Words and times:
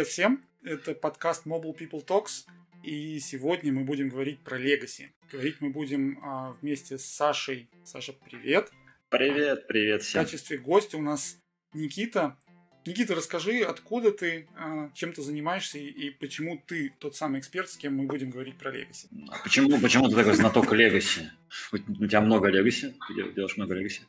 Привет 0.00 0.12
всем! 0.12 0.42
Это 0.64 0.94
подкаст 0.94 1.44
Mobile 1.44 1.76
People 1.76 2.02
Talks, 2.02 2.46
и 2.82 3.20
сегодня 3.20 3.70
мы 3.70 3.84
будем 3.84 4.08
говорить 4.08 4.40
про 4.40 4.58
Legacy. 4.58 5.10
Говорить 5.30 5.56
мы 5.60 5.68
будем 5.68 6.18
а, 6.22 6.56
вместе 6.62 6.96
с 6.96 7.04
Сашей. 7.04 7.68
Саша, 7.84 8.14
привет! 8.14 8.70
Привет, 9.10 9.66
привет 9.66 10.02
всем! 10.02 10.22
В 10.22 10.24
качестве 10.24 10.56
гостя 10.56 10.96
у 10.96 11.02
нас 11.02 11.36
Никита. 11.74 12.38
Никита, 12.86 13.14
расскажи, 13.14 13.60
откуда 13.60 14.10
ты, 14.10 14.48
а, 14.56 14.88
чем 14.94 15.12
ты 15.12 15.20
занимаешься 15.20 15.76
и, 15.76 15.88
и 15.88 16.08
почему 16.08 16.56
ты 16.66 16.94
тот 16.98 17.14
самый 17.14 17.40
эксперт, 17.40 17.68
с 17.68 17.76
кем 17.76 17.98
мы 17.98 18.06
будем 18.06 18.30
говорить 18.30 18.56
про 18.56 18.74
Legacy? 18.74 19.06
А 19.30 19.36
почему, 19.42 19.78
почему 19.82 20.08
ты 20.08 20.16
такой 20.16 20.32
знаток 20.32 20.72
Legacy? 20.72 21.26
У 21.72 22.06
тебя 22.06 22.22
много 22.22 22.50
Legacy? 22.50 22.94
Ты 23.06 23.34
делаешь 23.34 23.58
много 23.58 23.78
Legacy? 23.78 24.00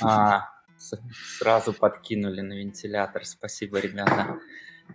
А, 0.00 0.48
сразу 1.38 1.72
подкинули 1.72 2.40
на 2.40 2.54
вентилятор. 2.54 3.24
Спасибо, 3.24 3.78
ребята. 3.78 4.40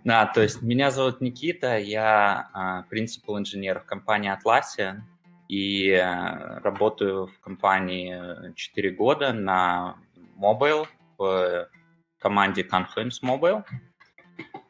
Да, 0.04 0.26
то 0.26 0.42
есть 0.42 0.62
меня 0.62 0.90
зовут 0.90 1.20
Никита, 1.20 1.78
я 1.78 2.50
а, 2.52 2.82
принципал 2.84 3.38
инженер 3.38 3.80
в 3.80 3.84
компании 3.84 4.32
Atlassian 4.32 5.02
и 5.48 5.92
а, 5.92 6.60
работаю 6.60 7.28
в 7.28 7.38
компании 7.40 8.52
4 8.54 8.90
года 8.90 9.32
на 9.32 9.96
Mobile, 10.36 10.86
в 11.18 11.68
команде 12.18 12.62
Confluence 12.62 13.22
Mobile. 13.22 13.64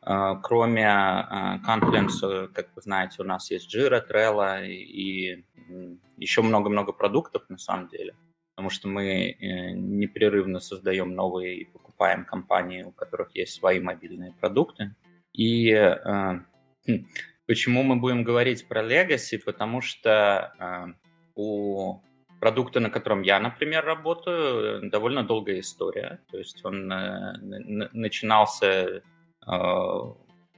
А, 0.02 0.36
кроме 0.36 0.84
Confluence, 1.66 2.48
как 2.48 2.68
вы 2.76 2.82
знаете, 2.82 3.22
у 3.22 3.24
нас 3.24 3.50
есть 3.50 3.74
Jira, 3.74 4.06
Trello 4.06 4.66
и 4.66 5.44
еще 6.18 6.42
много-много 6.42 6.92
продуктов 6.92 7.48
на 7.48 7.56
самом 7.56 7.88
деле 7.88 8.14
потому 8.54 8.70
что 8.70 8.86
мы 8.86 9.30
э, 9.30 9.70
непрерывно 9.72 10.60
создаем 10.60 11.14
новые 11.14 11.56
и 11.56 11.64
покупаем 11.64 12.24
компании, 12.24 12.82
у 12.82 12.92
которых 12.92 13.34
есть 13.34 13.54
свои 13.54 13.80
мобильные 13.80 14.34
продукты. 14.40 14.94
И 15.32 15.70
э, 15.70 16.40
хм, 16.86 17.06
почему 17.46 17.82
мы 17.82 17.96
будем 17.96 18.24
говорить 18.24 18.68
про 18.68 18.82
Legacy? 18.82 19.38
Потому 19.38 19.80
что 19.80 20.52
э, 20.58 20.86
у 21.34 22.00
продукта, 22.40 22.80
на 22.80 22.90
котором 22.90 23.22
я, 23.22 23.38
например, 23.40 23.84
работаю, 23.84 24.90
довольно 24.90 25.22
долгая 25.22 25.60
история. 25.60 26.20
То 26.30 26.38
есть 26.38 26.64
он 26.64 26.88
начинался 27.92 29.02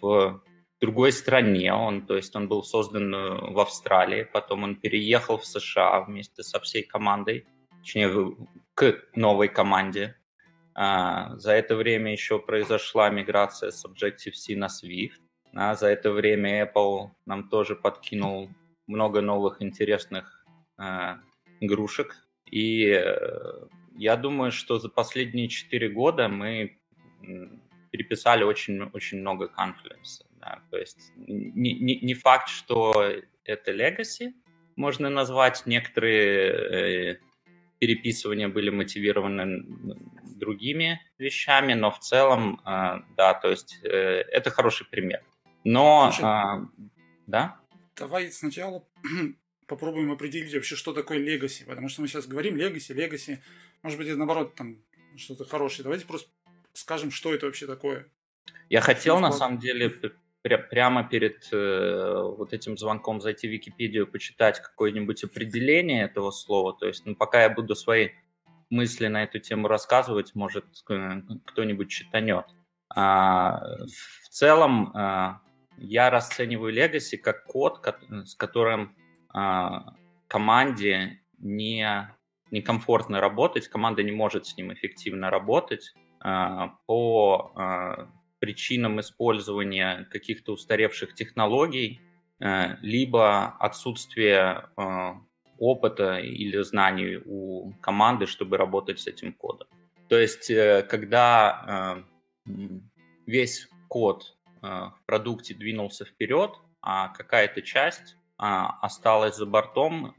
в 0.00 0.42
другой 0.80 1.12
стране, 1.12 1.74
он, 1.74 2.06
то 2.06 2.16
есть 2.16 2.34
он 2.36 2.48
был 2.48 2.62
создан 2.62 3.12
в 3.12 3.58
Австралии, 3.60 4.26
потом 4.32 4.62
он 4.62 4.76
переехал 4.76 5.36
в 5.36 5.44
США 5.44 6.00
вместе 6.00 6.42
со 6.42 6.58
всей 6.58 6.82
командой 6.82 7.46
точнее, 7.84 8.34
к 8.74 8.94
новой 9.14 9.48
команде. 9.48 10.16
А, 10.74 11.36
за 11.36 11.52
это 11.52 11.76
время 11.76 12.12
еще 12.12 12.38
произошла 12.38 13.10
миграция 13.10 13.70
с 13.70 13.84
Objective-C 13.84 14.56
на 14.56 14.66
Swift. 14.66 15.20
А 15.54 15.74
за 15.74 15.88
это 15.88 16.10
время 16.10 16.64
Apple 16.64 17.10
нам 17.26 17.48
тоже 17.48 17.76
подкинул 17.76 18.50
много 18.86 19.20
новых 19.20 19.62
интересных 19.62 20.44
а, 20.76 21.18
игрушек. 21.60 22.16
И 22.50 22.86
э, 22.86 23.66
я 23.96 24.16
думаю, 24.16 24.52
что 24.52 24.78
за 24.78 24.88
последние 24.88 25.48
4 25.48 25.88
года 25.88 26.28
мы 26.28 26.78
переписали 27.90 28.44
очень, 28.44 28.82
очень 28.92 29.20
много 29.20 29.46
Confluence. 29.46 30.24
Да. 30.40 30.60
То 30.70 30.76
есть 30.76 31.12
не, 31.16 31.72
не, 31.74 32.00
не 32.00 32.14
факт, 32.14 32.48
что 32.48 33.12
это 33.44 33.72
legacy, 33.72 34.32
можно 34.76 35.08
назвать 35.08 35.62
некоторые 35.66 37.12
э, 37.12 37.18
переписывания 37.78 38.48
были 38.48 38.70
мотивированы 38.70 39.64
другими 40.38 41.00
вещами, 41.18 41.74
но 41.74 41.90
в 41.90 41.98
целом, 42.00 42.60
э, 42.66 43.00
да, 43.16 43.34
то 43.34 43.50
есть 43.50 43.78
э, 43.82 43.88
это 43.88 44.50
хороший 44.50 44.86
пример. 44.86 45.22
Но, 45.64 46.10
Слушай, 46.10 46.24
а, 46.24 46.68
да? 47.26 47.60
Давай 47.96 48.30
сначала 48.30 48.84
попробуем 49.66 50.12
определить 50.12 50.54
вообще, 50.54 50.76
что 50.76 50.92
такое 50.92 51.18
legacy, 51.18 51.64
потому 51.64 51.88
что 51.88 52.02
мы 52.02 52.08
сейчас 52.08 52.26
говорим 52.26 52.56
legacy, 52.56 52.94
legacy, 52.94 53.38
может 53.82 53.98
быть, 53.98 54.08
это 54.08 54.18
наоборот 54.18 54.54
там 54.54 54.78
что-то 55.16 55.44
хорошее. 55.44 55.84
Давайте 55.84 56.06
просто 56.06 56.28
скажем, 56.72 57.10
что 57.10 57.34
это 57.34 57.46
вообще 57.46 57.66
такое. 57.66 58.06
Я 58.68 58.80
хотел, 58.80 59.20
на 59.20 59.32
самом 59.32 59.58
деле, 59.58 59.90
прямо 60.42 61.08
перед 61.08 61.48
э, 61.52 62.22
вот 62.36 62.52
этим 62.52 62.76
звонком 62.76 63.20
зайти 63.20 63.48
в 63.48 63.50
Википедию, 63.50 64.06
почитать 64.06 64.60
какое-нибудь 64.60 65.24
определение 65.24 66.04
этого 66.04 66.30
слова. 66.30 66.76
То 66.78 66.86
есть, 66.86 67.06
ну, 67.06 67.14
пока 67.14 67.42
я 67.42 67.50
буду 67.50 67.74
свои 67.74 68.10
мысли 68.74 69.06
на 69.06 69.22
эту 69.22 69.38
тему 69.38 69.68
рассказывать, 69.68 70.34
может, 70.34 70.64
кто-нибудь 70.84 71.90
читанет. 71.90 72.46
А, 72.94 73.60
в 73.86 74.28
целом, 74.28 74.92
а, 74.94 75.40
я 75.78 76.10
расцениваю 76.10 76.74
Legacy 76.74 77.16
как 77.16 77.44
код, 77.44 77.80
с 78.24 78.34
которым 78.34 78.94
а, 79.32 79.94
команде 80.28 81.22
не 81.38 82.10
некомфортно 82.50 83.20
работать, 83.20 83.68
команда 83.68 84.02
не 84.02 84.12
может 84.12 84.46
с 84.46 84.56
ним 84.56 84.72
эффективно 84.72 85.30
работать 85.30 85.92
а, 86.20 86.76
по 86.86 87.52
а, 87.56 88.08
причинам 88.44 89.00
использования 89.00 90.06
каких-то 90.10 90.52
устаревших 90.52 91.14
технологий, 91.14 92.02
э, 92.40 92.76
либо 92.82 93.56
отсутствие 93.58 94.68
э, 94.76 95.12
опыта 95.58 96.18
или 96.18 96.62
знаний 96.62 97.20
у 97.24 97.72
команды, 97.80 98.26
чтобы 98.26 98.56
работать 98.56 99.00
с 99.00 99.06
этим 99.06 99.32
кодом. 99.32 99.68
То 100.08 100.18
есть, 100.18 100.50
э, 100.50 100.82
когда 100.88 102.04
весь 103.26 103.68
код 103.88 104.36
в 104.60 105.00
продукте 105.06 105.54
двинулся 105.54 106.04
вперед, 106.04 106.50
а 106.82 107.08
какая-то 107.08 107.62
часть 107.62 108.16
осталась 108.36 109.36
за 109.36 109.46
бортом 109.46 110.14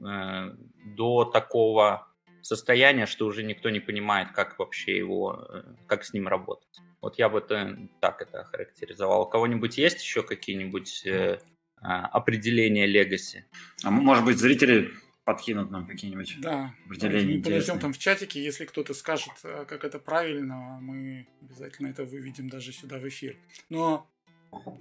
до 0.98 1.26
такого 1.26 2.08
состояния, 2.42 3.06
что 3.06 3.26
уже 3.26 3.44
никто 3.44 3.70
не 3.70 3.80
понимает, 3.80 4.32
как 4.32 4.58
вообще 4.58 4.98
его, 4.98 5.48
как 5.88 6.04
с 6.04 6.14
ним 6.14 6.28
работать. 6.28 6.80
Вот 7.06 7.20
я 7.20 7.30
бы 7.30 7.38
это, 7.38 7.78
так 8.02 8.20
это 8.20 8.42
охарактеризовал. 8.42 9.22
У 9.22 9.26
кого-нибудь 9.28 9.78
есть 9.78 10.02
еще 10.02 10.24
какие-нибудь 10.24 11.06
э, 11.06 11.38
а, 11.80 12.08
определения 12.08 12.88
Legacy? 12.88 13.44
А 13.84 13.92
может 13.92 14.26
быть, 14.26 14.40
зрители 14.40 14.92
подкинут 15.26 15.72
нам 15.72 15.88
какие-нибудь 15.88 16.40
да. 16.40 16.74
определения. 16.86 17.38
Мы 17.38 17.44
подождем 17.44 17.80
там 17.80 17.94
в 17.94 17.98
чатике, 17.98 18.42
если 18.42 18.66
кто-то 18.66 18.94
скажет, 18.94 19.34
э, 19.44 19.66
как 19.68 19.84
это 19.84 20.00
правильно, 20.00 20.78
мы 20.80 21.28
обязательно 21.42 21.88
это 21.88 22.06
выведем 22.06 22.48
даже 22.48 22.72
сюда 22.72 23.00
в 23.00 23.08
эфир. 23.08 23.36
Но 23.70 24.08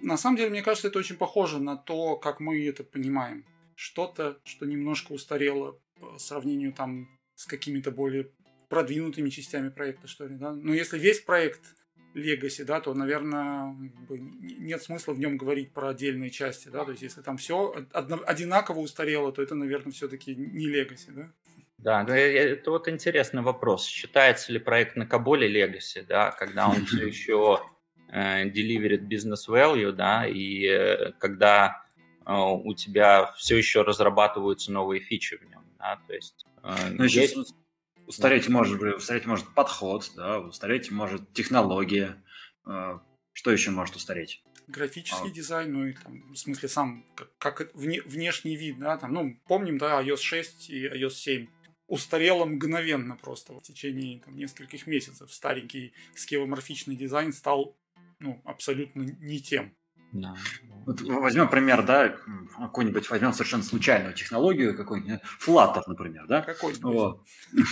на 0.03 0.17
самом 0.17 0.37
деле, 0.37 0.51
мне 0.51 0.63
кажется, 0.63 0.89
это 0.89 0.99
очень 0.99 1.17
похоже 1.17 1.59
на 1.59 1.77
то, 1.77 2.17
как 2.17 2.41
мы 2.41 2.65
это 2.67 2.85
понимаем. 2.85 3.45
Что-то, 3.75 4.39
что 4.45 4.67
немножко 4.67 5.13
устарело 5.13 5.81
по 5.99 6.19
сравнению 6.19 6.73
там 6.73 7.09
с 7.35 7.47
какими-то 7.47 7.91
более 7.91 8.31
продвинутыми 8.69 9.31
частями 9.31 9.71
проекта, 9.71 10.07
что 10.07 10.27
ли, 10.27 10.37
да. 10.37 10.53
Но 10.53 10.75
если 10.75 10.99
весь 10.99 11.21
проект 11.21 11.61
Legacy, 12.15 12.65
да, 12.65 12.81
то, 12.81 12.95
наверное, 12.95 13.75
нет 14.09 14.83
смысла 14.83 15.13
в 15.13 15.19
нем 15.19 15.37
говорить 15.37 15.73
про 15.73 15.89
отдельные 15.91 16.31
части, 16.31 16.69
да, 16.69 16.85
то 16.85 16.93
есть 16.93 17.03
если 17.03 17.23
там 17.23 17.37
все 17.37 17.75
одинаково 17.93 18.79
устарело, 18.79 19.33
то 19.33 19.43
это, 19.43 19.55
наверное, 19.55 19.93
все-таки 19.93 20.35
не 20.35 20.69
Legacy, 20.69 21.13
да? 21.13 21.31
Да, 21.79 22.03
ну, 22.03 22.15
это 22.15 22.71
вот 22.71 22.89
интересный 22.89 23.43
вопрос. 23.43 23.87
Считается 23.87 24.53
ли 24.53 24.59
проект 24.59 24.97
на 24.97 25.07
Каболе 25.07 25.53
Legacy, 25.53 26.03
да, 26.09 26.31
когда 26.31 26.69
он 26.69 26.87
все 26.87 27.07
еще 27.07 27.61
деливерит 28.09 29.03
бизнес 29.03 29.49
value, 29.49 29.93
да, 29.93 30.27
и 30.27 30.65
э, 30.67 31.13
когда 31.19 31.83
э, 32.25 32.33
у 32.33 32.73
тебя 32.75 33.33
все 33.37 33.57
еще 33.57 33.83
разрабатываются 33.83 34.71
новые 34.71 35.01
фичи 35.01 35.37
в 35.37 35.43
нем, 35.51 35.65
да, 35.79 35.99
то 36.07 36.15
есть... 36.15 36.47
Э, 36.63 36.75
ну, 36.91 37.05
есть... 37.05 37.55
Устареть 38.07 38.49
может, 38.49 38.81
устареть 38.83 39.27
может 39.27 39.49
подход, 39.55 40.11
да, 40.17 40.41
устареть 40.41 40.91
может 40.91 41.33
технология. 41.33 42.23
Э, 42.67 42.99
что 43.33 43.51
еще 43.51 43.71
может 43.71 43.97
устареть? 43.97 44.43
Графический 44.67 45.31
а. 45.31 45.35
дизайн, 45.35 45.73
ну 45.73 45.87
и 45.87 45.93
там, 45.93 46.33
в 46.33 46.37
смысле 46.37 46.69
сам, 46.69 47.05
как, 47.15 47.37
как 47.39 47.75
вне, 47.75 48.01
внешний 48.03 48.57
вид, 48.57 48.79
да, 48.79 48.97
там, 48.97 49.13
ну, 49.13 49.41
помним, 49.47 49.79
да, 49.79 50.03
iOS 50.03 50.19
6 50.19 50.71
и 50.71 50.87
iOS 50.87 51.11
7 51.11 51.47
устарело 51.87 52.45
мгновенно 52.45 53.17
просто 53.17 53.53
в 53.53 53.63
течение 53.63 54.21
там, 54.21 54.37
нескольких 54.37 54.87
месяцев. 54.87 55.33
Старенький 55.33 55.93
скевоморфичный 56.15 56.97
дизайн 56.97 57.33
стал 57.33 57.77
ну, 58.19 58.41
абсолютно 58.45 59.03
не 59.03 59.41
тем. 59.41 59.77
Да. 60.15 60.35
Вот 60.87 61.01
возьмем 61.01 61.49
пример, 61.49 61.85
да, 61.85 62.17
какой-нибудь, 62.59 63.09
возьмем 63.09 63.33
совершенно 63.33 63.63
случайную 63.63 64.15
технологию, 64.15 64.77
какой-нибудь, 64.77 65.21
Flutter, 65.45 65.83
например, 65.87 66.27
да? 66.29 66.43
Какой-нибудь. 66.43 66.83
Вот. 66.95 67.21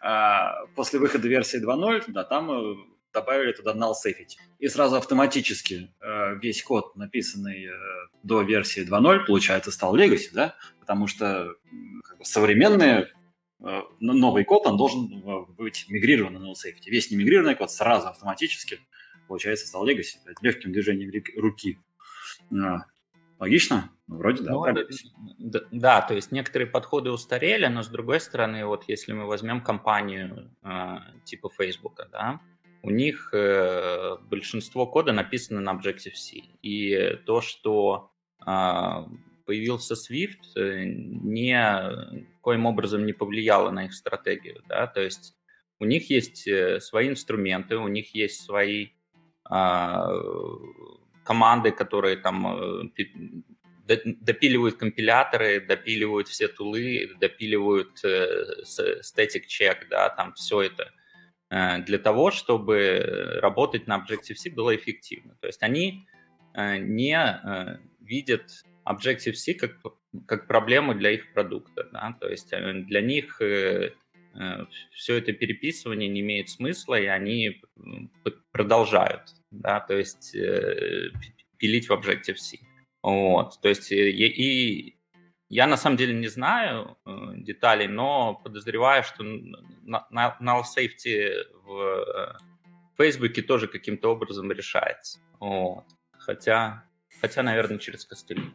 А, 0.00 0.66
после 0.74 0.98
выхода 0.98 1.28
версии 1.28 1.64
2.0, 1.64 2.04
да, 2.08 2.24
там 2.24 2.50
э, 2.50 2.74
добавили 3.12 3.52
туда 3.52 3.74
null 3.74 3.92
safety. 3.92 4.36
И 4.58 4.68
сразу 4.68 4.96
автоматически 4.96 5.92
э, 6.00 6.34
весь 6.40 6.62
код, 6.62 6.94
написанный 6.96 7.66
э, 7.66 7.70
до 8.22 8.42
версии 8.42 8.86
2.0, 8.86 9.26
получается, 9.26 9.70
стал 9.70 9.96
legacy, 9.96 10.30
да? 10.32 10.54
Потому 10.80 11.06
что 11.06 11.54
как 12.04 12.18
бы, 12.18 12.24
современный 12.24 13.06
новый 14.00 14.44
код, 14.44 14.66
он 14.66 14.76
должен 14.76 15.22
быть 15.56 15.86
мигрирован 15.88 16.34
на 16.34 16.38
null 16.38 16.54
safety. 16.54 16.86
Весь 16.86 17.10
немигрированный 17.12 17.54
код 17.54 17.70
сразу 17.70 18.08
автоматически 18.08 18.80
получается, 19.28 19.66
стал 19.66 19.86
Legacy, 19.86 20.18
легким 20.40 20.72
движением 20.72 21.10
руки. 21.36 21.78
А, 22.52 22.84
логично? 23.38 23.90
Ну, 24.06 24.16
вроде 24.18 24.42
да. 24.42 24.52
Ну, 24.52 24.64
да, 25.38 25.60
да, 25.70 26.00
то 26.02 26.14
есть 26.14 26.32
некоторые 26.32 26.68
подходы 26.68 27.10
устарели, 27.10 27.66
но 27.66 27.82
с 27.82 27.88
другой 27.88 28.20
стороны, 28.20 28.66
вот 28.66 28.84
если 28.88 29.12
мы 29.12 29.26
возьмем 29.26 29.60
компанию 29.60 30.50
э, 30.62 30.96
типа 31.24 31.48
Facebook, 31.48 32.00
да, 32.10 32.40
у 32.82 32.90
них 32.90 33.30
э, 33.32 34.16
большинство 34.22 34.86
кода 34.86 35.12
написано 35.12 35.60
на 35.60 35.72
Objective-C. 35.72 36.38
И 36.62 37.16
то, 37.24 37.40
что 37.40 38.10
э, 38.44 38.50
появился 39.46 39.94
Swift, 39.94 40.56
э, 40.56 40.84
ни 40.84 41.52
коим 42.40 42.66
образом 42.66 43.06
не 43.06 43.12
повлияло 43.12 43.70
на 43.70 43.86
их 43.86 43.94
стратегию. 43.94 44.62
Да? 44.68 44.86
То 44.86 45.00
есть 45.00 45.36
у 45.78 45.84
них 45.84 46.10
есть 46.10 46.46
э, 46.46 46.80
свои 46.80 47.08
инструменты, 47.08 47.76
у 47.76 47.88
них 47.88 48.14
есть 48.14 48.44
свои 48.44 48.88
команды, 51.24 51.70
которые 51.70 52.16
там 52.16 52.46
э, 52.46 52.88
допиливают 53.86 54.76
компиляторы, 54.76 55.60
допиливают 55.60 56.28
все 56.28 56.48
тулы, 56.48 57.10
допиливают 57.20 58.04
э, 58.04 58.62
static 59.02 59.44
check, 59.48 59.86
да, 59.90 60.08
там 60.08 60.32
все 60.34 60.62
это 60.62 60.90
Э, 61.52 61.82
для 61.82 61.98
того, 61.98 62.30
чтобы 62.30 63.38
работать 63.42 63.86
на 63.86 63.98
Objective-C 63.98 64.50
было 64.50 64.74
эффективно. 64.74 65.36
То 65.40 65.46
есть 65.46 65.62
они 65.62 66.06
не 66.54 67.16
видят 68.00 68.64
Objective-C 68.84 69.54
как, 69.54 69.72
как 70.26 70.46
проблему 70.46 70.94
для 70.94 71.12
их 71.12 71.32
продукта. 71.32 71.88
Да? 71.92 72.14
То 72.20 72.28
есть 72.28 72.50
для 72.50 73.00
них 73.00 73.36
все 73.36 75.16
это 75.16 75.32
переписывание 75.32 76.10
не 76.10 76.20
имеет 76.20 76.50
смысла, 76.50 77.00
и 77.00 77.06
они 77.06 77.62
продолжают, 78.52 79.34
да, 79.52 79.80
то 79.80 79.94
есть 79.94 80.32
пилить 81.58 81.88
в 81.88 81.92
Objective-C. 81.92 82.58
Вот, 83.02 83.60
то 83.60 83.68
есть 83.68 83.92
и, 83.92 84.26
и 84.26 84.96
я 85.52 85.66
на 85.66 85.76
самом 85.76 85.98
деле 85.98 86.14
не 86.14 86.28
знаю 86.28 86.96
э, 87.04 87.10
деталей, 87.36 87.86
но 87.86 88.40
подозреваю, 88.42 89.04
что 89.04 89.22
на, 89.22 90.06
на, 90.08 90.34
null 90.40 90.62
safety 90.62 91.34
в 91.64 91.78
э, 91.78 92.38
Фейсбуке 92.96 93.42
тоже 93.42 93.68
каким-то 93.68 94.08
образом 94.08 94.50
решается. 94.50 95.20
Вот. 95.40 95.84
Хотя, 96.12 96.84
хотя, 97.20 97.42
наверное, 97.42 97.76
через 97.76 98.06
костыли. 98.06 98.40
Через 98.40 98.54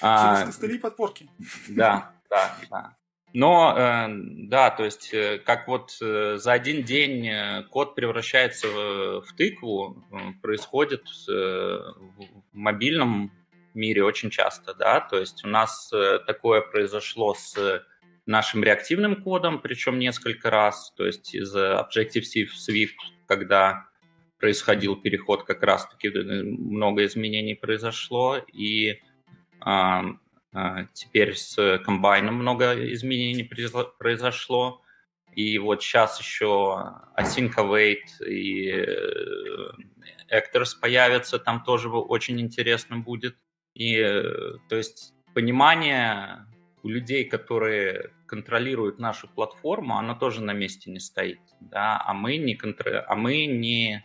а, 0.00 0.46
костыли 0.46 0.76
и 0.76 0.78
подпорки. 0.78 1.28
Да, 1.68 2.14
да, 2.30 2.56
да. 2.70 2.96
Но, 3.32 3.74
э, 3.76 4.08
да, 4.48 4.70
то 4.70 4.84
есть, 4.84 5.10
э, 5.12 5.38
как 5.38 5.68
вот 5.68 5.96
э, 6.00 6.36
за 6.38 6.52
один 6.52 6.82
день 6.82 7.28
э, 7.28 7.62
код 7.70 7.94
превращается 7.94 8.66
в, 8.66 9.22
в 9.22 9.36
тыкву, 9.36 10.04
происходит 10.42 11.04
в 11.26 11.94
мобильном 12.52 13.32
мире 13.74 14.02
очень 14.02 14.30
часто, 14.30 14.74
да, 14.74 15.00
то 15.00 15.18
есть 15.18 15.44
у 15.44 15.48
нас 15.48 15.92
такое 16.26 16.60
произошло 16.60 17.34
с 17.34 17.84
нашим 18.26 18.64
реактивным 18.64 19.22
кодом, 19.22 19.60
причем 19.60 20.00
несколько 20.00 20.50
раз, 20.50 20.92
то 20.96 21.06
есть 21.06 21.34
из 21.34 21.54
Objective-C 21.54 22.46
в 22.46 22.54
Swift, 22.56 22.96
когда 23.26 23.86
происходил 24.40 24.96
переход, 24.96 25.44
как 25.44 25.62
раз-таки 25.62 26.10
много 26.10 27.04
изменений 27.04 27.54
произошло, 27.54 28.38
и 28.52 29.00
а, 29.60 30.04
теперь 30.94 31.36
с 31.36 31.78
комбайном 31.84 32.34
много 32.36 32.92
изменений 32.92 33.44
произошло, 33.98 34.82
и 35.34 35.58
вот 35.58 35.82
сейчас 35.82 36.20
еще 36.20 36.92
Async 37.16 37.54
Await 37.54 38.24
и 38.26 38.72
Actors 40.30 40.78
появятся, 40.80 41.38
там 41.38 41.62
тоже 41.62 41.88
очень 41.88 42.40
интересно 42.40 42.98
будет. 42.98 43.36
И, 43.74 43.96
э, 43.96 44.56
то 44.68 44.76
есть, 44.76 45.14
понимание 45.34 46.46
у 46.82 46.88
людей, 46.88 47.24
которые 47.24 48.12
контролируют 48.26 48.98
нашу 48.98 49.28
платформу, 49.28 49.96
оно 49.96 50.14
тоже 50.14 50.42
на 50.42 50.52
месте 50.52 50.90
не 50.90 51.00
стоит, 51.00 51.40
да, 51.60 52.02
а 52.04 52.14
мы 52.14 52.36
не, 52.36 52.54
контр... 52.54 53.04
а 53.06 53.14
мы 53.16 53.46
не, 53.46 54.04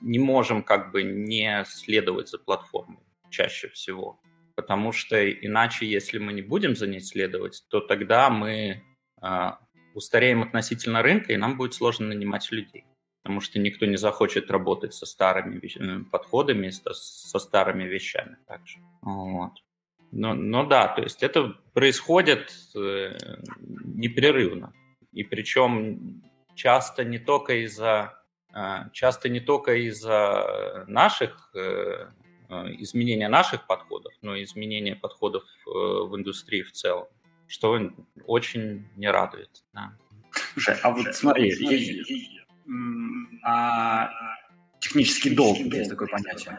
не 0.00 0.18
можем 0.18 0.62
как 0.62 0.90
бы 0.90 1.02
не 1.02 1.64
следовать 1.66 2.28
за 2.28 2.38
платформой 2.38 2.98
чаще 3.30 3.68
всего, 3.68 4.20
потому 4.54 4.92
что 4.92 5.30
иначе, 5.30 5.86
если 5.86 6.18
мы 6.18 6.32
не 6.32 6.42
будем 6.42 6.76
за 6.76 6.86
ней 6.86 7.00
следовать, 7.00 7.64
то 7.68 7.80
тогда 7.80 8.30
мы 8.30 8.82
э, 9.22 9.50
устареем 9.94 10.42
относительно 10.42 11.02
рынка, 11.02 11.32
и 11.32 11.36
нам 11.36 11.56
будет 11.56 11.74
сложно 11.74 12.08
нанимать 12.08 12.50
людей 12.52 12.84
потому 13.22 13.40
что 13.40 13.58
никто 13.58 13.86
не 13.86 13.96
захочет 13.96 14.50
работать 14.50 14.94
со 14.94 15.06
старыми 15.06 15.60
э, 15.64 16.04
подходами, 16.10 16.70
со, 16.70 16.92
со 16.92 17.38
старыми 17.38 17.84
вещами 17.84 18.36
также. 18.46 18.78
Вот. 19.00 19.52
Но, 20.10 20.34
но 20.34 20.66
да, 20.66 20.88
то 20.88 21.02
есть 21.02 21.22
это 21.22 21.54
происходит 21.72 22.52
э, 22.74 23.16
непрерывно. 23.60 24.72
И 25.12 25.24
причем 25.24 26.22
часто 26.54 27.04
не 27.04 27.18
только 27.18 27.64
из-за 27.64 28.18
э, 28.54 28.90
часто 28.92 29.28
не 29.28 29.40
только 29.40 29.74
из-за 29.86 30.84
наших 30.88 31.54
э, 32.52 32.74
изменения 32.78 33.28
наших 33.28 33.66
подходов, 33.66 34.12
но 34.22 34.36
и 34.36 34.44
изменения 34.44 34.94
подходов 34.96 35.42
э, 35.42 35.70
в 35.70 36.16
индустрии 36.16 36.62
в 36.62 36.72
целом, 36.72 37.06
что 37.46 37.78
очень 38.26 38.86
не 38.96 39.10
радует. 39.10 39.64
Да. 39.72 39.96
Слушай, 40.54 40.76
а 40.82 40.90
вот 40.90 41.14
смотри, 41.14 41.52
а 43.44 44.10
технический 44.80 45.30
долг, 45.30 45.58
есть 45.58 45.90
такое 45.90 46.08
понятие. 46.08 46.58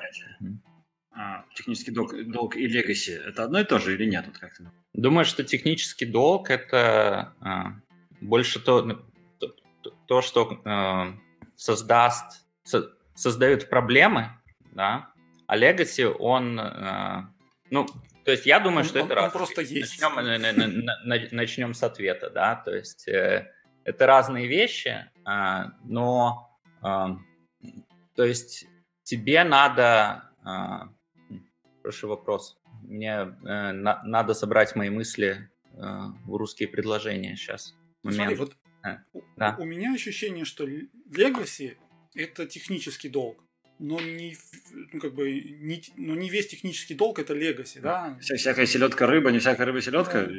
А, 1.15 1.45
технический 1.53 1.91
долг, 1.91 2.11
долг 2.31 2.55
и 2.55 2.65
легаси– 2.65 3.11
это 3.27 3.43
одно 3.43 3.59
и 3.59 3.63
то 3.63 3.77
же 3.77 3.93
или 3.93 4.05
нет? 4.09 4.25
Вот 4.25 4.37
как 4.39 4.57
ты 4.57 4.67
Думаю, 4.93 5.25
что 5.25 5.43
технический 5.43 6.05
долг– 6.05 6.49
это 6.49 7.35
а, 7.39 7.73
больше 8.19 8.59
то, 8.59 8.81
то, 9.39 9.55
то 10.07 10.21
что 10.23 10.59
а, 10.65 11.13
создаст, 11.55 12.47
со, 12.63 12.89
создает 13.13 13.69
проблемы, 13.69 14.31
да, 14.71 15.12
а 15.53 15.55
легаси, 15.55 16.01
он, 16.01 16.59
а, 16.59 17.31
ну, 17.69 17.85
то 18.25 18.31
есть 18.31 18.47
я 18.47 18.59
думаю, 18.59 18.83
что 18.83 19.01
он, 19.01 19.05
это 19.05 19.13
он 19.19 19.23
раз. 19.25 19.33
просто 19.33 19.61
есть. 19.61 20.01
Начнем, 20.01 20.85
начнем 21.31 21.73
с 21.75 21.83
ответа, 21.83 22.31
да, 22.31 22.55
то 22.55 22.73
есть 22.73 23.07
э, 23.07 23.51
это 23.83 24.07
разные 24.07 24.47
вещи, 24.47 25.11
а, 25.23 25.73
но 25.83 26.49
а, 26.81 27.17
то 28.15 28.23
есть 28.23 28.65
тебе 29.03 29.43
надо... 29.43 30.31
А, 30.43 30.89
Прошу 31.83 32.07
вопрос. 32.07 32.57
Мне 32.81 33.11
э, 33.11 33.71
надо 33.73 34.33
собрать 34.33 34.73
мои 34.75 34.89
мысли 34.89 35.49
э, 35.73 35.77
в 36.25 36.35
русские 36.35 36.69
предложения 36.69 37.35
сейчас. 37.35 37.75
Момент. 38.01 38.37
Смотри, 38.37 38.53
вот 39.13 39.23
да. 39.35 39.55
у 39.59 39.65
меня 39.65 39.93
ощущение, 39.93 40.45
что 40.45 40.65
Legacy 40.65 41.77
это 42.15 42.47
технический 42.47 43.09
долг 43.09 43.42
но 43.79 43.99
не, 43.99 44.37
ну, 44.91 44.99
как 44.99 45.13
бы, 45.13 45.31
не, 45.31 45.81
ну, 45.97 46.15
не 46.15 46.29
весь 46.29 46.47
технический 46.47 46.93
долг 46.93 47.19
это 47.19 47.33
легаси, 47.33 47.79
да? 47.79 48.17
Вся, 48.21 48.35
всякая 48.35 48.65
селедка 48.65 49.07
рыба, 49.07 49.31
не 49.31 49.39
всякая 49.39 49.65
рыба 49.65 49.81
селедка. 49.81 50.29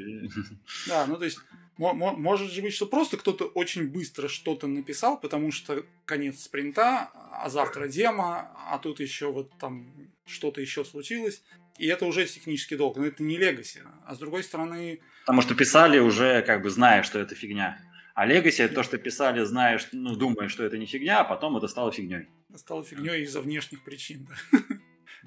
Да, 0.86 1.06
ну 1.06 1.16
то 1.16 1.24
есть 1.24 1.38
может 1.76 2.52
же 2.52 2.62
быть, 2.62 2.74
что 2.74 2.86
просто 2.86 3.16
кто-то 3.16 3.46
очень 3.46 3.88
быстро 3.88 4.28
что-то 4.28 4.66
написал, 4.66 5.18
потому 5.18 5.50
что 5.50 5.84
конец 6.04 6.42
спринта, 6.42 7.10
а 7.32 7.48
завтра 7.50 7.88
демо, 7.88 8.52
а 8.70 8.78
тут 8.78 9.00
еще 9.00 9.32
вот 9.32 9.50
там 9.58 9.92
что-то 10.26 10.60
еще 10.60 10.84
случилось. 10.84 11.42
И 11.76 11.88
это 11.88 12.06
уже 12.06 12.24
технический 12.26 12.76
долг, 12.76 12.96
но 12.96 13.06
это 13.06 13.22
не 13.24 13.36
легаси. 13.36 13.82
А 14.06 14.14
с 14.14 14.18
другой 14.18 14.44
стороны... 14.44 15.00
Потому 15.22 15.42
что 15.42 15.56
писали 15.56 15.98
уже, 15.98 16.42
как 16.42 16.62
бы 16.62 16.70
зная, 16.70 17.02
что 17.02 17.18
это 17.18 17.34
фигня. 17.34 17.80
А 18.14 18.26
легаси 18.26 18.62
это 18.62 18.76
то, 18.76 18.82
что 18.84 18.96
писали, 18.96 19.42
зная, 19.42 19.80
ну, 19.90 20.14
думая, 20.14 20.48
что 20.48 20.64
это 20.64 20.78
не 20.78 20.86
фигня, 20.86 21.20
а 21.20 21.24
потом 21.24 21.56
это 21.56 21.66
стало 21.66 21.90
фигней. 21.90 22.28
Стало 22.56 22.84
фигней 22.84 23.22
из-за 23.22 23.40
внешних 23.40 23.84
причин, 23.84 24.28
да. 24.28 24.58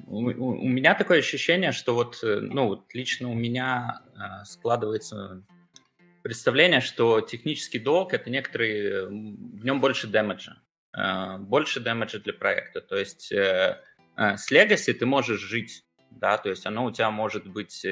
У, 0.06 0.30
у, 0.30 0.62
у 0.62 0.68
меня 0.68 0.94
такое 0.94 1.20
ощущение, 1.20 1.72
что 1.72 1.96
вот, 1.96 2.24
э, 2.24 2.40
ну, 2.40 2.68
вот 2.68 2.94
лично 2.94 3.30
у 3.30 3.34
меня 3.34 4.02
э, 4.16 4.46
складывается 4.46 5.44
представление, 6.28 6.82
что 6.82 7.22
технический 7.22 7.80
долг 7.80 8.14
это 8.14 8.30
некоторый, 8.30 9.06
в 9.08 9.64
нем 9.64 9.80
больше 9.80 10.08
дэмэджа, 10.08 10.62
э, 10.98 11.38
больше 11.38 11.80
дэмэджа 11.80 12.20
для 12.20 12.34
проекта. 12.34 12.82
То 12.82 12.98
есть 12.98 13.32
э, 13.32 13.82
э, 14.18 14.36
с 14.36 14.52
Legacy 14.52 14.92
ты 14.92 15.06
можешь 15.06 15.40
жить, 15.40 15.86
да, 16.12 16.38
то 16.38 16.50
есть 16.50 16.66
оно 16.66 16.84
у 16.84 16.92
тебя 16.92 17.12
может 17.12 17.48
быть 17.48 17.86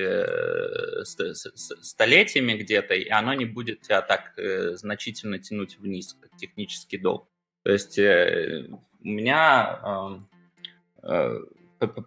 столетиями 1.82 2.54
где-то, 2.56 2.94
и 2.94 3.08
оно 3.08 3.34
не 3.34 3.46
будет 3.46 3.84
тебя 3.84 4.02
так 4.02 4.34
значительно 4.78 5.40
тянуть 5.40 5.78
вниз, 5.80 6.18
как 6.20 6.36
технический 6.36 6.98
долг. 6.98 7.30
То 7.66 7.72
есть 7.72 7.98
у 7.98 9.08
меня 9.08 10.22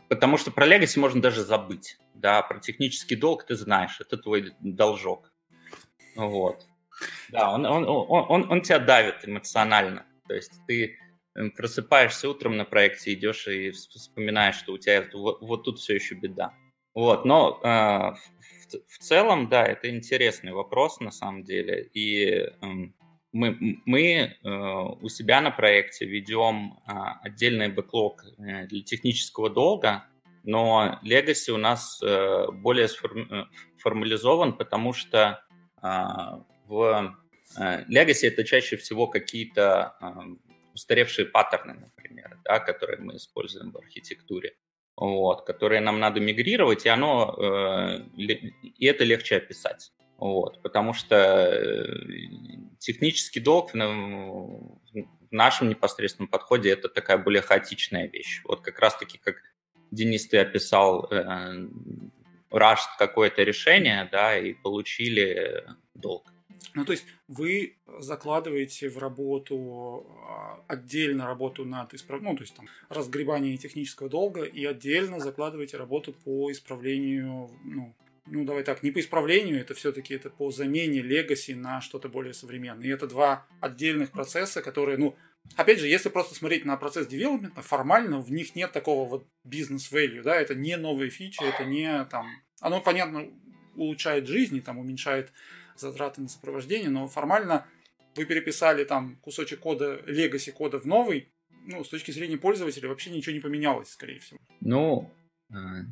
потому 0.09 0.39
что 0.39 0.51
про 0.51 0.67
Legacy 0.67 0.99
можно 0.99 1.21
даже 1.21 1.43
забыть. 1.43 1.99
Да, 2.15 2.43
про 2.43 2.59
технический 2.59 3.17
долг 3.17 3.45
ты 3.45 3.55
знаешь, 3.55 4.01
это 4.01 4.17
твой 4.17 4.53
должок. 4.61 5.33
Вот. 6.17 6.67
Да, 7.31 7.53
он, 7.53 7.65
он, 7.67 7.85
он, 7.89 8.27
он, 8.29 8.51
он 8.51 8.63
тебя 8.63 8.79
давит 8.79 9.17
эмоционально. 9.29 10.07
То 10.27 10.35
есть 10.35 10.53
ты 10.67 10.97
просыпаешься 11.57 12.29
утром 12.29 12.57
на 12.57 12.65
проекте, 12.65 13.15
идешь 13.15 13.47
и 13.47 13.71
вспоминаешь, 13.71 14.57
что 14.57 14.73
у 14.73 14.79
тебя 14.79 15.07
вот, 15.13 15.41
вот 15.41 15.65
тут 15.65 15.79
все 15.79 15.95
еще 15.95 16.17
беда. 16.17 16.53
Вот, 16.95 17.25
но 17.25 17.61
э, 17.63 17.69
в, 17.69 18.89
в 18.89 18.99
целом, 18.99 19.49
да, 19.49 19.65
это 19.65 19.89
интересный 19.89 20.53
вопрос 20.53 20.99
на 20.99 21.13
самом 21.13 21.45
деле. 21.45 21.89
И 21.95 22.25
э, 22.25 22.51
мы, 23.39 23.81
мы 23.85 24.03
э, 24.03 24.51
у 25.01 25.09
себя 25.09 25.41
на 25.41 25.51
проекте 25.51 26.07
ведем 26.07 26.79
э, 26.87 26.93
отдельный 27.23 27.69
бэклог 27.69 28.25
э, 28.25 28.67
для 28.67 28.83
технического 28.83 29.49
долга, 29.49 30.07
но 30.43 30.99
Legacy 31.05 31.53
у 31.53 31.57
нас 31.57 32.01
э, 32.03 32.47
более 32.51 32.89
формализован, 33.79 34.57
потому 34.57 34.93
что 34.93 35.41
э, 35.83 35.89
в 36.67 37.17
Legacy 37.57 38.27
это 38.29 38.45
чаще 38.45 38.77
всего 38.77 39.07
какие-то 39.07 39.95
э, 40.01 40.07
устаревшие 40.75 41.27
паттерны, 41.27 41.75
например, 41.75 42.39
да, 42.45 42.59
которые 42.59 43.01
мы 43.01 43.17
используем 43.17 43.71
в 43.71 43.79
архитектуре 43.79 44.57
вот, 44.97 45.47
которые 45.47 45.81
нам 45.81 46.01
надо 46.01 46.19
мигрировать, 46.19 46.85
и 46.85 46.89
оно 46.89 48.03
и 48.17 48.85
это 48.85 49.05
легче 49.05 49.37
описать. 49.37 49.93
Вот, 50.19 50.61
потому 50.63 50.93
что 50.93 51.87
технический 52.79 53.41
долг 53.41 53.75
в, 53.75 54.79
нашем 55.31 55.69
непосредственном 55.69 56.29
подходе 56.29 56.71
это 56.71 56.89
такая 56.89 57.19
более 57.19 57.43
хаотичная 57.43 58.09
вещь. 58.09 58.41
Вот 58.45 58.63
как 58.63 58.79
раз-таки, 58.79 59.19
как 59.19 59.37
Денис, 59.91 60.27
ты 60.27 60.39
описал, 60.39 61.07
э, 61.11 61.69
какое-то 62.99 63.43
решение, 63.43 64.09
да, 64.11 64.39
и 64.39 64.55
получили 64.55 65.65
долг. 65.95 66.33
Ну, 66.75 66.85
то 66.85 66.93
есть 66.93 67.05
вы 67.29 67.77
закладываете 67.99 68.89
в 68.89 68.99
работу 68.99 70.07
а, 70.29 70.65
отдельно 70.67 71.27
работу 71.27 71.65
над 71.65 71.95
исправлением, 71.95 72.33
ну, 72.33 72.39
то 72.39 72.45
есть 72.45 72.55
там 72.55 72.69
разгребание 72.89 73.57
технического 73.57 74.09
долга 74.09 74.43
и 74.43 74.65
отдельно 74.65 75.21
закладываете 75.21 75.77
работу 75.77 76.13
по 76.13 76.51
исправлению, 76.51 77.51
ну, 77.65 77.95
ну, 78.31 78.45
давай 78.45 78.63
так, 78.63 78.83
не 78.83 78.91
по 78.91 79.01
исправлению, 79.01 79.61
это 79.61 79.75
все-таки 79.75 80.15
это 80.15 80.31
по 80.31 80.51
замене 80.51 81.01
легаси 81.01 81.53
на 81.53 81.81
что-то 81.81 82.09
более 82.09 82.35
современное. 82.35 82.87
И 82.87 82.91
это 82.91 83.07
два 83.07 83.47
отдельных 83.61 84.11
процесса, 84.11 84.63
которые, 84.63 84.99
ну, 84.99 85.17
опять 85.57 85.79
же, 85.79 85.89
если 85.89 86.09
просто 86.09 86.35
смотреть 86.35 86.65
на 86.65 86.77
процесс 86.77 87.07
development 87.07 87.54
а, 87.54 87.63
формально 87.63 88.21
в 88.21 88.31
них 88.31 88.55
нет 88.55 88.73
такого 88.73 89.09
вот 89.09 89.27
бизнес-value, 89.45 90.23
да, 90.23 90.37
это 90.37 90.55
не 90.55 90.77
новые 90.77 91.11
фичи, 91.11 91.43
это 91.43 91.65
не 91.65 92.05
там, 92.07 92.29
оно, 92.61 92.81
понятно, 92.81 93.29
улучшает 93.77 94.27
жизнь 94.27 94.57
и 94.57 94.61
там 94.61 94.79
уменьшает 94.79 95.33
затраты 95.77 96.21
на 96.21 96.29
сопровождение, 96.29 96.91
но 96.91 97.07
формально 97.09 97.67
вы 98.17 98.25
переписали 98.25 98.85
там 98.85 99.17
кусочек 99.17 99.61
кода, 99.61 100.03
legacy 100.07 100.51
кода 100.51 100.79
в 100.79 100.87
новый, 100.87 101.29
ну, 101.67 101.85
с 101.85 101.89
точки 101.89 102.11
зрения 102.11 102.37
пользователя 102.37 102.89
вообще 102.89 103.11
ничего 103.11 103.35
не 103.35 103.41
поменялось, 103.41 103.91
скорее 103.91 104.19
всего. 104.19 104.41
Ну, 104.61 105.13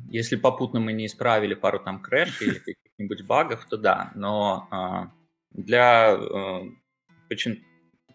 если 0.09 0.35
попутно 0.35 0.79
мы 0.79 0.93
не 0.93 1.07
исправили 1.07 1.53
пару 1.53 1.79
там 1.79 2.01
crash 2.01 2.41
или 2.41 2.59
каких-нибудь 2.59 3.25
багов, 3.25 3.65
то 3.65 3.77
да, 3.77 4.11
но 4.15 4.67
э, 4.71 5.61
для 5.61 6.15
э, 6.15 6.61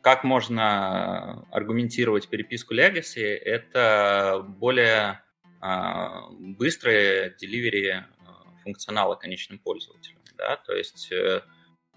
как 0.01 0.25
можно 0.25 1.47
аргументировать 1.51 2.29
переписку 2.29 2.75
Legacy, 2.75 3.23
это 3.23 4.45
более 4.47 5.23
быстрое 6.59 7.31
деливери 7.39 8.05
функционала 8.65 9.15
конечным 9.15 9.61
пользователям. 9.61 10.21
Да? 10.37 10.57
То 10.57 10.75
есть 10.75 11.13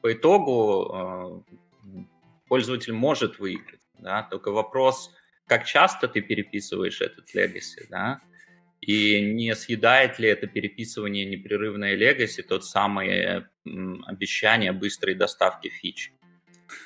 по 0.02 0.14
итогу 0.14 1.44
э, 1.48 2.06
пользователь 2.48 2.94
может 2.94 3.40
выиграть. 3.40 3.82
Да? 3.98 4.22
Только 4.22 4.52
вопрос, 4.52 5.12
как 5.48 5.66
часто 5.66 6.08
ты 6.08 6.22
переписываешь 6.22 7.02
этот 7.02 7.34
legacy, 7.34 7.88
да? 7.90 8.22
И 8.86 9.34
не 9.34 9.56
съедает 9.56 10.20
ли 10.20 10.30
это 10.30 10.48
переписывание 10.48 11.26
непрерывное 11.26 11.98
legacy 11.98 12.44
тот 12.44 12.66
самый 12.66 13.46
обещание 14.06 14.72
быстрой 14.72 15.16
доставки 15.16 15.70
фич. 15.70 16.14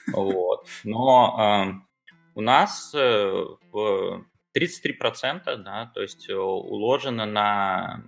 Вот. 0.08 0.66
Но 0.84 1.36
э, 1.38 2.00
у 2.36 2.42
нас 2.42 2.94
э, 2.96 3.46
33%, 3.74 5.56
да, 5.58 5.92
то 5.94 6.02
есть 6.02 6.30
э, 6.30 6.36
уложено 6.36 7.26
на 7.26 8.04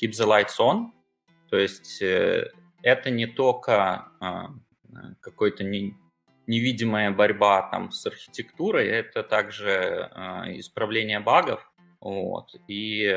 keep 0.00 0.10
the 0.10 0.26
lights 0.26 0.58
on, 0.58 0.90
то 1.48 1.56
есть 1.56 2.02
э, 2.02 2.50
это 2.82 3.10
не 3.10 3.26
только 3.26 4.08
а, 4.20 4.50
какой-то 5.20 5.64
не, 5.64 5.96
невидимая 6.46 7.10
борьба 7.10 7.62
там 7.62 7.90
с 7.90 8.06
архитектурой, 8.06 8.86
это 8.86 9.22
также 9.22 10.08
а, 10.12 10.44
исправление 10.52 11.18
багов, 11.20 11.68
вот, 12.06 12.54
и 12.68 13.04
э, 13.04 13.16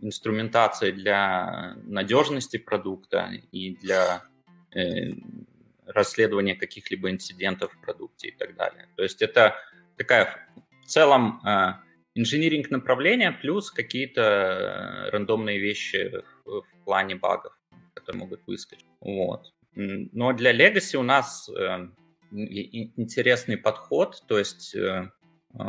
инструментация 0.00 0.92
для 0.92 1.76
надежности 1.84 2.56
продукта 2.56 3.30
и 3.52 3.76
для 3.76 4.22
э, 4.74 5.12
расследования 5.86 6.54
каких-либо 6.54 7.10
инцидентов 7.10 7.72
в 7.72 7.80
продукте 7.80 8.28
и 8.28 8.36
так 8.36 8.56
далее. 8.56 8.88
То 8.96 9.02
есть 9.02 9.22
это 9.22 9.56
такая 9.96 10.48
в 10.82 10.86
целом 10.86 11.40
э, 11.44 11.74
инжиниринг 12.14 12.70
направления 12.70 13.32
плюс 13.32 13.70
какие-то 13.70 15.08
рандомные 15.12 15.58
вещи 15.58 16.10
в, 16.44 16.62
в 16.62 16.84
плане 16.84 17.16
багов 17.16 17.52
которые 18.00 18.20
могут 18.20 18.46
выскочить. 18.46 18.86
Вот. 19.00 19.52
Но 19.74 20.32
для 20.32 20.52
Legacy 20.52 20.96
у 20.96 21.02
нас 21.02 21.48
э, 21.48 21.88
интересный 22.32 23.56
подход, 23.56 24.22
то 24.26 24.38
есть 24.38 24.74
э, 24.74 25.10
э, 25.54 25.64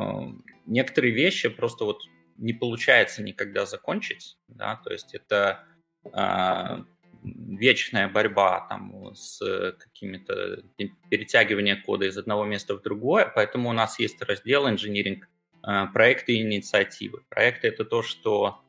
некоторые 0.65 1.13
вещи 1.13 1.49
просто 1.49 1.85
вот 1.85 2.01
не 2.41 2.53
получается 2.53 3.23
никогда 3.23 3.65
закончить, 3.65 4.37
да, 4.47 4.75
то 4.83 4.91
есть 4.91 5.13
это 5.13 5.63
э, 6.03 6.83
вечная 7.23 8.09
борьба 8.09 8.67
там 8.67 9.13
с 9.15 9.39
какими-то 9.79 10.63
перетягивания 11.09 11.81
кода 11.81 12.05
из 12.05 12.17
одного 12.17 12.45
места 12.45 12.75
в 12.75 12.81
другое, 12.81 13.31
поэтому 13.33 13.69
у 13.69 13.73
нас 13.73 13.99
есть 13.99 14.21
раздел 14.21 14.67
инжиниринг 14.67 15.29
э, 15.65 15.85
проекты 15.93 16.33
и 16.33 16.41
инициативы. 16.41 17.23
Проекты 17.29 17.67
это 17.67 17.85
то, 17.85 18.01
что 18.01 18.61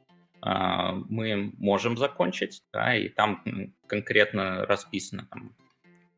а, 0.45 0.93
мы 1.09 1.53
можем 1.59 1.97
закончить, 1.97 2.63
да, 2.73 2.97
и 2.97 3.09
там 3.09 3.45
конкретно 3.87 4.67
расписано, 4.67 5.29
там, 5.31 5.55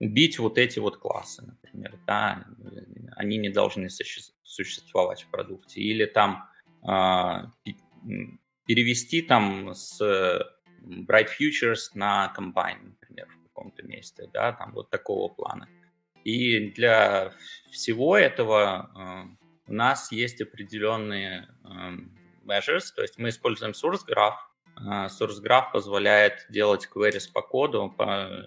убить 0.01 0.39
вот 0.39 0.57
эти 0.57 0.79
вот 0.79 0.97
классы, 0.97 1.43
например, 1.43 1.99
да, 2.07 2.47
они 3.17 3.37
не 3.37 3.51
должны 3.51 3.91
существовать 4.43 5.25
в 5.25 5.29
продукте, 5.29 5.83
или 5.83 6.07
там 6.07 6.49
э, 6.49 6.54
перевести 8.67 9.23
там 9.23 9.75
с 9.75 10.01
Bright 10.85 11.29
Futures 11.41 11.91
на 11.95 12.33
Combine, 12.37 12.91
например, 12.91 13.29
в 13.29 13.43
каком-то 13.49 13.83
месте, 13.83 14.29
да, 14.33 14.53
там 14.53 14.73
вот 14.73 14.91
такого 14.91 15.33
плана. 15.33 15.69
И 16.25 16.71
для 16.71 17.33
всего 17.71 18.17
этого 18.17 18.91
э, 18.97 19.71
у 19.71 19.75
нас 19.75 20.11
есть 20.11 20.41
определенные 20.41 21.49
э, 21.65 21.69
measures, 22.45 22.87
то 22.95 23.03
есть 23.03 23.19
мы 23.19 23.29
используем 23.29 23.73
source 23.73 24.01
graph. 24.09 24.37
А, 24.77 25.07
source 25.07 25.43
graph 25.43 25.73
позволяет 25.73 26.47
делать 26.49 26.89
queries 26.95 27.31
по 27.33 27.43
коду, 27.43 27.95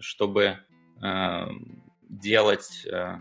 чтобы 0.01 0.57
э, 1.03 1.47
делать 2.09 2.85
э, 2.85 3.19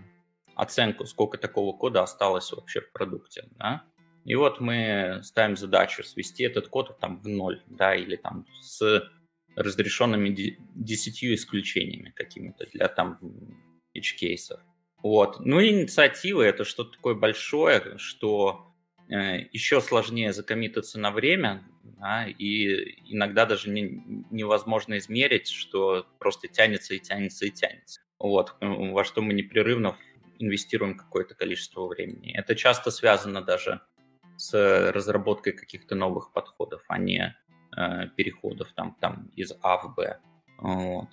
оценку, 0.54 1.04
сколько 1.06 1.38
такого 1.38 1.76
кода 1.76 2.02
осталось 2.02 2.50
вообще 2.52 2.80
в 2.80 2.92
продукте. 2.92 3.48
Да? 3.58 3.84
И 4.26 4.34
вот 4.34 4.60
мы 4.60 5.20
ставим 5.22 5.56
задачу 5.56 6.02
свести 6.02 6.44
этот 6.44 6.68
код 6.68 6.98
там 7.00 7.20
в 7.20 7.28
ноль, 7.28 7.62
да, 7.66 7.94
или 7.94 8.16
там 8.16 8.46
с 8.60 9.08
разрешенными 9.54 10.58
десятью 10.74 11.34
исключениями 11.34 12.12
какими-то 12.14 12.66
для 12.72 12.88
там 12.88 13.18
edge 13.96 14.14
кейсов. 14.18 14.60
Вот. 15.02 15.40
Ну 15.40 15.60
и 15.60 15.70
инициативы 15.70 16.44
это 16.44 16.64
что-то 16.64 16.92
такое 16.92 17.14
большое, 17.14 17.96
что 17.96 18.66
Э, 19.08 19.38
еще 19.52 19.80
сложнее 19.80 20.32
закоммититься 20.32 20.98
на 20.98 21.12
время, 21.12 21.64
да, 21.84 22.26
и 22.26 22.96
иногда 23.12 23.46
даже 23.46 23.70
не, 23.70 24.02
невозможно 24.30 24.98
измерить, 24.98 25.48
что 25.48 26.06
просто 26.18 26.48
тянется 26.48 26.94
и 26.94 26.98
тянется 26.98 27.46
и 27.46 27.50
тянется. 27.50 28.00
Вот, 28.18 28.56
во 28.60 29.04
что 29.04 29.22
мы 29.22 29.32
непрерывно 29.32 29.96
инвестируем 30.38 30.96
какое-то 30.96 31.34
количество 31.34 31.86
времени. 31.86 32.36
Это 32.36 32.56
часто 32.56 32.90
связано 32.90 33.42
даже 33.42 33.80
с 34.36 34.92
разработкой 34.92 35.52
каких-то 35.52 35.94
новых 35.94 36.32
подходов, 36.32 36.82
а 36.88 36.98
не 36.98 37.36
э, 37.76 38.08
переходов 38.16 38.72
там, 38.74 38.96
там 39.00 39.30
из 39.34 39.52
А 39.62 39.78
в 39.78 39.94
Б. 39.94 40.18
Вот. 40.58 41.08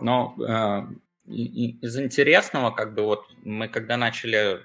Но 0.00 0.34
э, 0.38 0.82
из 1.30 1.98
интересного, 1.98 2.70
как 2.70 2.94
бы 2.94 3.02
вот 3.02 3.26
мы 3.44 3.68
когда 3.68 3.96
начали 3.96 4.60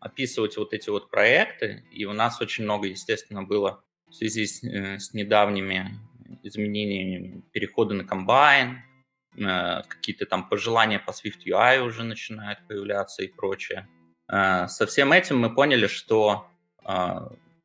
описывать 0.00 0.56
вот 0.56 0.72
эти 0.72 0.90
вот 0.90 1.10
проекты, 1.10 1.84
и 1.92 2.04
у 2.06 2.12
нас 2.12 2.40
очень 2.40 2.64
много, 2.64 2.88
естественно, 2.88 3.42
было 3.42 3.84
в 4.08 4.14
связи 4.14 4.46
с, 4.46 4.64
э, 4.64 4.98
с 4.98 5.14
недавними 5.14 5.98
изменениями 6.42 7.42
перехода 7.52 7.94
на 7.94 8.04
комбайн, 8.04 8.78
э, 9.36 9.82
какие-то 9.88 10.26
там 10.26 10.48
пожелания 10.48 10.98
по 10.98 11.10
Swift 11.10 11.44
UI 11.46 11.80
уже 11.80 12.02
начинают 12.02 12.66
появляться 12.66 13.22
и 13.22 13.28
прочее. 13.28 13.88
э, 14.32 14.68
со 14.68 14.86
всем 14.86 15.12
этим 15.12 15.38
мы 15.38 15.54
поняли, 15.54 15.86
что 15.86 16.49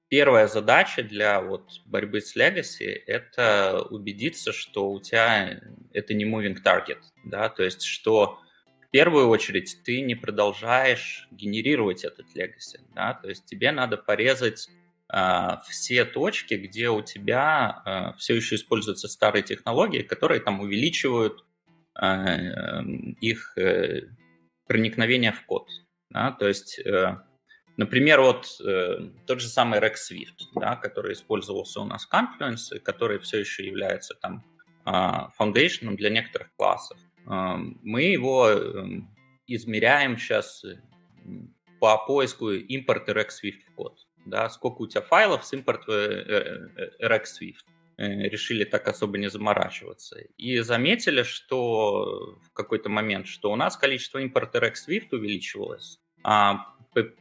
первая 0.10 0.48
задача 0.48 1.04
для 1.04 1.42
вот 1.42 1.82
борьбы 1.86 2.22
с 2.22 2.36
legacy– 2.36 3.02
это 3.08 3.86
убедиться, 3.90 4.54
что 4.54 4.92
у 4.92 5.02
тебя 5.02 5.60
это 5.94 6.14
не 6.14 6.26
moving 6.26 6.58
target, 6.64 7.00
да, 7.24 7.50
то 7.50 7.64
есть 7.64 7.82
что 7.84 8.40
в 8.82 8.90
первую 8.92 9.28
очередь 9.28 9.82
ты 9.84 10.02
не 10.02 10.16
продолжаешь 10.16 11.28
генерировать 11.32 12.06
этот 12.06 12.28
legacy, 12.36 12.80
да, 12.94 13.14
то 13.14 13.30
есть 13.30 13.46
тебе 13.46 13.72
надо 13.72 13.98
порезать 13.98 14.70
э, 15.12 15.58
все 15.68 16.06
точки, 16.06 16.54
где 16.54 16.90
у 16.90 17.02
тебя 17.02 17.82
э, 17.86 18.18
все 18.18 18.36
еще 18.36 18.56
используются 18.56 19.08
старые 19.08 19.44
технологии, 19.44 20.02
которые 20.02 20.40
там 20.40 20.62
увеличивают 20.62 21.44
э, 22.00 22.82
их 23.22 23.58
э, 23.58 24.04
проникновение 24.68 25.32
в 25.34 25.46
код, 25.46 25.68
да, 26.10 26.32
то 26.32 26.48
есть 26.48 26.80
э, 26.80 27.18
Например, 27.78 28.22
вот 28.22 28.48
э, 28.66 29.10
тот 29.28 29.42
же 29.42 29.50
самый 29.50 29.80
Rex 29.80 29.96
Swift, 30.10 30.48
да, 30.56 30.78
который 30.78 31.14
использовался 31.14 31.82
у 31.82 31.86
нас 31.86 32.06
в 32.06 32.14
Confluence, 32.14 32.80
который 32.80 33.20
все 33.20 33.40
еще 33.40 33.66
является 33.66 34.16
там 34.16 34.46
э, 34.86 35.96
для 35.96 36.10
некоторых 36.10 36.56
классов. 36.56 36.98
Э, 37.28 37.56
мы 37.84 38.04
его 38.04 38.48
э, 38.50 39.02
измеряем 39.48 40.18
сейчас 40.18 40.64
э, 40.64 40.78
по 41.82 41.98
поиску 41.98 42.52
импорта 42.52 43.12
Rex 43.12 43.28
Swift 43.44 43.60
в 43.70 43.76
код. 43.76 44.00
Да, 44.26 44.50
сколько 44.50 44.82
у 44.82 44.88
тебя 44.88 45.02
файлов 45.02 45.46
с 45.46 45.54
импорт 45.54 45.84
э, 45.90 46.70
э, 46.78 47.08
Rex 47.08 47.26
Swift. 47.40 47.66
Решили 47.98 48.66
так 48.66 48.90
особо 48.90 49.18
не 49.18 49.30
заморачиваться. 49.30 50.20
И 50.38 50.60
заметили, 50.60 51.24
что 51.24 52.38
в 52.44 52.52
какой-то 52.52 52.90
момент, 52.90 53.26
что 53.26 53.52
у 53.52 53.56
нас 53.56 53.78
количество 53.78 54.20
импорта 54.20 54.60
Rex 54.60 54.74
Swift 54.88 55.08
увеличивалось, 55.12 56.00
а 56.22 56.75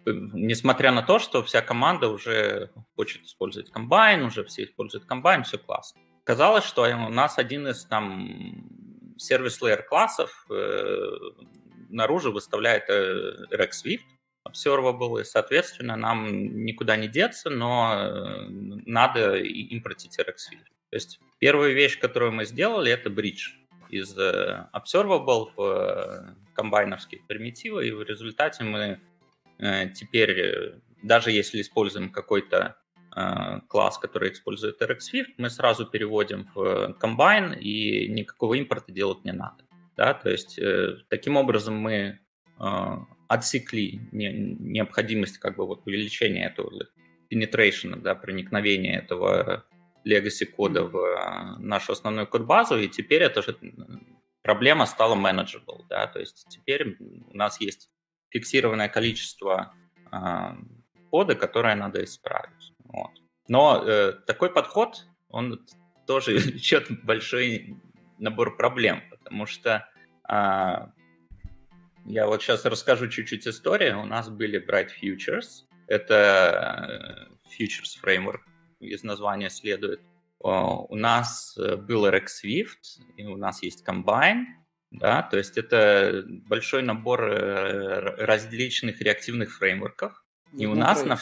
несмотря 0.07 0.93
на 0.93 1.03
то, 1.03 1.19
что 1.19 1.43
вся 1.43 1.61
команда 1.61 2.09
уже 2.09 2.71
хочет 2.97 3.23
использовать 3.23 3.71
комбайн, 3.71 4.23
уже 4.23 4.45
все 4.45 4.65
используют 4.65 5.05
комбайн, 5.05 5.43
все 5.43 5.59
классно. 5.59 6.01
Казалось, 6.25 6.65
что 6.65 6.83
у 6.83 7.11
нас 7.11 7.39
один 7.39 7.69
из 7.69 7.85
там 7.85 9.15
сервис-лейер 9.19 9.83
классов 9.83 10.47
э, 10.51 11.11
наружу 11.91 12.33
выставляет 12.33 12.89
э, 12.89 13.47
Rex 13.51 13.71
Swift 13.85 14.01
observable, 14.49 15.21
и, 15.21 15.25
соответственно, 15.25 15.97
нам 15.97 16.65
никуда 16.65 16.97
не 16.97 17.09
деться, 17.09 17.51
но 17.51 17.95
э, 17.95 18.47
надо 18.87 19.37
импортить 19.37 20.19
Rex 20.19 20.37
Swift. 20.51 20.65
То 20.91 20.97
есть 20.97 21.21
первая 21.39 21.73
вещь, 21.73 21.99
которую 21.99 22.33
мы 22.33 22.45
сделали, 22.45 22.91
это 22.91 23.11
бридж 23.11 23.53
из 23.91 24.17
э, 24.17 24.67
observable 24.73 25.51
в 25.57 25.61
э, 25.61 26.35
комбайновские 26.55 27.23
примитивы, 27.27 27.89
и 27.89 27.93
в 27.93 28.03
результате 28.03 28.65
мы 28.65 29.01
Э, 29.14 29.14
теперь, 29.95 30.31
э, 30.31 30.81
даже 31.03 31.31
если 31.31 31.61
используем 31.61 32.11
какой-то 32.11 32.77
э, 33.17 33.61
класс, 33.69 33.99
который 33.99 34.33
использует 34.33 34.83
RxSwift, 34.83 35.35
мы 35.39 35.51
сразу 35.51 35.87
переводим 35.87 36.49
в 36.55 36.95
комбайн, 36.95 37.53
и 37.53 38.09
никакого 38.09 38.55
импорта 38.55 38.93
делать 38.93 39.25
не 39.25 39.33
надо. 39.33 39.65
Да? 39.97 40.15
То 40.15 40.31
есть 40.31 40.59
таким 41.09 41.37
образом 41.37 41.77
мы 41.77 42.19
отсекли 43.29 44.01
необходимость 44.13 45.39
как 45.39 45.57
бы 45.57 45.67
вот 45.67 45.87
увеличения 45.87 46.47
этого 46.47 46.71
penetration, 47.31 48.01
да, 48.01 48.15
проникновения 48.15 48.99
этого 48.99 49.65
legacy 50.07 50.45
кода 50.47 50.85
в 50.85 51.57
нашу 51.59 51.93
основную 51.93 52.27
код-базу, 52.27 52.79
и 52.79 52.89
теперь 52.89 53.23
эта 53.23 53.43
же 53.43 53.57
проблема 54.43 54.87
стала 54.87 55.17
manageable, 55.17 55.85
да, 55.89 56.07
то 56.07 56.21
есть 56.21 56.47
теперь 56.49 56.97
у 57.01 57.37
нас 57.37 57.61
есть 57.61 57.91
фиксированное 58.35 58.89
количество 58.89 59.73
э, 60.13 60.17
кода, 61.11 61.37
которое 61.37 61.77
надо 61.77 62.03
исправить. 62.03 62.73
Вот. 62.85 63.13
Но 63.47 63.83
э, 63.87 64.13
такой 64.27 64.51
подход, 64.53 65.07
он 65.29 65.65
тоже 66.07 66.33
влечет 66.39 67.05
большой 67.05 67.77
набор 68.19 68.57
проблем, 68.57 69.03
потому 69.11 69.47
что 69.47 69.89
э, 70.29 70.33
я 72.07 72.27
вот 72.27 72.43
сейчас 72.43 72.65
расскажу 72.65 73.09
чуть-чуть 73.09 73.47
историю. 73.47 74.01
У 74.01 74.07
нас 74.07 74.29
были 74.29 74.61
Bright 74.61 74.91
Futures, 75.01 75.67
это 75.87 77.29
Futures 77.49 77.95
Framework, 78.03 78.41
из 78.81 79.05
названия 79.05 79.49
следует. 79.49 80.01
У 80.41 80.97
нас 80.97 81.57
был 81.57 82.07
RX 82.07 82.27
Swift, 82.45 83.03
и 83.17 83.25
у 83.25 83.39
нас 83.39 83.63
есть 83.63 83.83
Combine, 83.89 84.45
да, 85.01 85.23
то 85.23 85.37
есть 85.37 85.59
это 85.59 86.25
большой 86.27 86.83
набор 86.83 87.25
э, 87.25 88.25
различных 88.25 89.01
реактивных 89.01 89.57
фреймворков. 89.57 90.25
И 90.57 90.67
у, 90.67 90.75
нас 90.75 91.05
на 91.05 91.19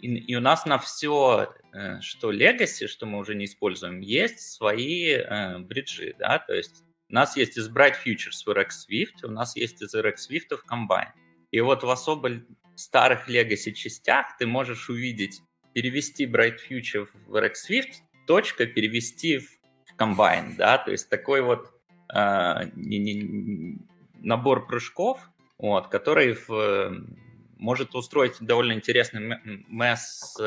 и, 0.00 0.14
и 0.16 0.34
у 0.34 0.40
нас 0.40 0.64
на 0.64 0.78
все, 0.78 1.54
э, 1.72 2.00
что 2.00 2.32
Legacy, 2.32 2.86
что 2.86 3.06
мы 3.06 3.18
уже 3.18 3.34
не 3.34 3.44
используем, 3.44 4.00
есть 4.00 4.40
свои 4.40 5.10
э, 5.10 5.58
бриджи, 5.58 6.14
да, 6.18 6.38
то 6.38 6.54
есть 6.54 6.82
у 7.10 7.14
нас 7.14 7.36
есть 7.36 7.58
из 7.58 7.68
Bright 7.68 7.96
Futures 8.04 8.42
в 8.46 8.48
RX 8.48 8.68
Swift, 8.88 9.24
у 9.24 9.30
нас 9.30 9.54
есть 9.56 9.82
из 9.82 9.94
RX 9.94 10.14
Swift 10.30 10.56
в 10.56 10.64
Combine. 10.70 11.12
И 11.50 11.60
вот 11.60 11.82
в 11.82 11.90
особо 11.90 12.30
старых 12.74 13.28
Legacy 13.28 13.72
частях 13.72 14.38
ты 14.38 14.46
можешь 14.46 14.88
увидеть, 14.88 15.42
перевести 15.74 16.26
Bright 16.26 16.56
Future 16.68 17.06
в 17.26 17.36
RX 17.36 17.52
Swift, 17.68 17.92
точка, 18.26 18.66
перевести 18.66 19.38
в 19.38 19.46
Combine, 19.98 20.56
да, 20.56 20.78
то 20.78 20.90
есть 20.90 21.10
такой 21.10 21.42
вот 21.42 21.70
э, 22.12 22.70
не, 22.76 22.98
не, 22.98 23.78
набор 24.20 24.66
прыжков, 24.66 25.20
вот, 25.58 25.88
который 25.88 26.34
в, 26.34 27.06
может 27.56 27.94
устроить 27.94 28.34
довольно 28.40 28.72
интересный 28.72 29.38
mess 29.68 30.34
с 30.36 30.40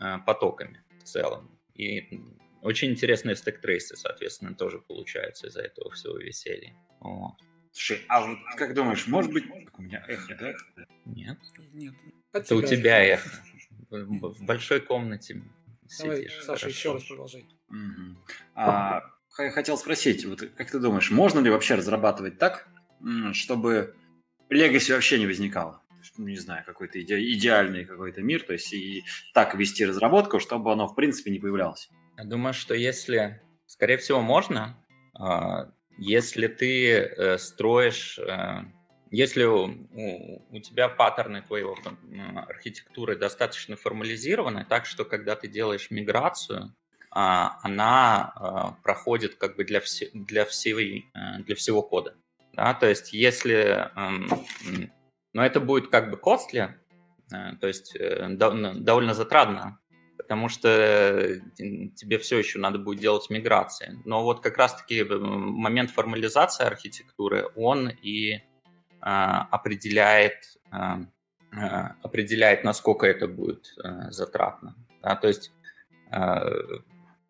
э, 0.00 0.18
потоками 0.26 0.82
в 1.00 1.04
целом. 1.04 1.50
И 1.74 2.20
очень 2.62 2.90
интересные 2.90 3.36
стек-трейсы, 3.36 3.96
соответственно, 3.96 4.54
тоже 4.54 4.78
получаются 4.80 5.46
из-за 5.46 5.62
этого 5.62 5.90
всего 5.92 6.16
веселья. 6.16 6.74
Вот. 7.00 7.34
Слушай, 7.72 8.04
а 8.08 8.26
вот 8.26 8.38
как 8.56 8.74
думаешь, 8.74 9.06
может 9.06 9.32
быть... 9.32 9.44
У 9.76 9.82
меня 9.82 10.04
эхо, 10.08 10.34
да? 10.34 10.52
Нет. 11.04 11.38
Нет. 11.72 11.94
Это 12.32 12.56
у 12.56 12.62
тебя 12.62 12.98
эхо. 13.04 13.30
В 13.90 14.44
большой 14.44 14.80
комнате 14.80 15.42
Давай, 16.00 16.18
сидишь. 16.18 16.34
Саша, 16.42 16.46
хорошо. 16.46 16.68
еще 16.68 16.92
раз 16.92 17.04
продолжай. 17.04 17.46
Угу. 17.68 18.16
А, 18.54 19.02
хотел 19.50 19.78
спросить, 19.78 20.24
вот 20.24 20.42
как 20.56 20.70
ты 20.70 20.78
думаешь, 20.78 21.10
можно 21.10 21.40
ли 21.40 21.50
вообще 21.50 21.76
разрабатывать 21.76 22.38
так, 22.38 22.68
чтобы 23.32 23.94
легаси 24.48 24.92
вообще 24.92 25.18
не 25.18 25.26
возникало? 25.26 25.82
Не 26.16 26.36
знаю, 26.36 26.64
какой-то 26.64 26.98
иде- 27.00 27.20
идеальный 27.20 27.84
какой-то 27.84 28.22
мир, 28.22 28.42
то 28.42 28.52
есть 28.52 28.72
и 28.72 29.04
так 29.34 29.54
вести 29.54 29.84
разработку, 29.84 30.40
чтобы 30.40 30.72
оно 30.72 30.88
в 30.88 30.94
принципе 30.94 31.30
не 31.30 31.38
появлялось. 31.38 31.88
Я 32.16 32.24
думаю, 32.24 32.54
что 32.54 32.74
если, 32.74 33.40
скорее 33.66 33.98
всего, 33.98 34.20
можно, 34.20 34.76
а, 35.14 35.70
если 35.98 36.46
ты 36.46 36.92
э, 36.92 37.38
строишь, 37.38 38.18
э, 38.18 38.64
если 39.10 39.44
у, 39.44 39.66
у 40.50 40.60
тебя 40.60 40.88
паттерны 40.88 41.42
твоего 41.42 41.76
архитектуры 42.48 43.16
достаточно 43.16 43.76
формализированы, 43.76 44.66
так 44.68 44.86
что 44.86 45.04
когда 45.04 45.34
ты 45.34 45.48
делаешь 45.48 45.90
миграцию, 45.90 46.74
она 47.10 48.32
а, 48.34 48.72
проходит 48.82 49.36
как 49.36 49.56
бы 49.56 49.64
для, 49.64 49.80
все, 49.80 50.10
для, 50.12 50.44
всей, 50.44 51.10
э, 51.14 51.42
для 51.42 51.56
всего 51.56 51.82
кода. 51.82 52.14
Да? 52.52 52.74
То 52.74 52.86
есть 52.86 53.12
если... 53.12 53.88
Эм, 53.96 54.28
но 55.32 55.44
это 55.44 55.60
будет 55.60 55.88
как 55.88 56.10
бы 56.10 56.16
costly, 56.16 56.74
э, 57.32 57.56
то 57.60 57.66
есть 57.66 57.96
э, 57.96 58.28
довольно 58.28 59.14
затратно, 59.14 59.78
потому 60.16 60.48
что 60.48 61.40
тебе 61.56 62.18
все 62.18 62.38
еще 62.38 62.58
надо 62.58 62.78
будет 62.78 63.00
делать 63.00 63.30
миграции. 63.30 63.98
Но 64.04 64.22
вот 64.22 64.40
как 64.40 64.58
раз-таки 64.58 65.02
момент 65.04 65.90
формализации 65.90 66.66
архитектуры, 66.66 67.48
он 67.56 67.88
и 67.88 68.42
определяет, 69.00 70.58
определяет, 72.02 72.64
насколько 72.64 73.06
это 73.06 73.28
будет 73.28 73.72
затратно. 74.10 74.74
Да? 75.02 75.14
То 75.14 75.28
есть 75.28 75.52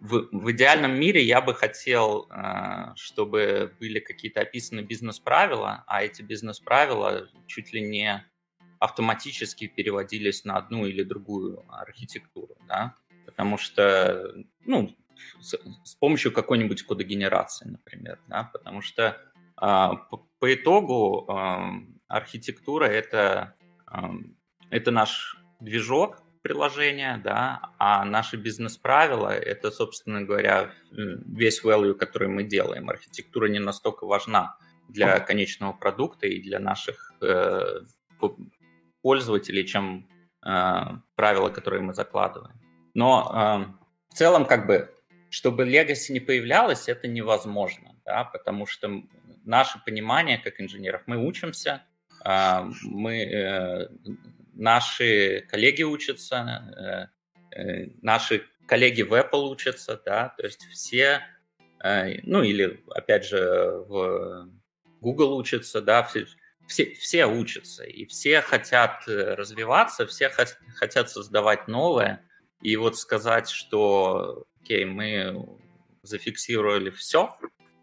в, 0.00 0.28
в 0.30 0.52
идеальном 0.52 0.98
мире 0.98 1.24
я 1.24 1.40
бы 1.40 1.54
хотел, 1.54 2.28
э, 2.30 2.92
чтобы 2.94 3.74
были 3.80 3.98
какие-то 3.98 4.40
описаны 4.40 4.80
бизнес-правила, 4.80 5.84
а 5.86 6.02
эти 6.02 6.22
бизнес-правила 6.22 7.28
чуть 7.46 7.72
ли 7.72 7.80
не 7.80 8.24
автоматически 8.78 9.66
переводились 9.66 10.44
на 10.44 10.56
одну 10.56 10.86
или 10.86 11.02
другую 11.02 11.64
архитектуру, 11.68 12.56
да, 12.68 12.94
потому 13.26 13.58
что, 13.58 14.34
ну, 14.64 14.96
с, 15.40 15.58
с 15.82 15.94
помощью 15.96 16.32
какой-нибудь 16.32 16.84
кодогенерации, 16.84 17.68
например, 17.68 18.20
да, 18.28 18.50
потому 18.52 18.82
что 18.82 19.02
э, 19.02 19.16
по, 19.60 20.28
по 20.38 20.54
итогу 20.54 21.26
э, 21.28 21.58
архитектура 22.06 22.84
это, 22.84 23.56
э, 23.90 23.98
это 24.70 24.92
наш 24.92 25.42
движок, 25.58 26.22
приложения, 26.42 27.20
да, 27.22 27.72
а 27.78 28.04
наши 28.04 28.36
бизнес-правила— 28.36 29.28
это, 29.30 29.70
собственно 29.70 30.22
говоря, 30.22 30.72
весь 30.90 31.64
value, 31.64 31.94
который 31.94 32.28
мы 32.28 32.44
делаем. 32.44 32.88
Архитектура 32.90 33.48
не 33.48 33.58
настолько 33.58 34.06
важна 34.06 34.56
для 34.88 35.20
конечного 35.20 35.72
продукта 35.72 36.26
и 36.26 36.40
для 36.42 36.58
наших 36.58 37.12
э, 37.20 37.80
пользователей, 39.02 39.66
чем 39.66 40.08
э, 40.44 40.80
правила, 41.14 41.50
которые 41.50 41.82
мы 41.82 41.92
закладываем. 41.92 42.58
Но 42.94 43.30
э, 43.30 44.12
в 44.12 44.14
целом, 44.14 44.46
как 44.46 44.66
бы, 44.66 44.94
чтобы 45.30 45.64
Legacy 45.64 46.12
не 46.12 46.20
появлялось, 46.20 46.88
это 46.88 47.06
невозможно, 47.06 47.94
да, 48.04 48.24
потому 48.24 48.66
что 48.66 49.02
наше 49.44 49.78
понимание 49.84 50.38
как 50.38 50.60
инженеров, 50.60 51.02
мы 51.06 51.18
учимся, 51.18 51.82
э, 52.24 52.70
мы, 52.82 53.22
э, 53.22 53.88
наши 54.58 55.46
коллеги 55.48 55.84
учатся, 55.84 57.10
э, 57.54 57.58
э, 57.58 57.90
наши 58.02 58.44
коллеги 58.66 59.02
в 59.02 59.14
Apple 59.14 59.48
учатся, 59.48 60.00
да, 60.04 60.34
то 60.36 60.44
есть 60.44 60.66
все, 60.72 61.22
э, 61.82 62.20
ну 62.24 62.42
или 62.42 62.82
опять 62.90 63.24
же 63.24 63.38
в 63.88 64.50
Google 65.00 65.36
учатся, 65.36 65.80
да, 65.80 66.02
все, 66.02 66.26
все, 66.66 66.92
все 66.94 67.26
учатся, 67.26 67.84
и 67.84 68.04
все 68.04 68.42
хотят 68.42 69.04
развиваться, 69.06 70.06
все 70.06 70.28
хотят 70.28 71.08
создавать 71.08 71.68
новое, 71.68 72.28
и 72.60 72.76
вот 72.76 72.98
сказать, 72.98 73.48
что, 73.48 74.44
окей, 74.60 74.84
мы 74.84 75.46
зафиксировали 76.02 76.90
все, 76.90 77.38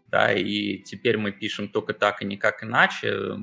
да, 0.08 0.32
и 0.34 0.78
теперь 0.78 1.16
мы 1.16 1.32
пишем 1.32 1.70
только 1.70 1.94
так 1.94 2.20
и 2.20 2.26
никак 2.26 2.62
иначе, 2.62 3.38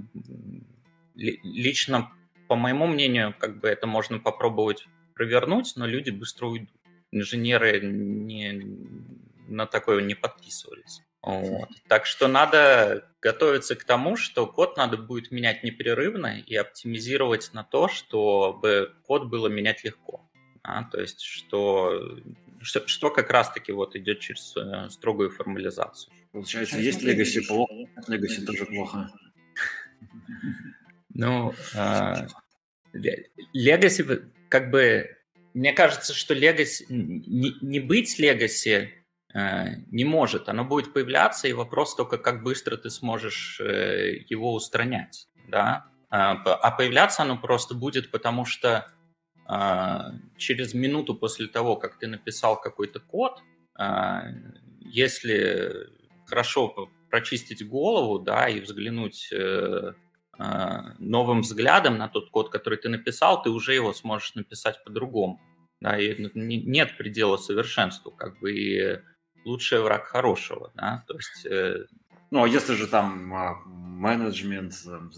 лично, 1.15 2.12
по 2.54 2.56
моему 2.56 2.86
мнению, 2.86 3.34
как 3.39 3.60
бы 3.60 3.68
это 3.68 3.88
можно 3.88 4.20
попробовать 4.20 4.86
провернуть, 5.16 5.74
но 5.76 5.88
люди 5.88 6.12
быстро 6.12 6.46
уйдут. 6.46 6.70
Инженеры 7.10 7.80
не, 7.82 8.78
на 9.48 9.66
такое 9.66 10.04
не 10.04 10.13
подписывались. 10.13 11.02
Вот. 11.24 11.68
Так 11.88 12.06
что 12.06 12.28
надо 12.28 13.10
готовиться 13.24 13.76
к 13.76 13.84
тому, 13.86 14.18
что 14.18 14.46
код 14.46 14.78
надо 14.78 14.98
будет 14.98 15.32
менять 15.32 15.63
непрерывно 15.63 16.38
и 16.38 16.56
оптимизировать 16.56 17.50
на 17.54 17.63
то, 17.63 17.88
чтобы 17.88 18.94
код 19.08 19.26
было 19.30 19.48
менять 19.48 19.84
легко. 19.84 20.22
А, 20.62 20.84
то 20.84 21.02
есть, 21.02 21.22
что, 21.22 22.20
что, 22.62 22.88
что 22.88 23.10
как 23.10 23.32
раз-таки 23.32 23.72
вот 23.72 23.96
идет 23.96 24.20
через 24.20 24.56
э, 24.56 24.89
строгую 24.92 25.32
формализацию. 25.32 26.13
Получается, 26.32 26.78
есть 26.78 27.02
Legacy 27.02 27.48
плохо, 27.48 27.74
Legacy 28.08 28.46
тоже 28.46 28.68
плохо. 28.68 29.10
Ну, 31.16 31.54
А, 32.93 34.17
как 34.49 34.71
бы, 34.71 35.10
мне 35.53 35.73
кажется, 35.73 36.13
что 36.13 36.34
Legacy, 36.34 36.86
не, 36.89 37.56
не 37.62 37.79
быть 37.79 38.19
Legacy 38.19 38.89
Э, 39.34 39.77
не 39.91 40.06
может. 40.06 40.47
Оно 40.47 40.63
будет 40.63 40.93
появляться, 40.93 41.47
и 41.47 41.53
вопрос 41.53 41.95
только, 41.95 42.17
как 42.17 42.43
быстро 42.43 42.77
ты 42.77 42.89
сможешь 42.89 43.60
э, 43.60 44.17
его 44.29 44.53
устранять. 44.53 45.27
Да? 45.47 45.88
А, 46.10 46.34
а 46.34 46.71
появляться 46.71 47.23
оно 47.23 47.38
просто 47.38 47.73
будет, 47.73 48.12
потому 48.12 48.45
что 48.45 48.88
а, 49.45 50.12
через 50.38 50.75
минуту 50.75 51.15
после 51.15 51.47
того, 51.47 51.75
как 51.75 51.97
ты 51.97 52.08
написал 52.08 52.62
какой-то 52.62 52.99
код, 52.99 53.41
а, 53.75 54.25
если 54.79 55.88
хорошо 56.27 56.91
прочистить 57.10 57.67
голову, 57.67 58.19
да, 58.19 58.47
и 58.47 58.60
взглянуть 58.62 59.29
э, 59.32 59.93
новым 60.38 61.41
взглядом 61.41 61.98
на 61.98 62.08
тот 62.08 62.30
код, 62.30 62.50
который 62.50 62.78
ты 62.78 62.89
написал, 62.89 63.41
ты 63.41 63.50
уже 63.50 63.74
его 63.74 63.93
сможешь 63.93 64.36
написать 64.36 64.84
по-другому. 64.84 65.39
Да, 65.80 66.00
и 66.00 66.32
нет 66.34 66.98
предела 66.98 67.38
совершенству, 67.38 68.12
как 68.12 68.39
бы 68.39 68.54
и 68.54 69.00
лучший 69.46 69.82
враг 69.82 70.06
хорошего, 70.06 70.72
да, 70.76 71.04
то 71.08 71.15
есть... 71.15 71.46
Э... 71.46 71.86
Ну, 72.32 72.43
а 72.43 72.48
если 72.48 72.74
же 72.74 72.88
там 72.88 73.32
а, 73.36 73.62
менеджмент, 73.65 74.74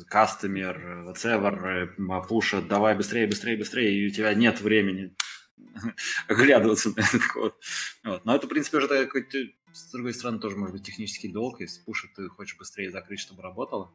кастомер, 0.10 1.08
whatever, 1.08 2.22
пушат, 2.28 2.68
давай 2.68 2.94
быстрее, 2.96 3.26
быстрее, 3.26 3.56
быстрее, 3.56 3.94
и 3.94 4.08
у 4.08 4.10
тебя 4.10 4.34
нет 4.34 4.60
времени 4.60 5.16
оглядываться 6.28 6.90
на 6.90 7.02
этот 7.02 7.26
код. 7.28 7.56
Вот. 8.04 8.26
Но 8.26 8.36
это, 8.36 8.48
в 8.48 8.50
принципе, 8.50 8.78
уже 8.78 8.88
какой-то, 8.88 9.38
с 9.76 9.92
другой 9.92 10.14
стороны, 10.14 10.40
тоже 10.40 10.56
может 10.56 10.74
быть 10.74 10.86
технический 10.86 11.28
долг. 11.28 11.60
Если 11.60 11.84
пушит, 11.84 12.14
ты 12.16 12.30
хочешь 12.30 12.58
быстрее 12.58 12.90
закрыть, 12.90 13.20
чтобы 13.20 13.42
работало. 13.42 13.94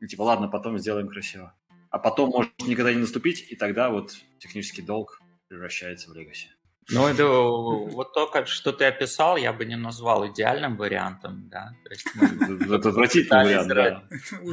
И 0.00 0.06
типа, 0.06 0.22
ладно, 0.22 0.48
потом 0.48 0.78
сделаем 0.78 1.08
красиво. 1.08 1.54
А 1.90 1.98
потом 1.98 2.30
может 2.30 2.52
никогда 2.66 2.92
не 2.92 3.00
наступить, 3.00 3.46
и 3.50 3.56
тогда 3.56 3.90
вот 3.90 4.16
технический 4.38 4.82
долг 4.82 5.20
превращается 5.48 6.10
в 6.10 6.14
легаси. 6.14 6.48
Ну, 6.90 7.06
это 7.06 7.24
вот 7.94 8.14
то, 8.14 8.46
что 8.46 8.72
ты 8.72 8.86
описал, 8.86 9.36
я 9.36 9.52
бы 9.52 9.66
не 9.66 9.76
назвал 9.76 10.26
идеальным 10.28 10.76
вариантом, 10.76 11.48
да. 11.50 11.74
То 11.84 11.90
есть 11.90 12.06
мы 12.14 12.76
это 12.76 12.88
отвратительный 12.88 13.44
вариант, 13.44 13.68
да. 13.68 14.04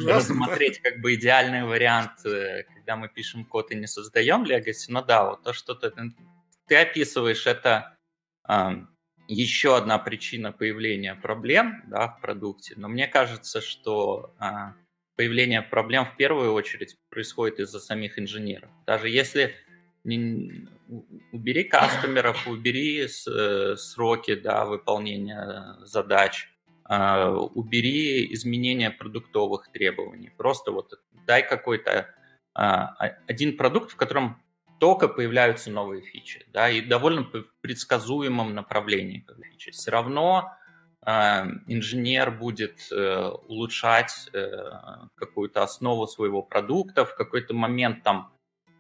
Рассмотреть 0.14 0.82
как 0.82 1.00
бы 1.00 1.16
идеальный 1.16 1.64
вариант, 1.64 2.26
э, 2.26 2.64
когда 2.64 2.98
мы 2.98 3.08
пишем 3.08 3.46
код 3.46 3.72
и 3.72 3.76
не 3.76 3.88
создаем 3.88 4.44
Legacy, 4.44 4.88
но 4.90 5.02
да, 5.02 5.30
вот 5.30 5.44
то, 5.44 5.54
что 5.54 5.74
ты, 5.74 5.92
ты 6.68 6.76
описываешь, 6.76 7.48
это 7.48 7.98
еще 9.28 9.78
одна 9.78 9.98
причина 9.98 10.52
появления 10.52 11.16
проблем, 11.16 11.84
да, 11.88 12.10
в 12.10 12.22
продукте, 12.22 12.74
но 12.78 12.88
мне 12.88 13.08
кажется, 13.08 13.62
что 13.62 14.34
э, 14.40 14.46
появление 15.16 15.62
проблем 15.62 16.06
в 16.06 16.16
первую 16.18 16.54
очередь 16.54 16.98
происходит 17.10 17.60
из-за 17.60 17.80
самих 17.80 18.20
инженеров. 18.20 18.70
Даже 18.86 19.10
если 19.10 19.56
не, 20.04 20.68
убери 21.32 21.64
кастомеров, 21.64 22.48
убери 22.48 23.08
с, 23.08 23.28
э, 23.28 23.76
сроки 23.78 24.36
да, 24.36 24.66
выполнения 24.66 25.78
задач, 25.82 26.50
э, 26.90 27.28
убери 27.30 28.32
изменения 28.34 28.92
продуктовых 28.92 29.72
требований. 29.72 30.30
Просто 30.38 30.72
вот 30.72 30.94
дай 31.26 31.48
какой-то 31.48 31.92
э, 31.92 32.62
один 33.28 33.58
продукт, 33.58 33.92
в 33.92 33.96
котором 33.96 34.42
только 34.80 35.08
появляются 35.08 35.72
новые 35.72 36.02
фичи, 36.02 36.46
да, 36.52 36.70
и 36.70 36.82
довольно 36.82 37.24
предсказуемом 37.62 38.54
направлении 38.54 39.26
фичи. 39.52 39.72
Все 39.72 39.92
равно 39.92 40.52
э, 41.06 41.12
инженер 41.68 42.32
будет 42.32 42.92
э, 42.92 43.30
улучшать 43.48 44.30
э, 44.34 44.50
какую-то 45.16 45.64
основу 45.64 46.08
своего 46.08 46.42
продукта, 46.44 47.06
в 47.06 47.16
какой-то 47.16 47.54
момент 47.54 48.04
там 48.04 48.36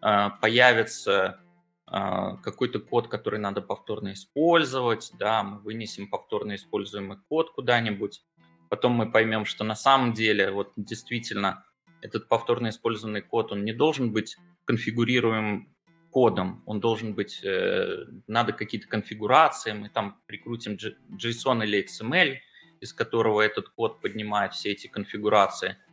а, 0.07 0.29
появится 0.29 1.39
а, 1.87 2.37
какой-то 2.37 2.79
код, 2.79 3.07
который 3.07 3.39
надо 3.39 3.61
повторно 3.61 4.13
использовать, 4.13 5.11
да, 5.17 5.41
мы 5.41 5.57
вынесем 5.57 6.07
повторно 6.07 6.53
используемый 6.53 7.17
код 7.27 7.49
куда-нибудь, 7.51 8.23
потом 8.69 8.91
мы 8.91 9.11
поймем, 9.11 9.45
что 9.45 9.63
на 9.63 9.75
самом 9.75 10.13
деле 10.13 10.51
вот 10.51 10.73
действительно 10.75 11.65
этот 12.01 12.27
повторно 12.27 12.69
использованный 12.69 13.21
код, 13.21 13.51
он 13.51 13.65
не 13.65 13.73
должен 13.73 14.13
быть 14.13 14.37
конфигурируем 14.65 15.74
кодом, 16.15 16.63
он 16.65 16.79
должен 16.79 17.13
быть, 17.13 17.43
э, 17.43 18.05
надо 18.27 18.53
какие-то 18.53 18.87
конфигурации, 18.87 19.73
мы 19.73 19.89
там 19.89 20.21
прикрутим 20.27 20.77
JSON 21.21 21.61
или 21.65 21.83
XML, 21.83 22.37
из 22.79 22.93
которого 22.93 23.41
этот 23.41 23.67
код 23.67 23.99
поднимает 23.99 24.53
все 24.53 24.71
эти 24.71 24.87
конфигурации– 24.87 25.75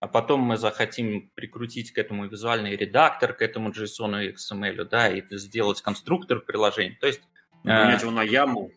а 0.00 0.08
потом 0.08 0.40
мы 0.40 0.56
захотим 0.56 1.30
прикрутить 1.34 1.92
к 1.92 1.98
этому 1.98 2.26
визуальный 2.26 2.74
редактор, 2.74 3.34
к 3.34 3.42
этому 3.42 3.70
JSON 3.70 4.24
и 4.24 4.32
XML, 4.32 4.84
да, 4.84 5.08
и 5.08 5.22
сделать 5.36 5.82
конструктор 5.82 6.40
приложения. 6.40 6.96
То 7.00 7.06
есть... 7.06 7.20
Менять 7.64 8.02
э, 8.02 8.06
его 8.06 8.10
на 8.10 8.22
яму. 8.22 8.70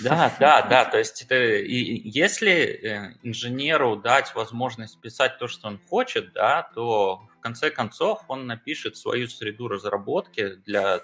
Да, 0.00 0.36
да, 0.38 0.60
да. 0.60 0.84
То 0.84 0.98
есть 0.98 1.22
это, 1.22 1.42
и, 1.42 2.06
если 2.06 2.52
э, 2.52 3.14
инженеру 3.22 3.96
дать 3.96 4.34
возможность 4.34 5.00
писать 5.00 5.38
то, 5.38 5.48
что 5.48 5.68
он 5.68 5.80
хочет, 5.88 6.34
да, 6.34 6.70
то 6.74 7.22
в 7.38 7.40
конце 7.40 7.70
концов 7.70 8.20
он 8.28 8.46
напишет 8.46 8.96
свою 8.96 9.28
среду 9.28 9.68
разработки 9.68 10.56
для 10.66 11.00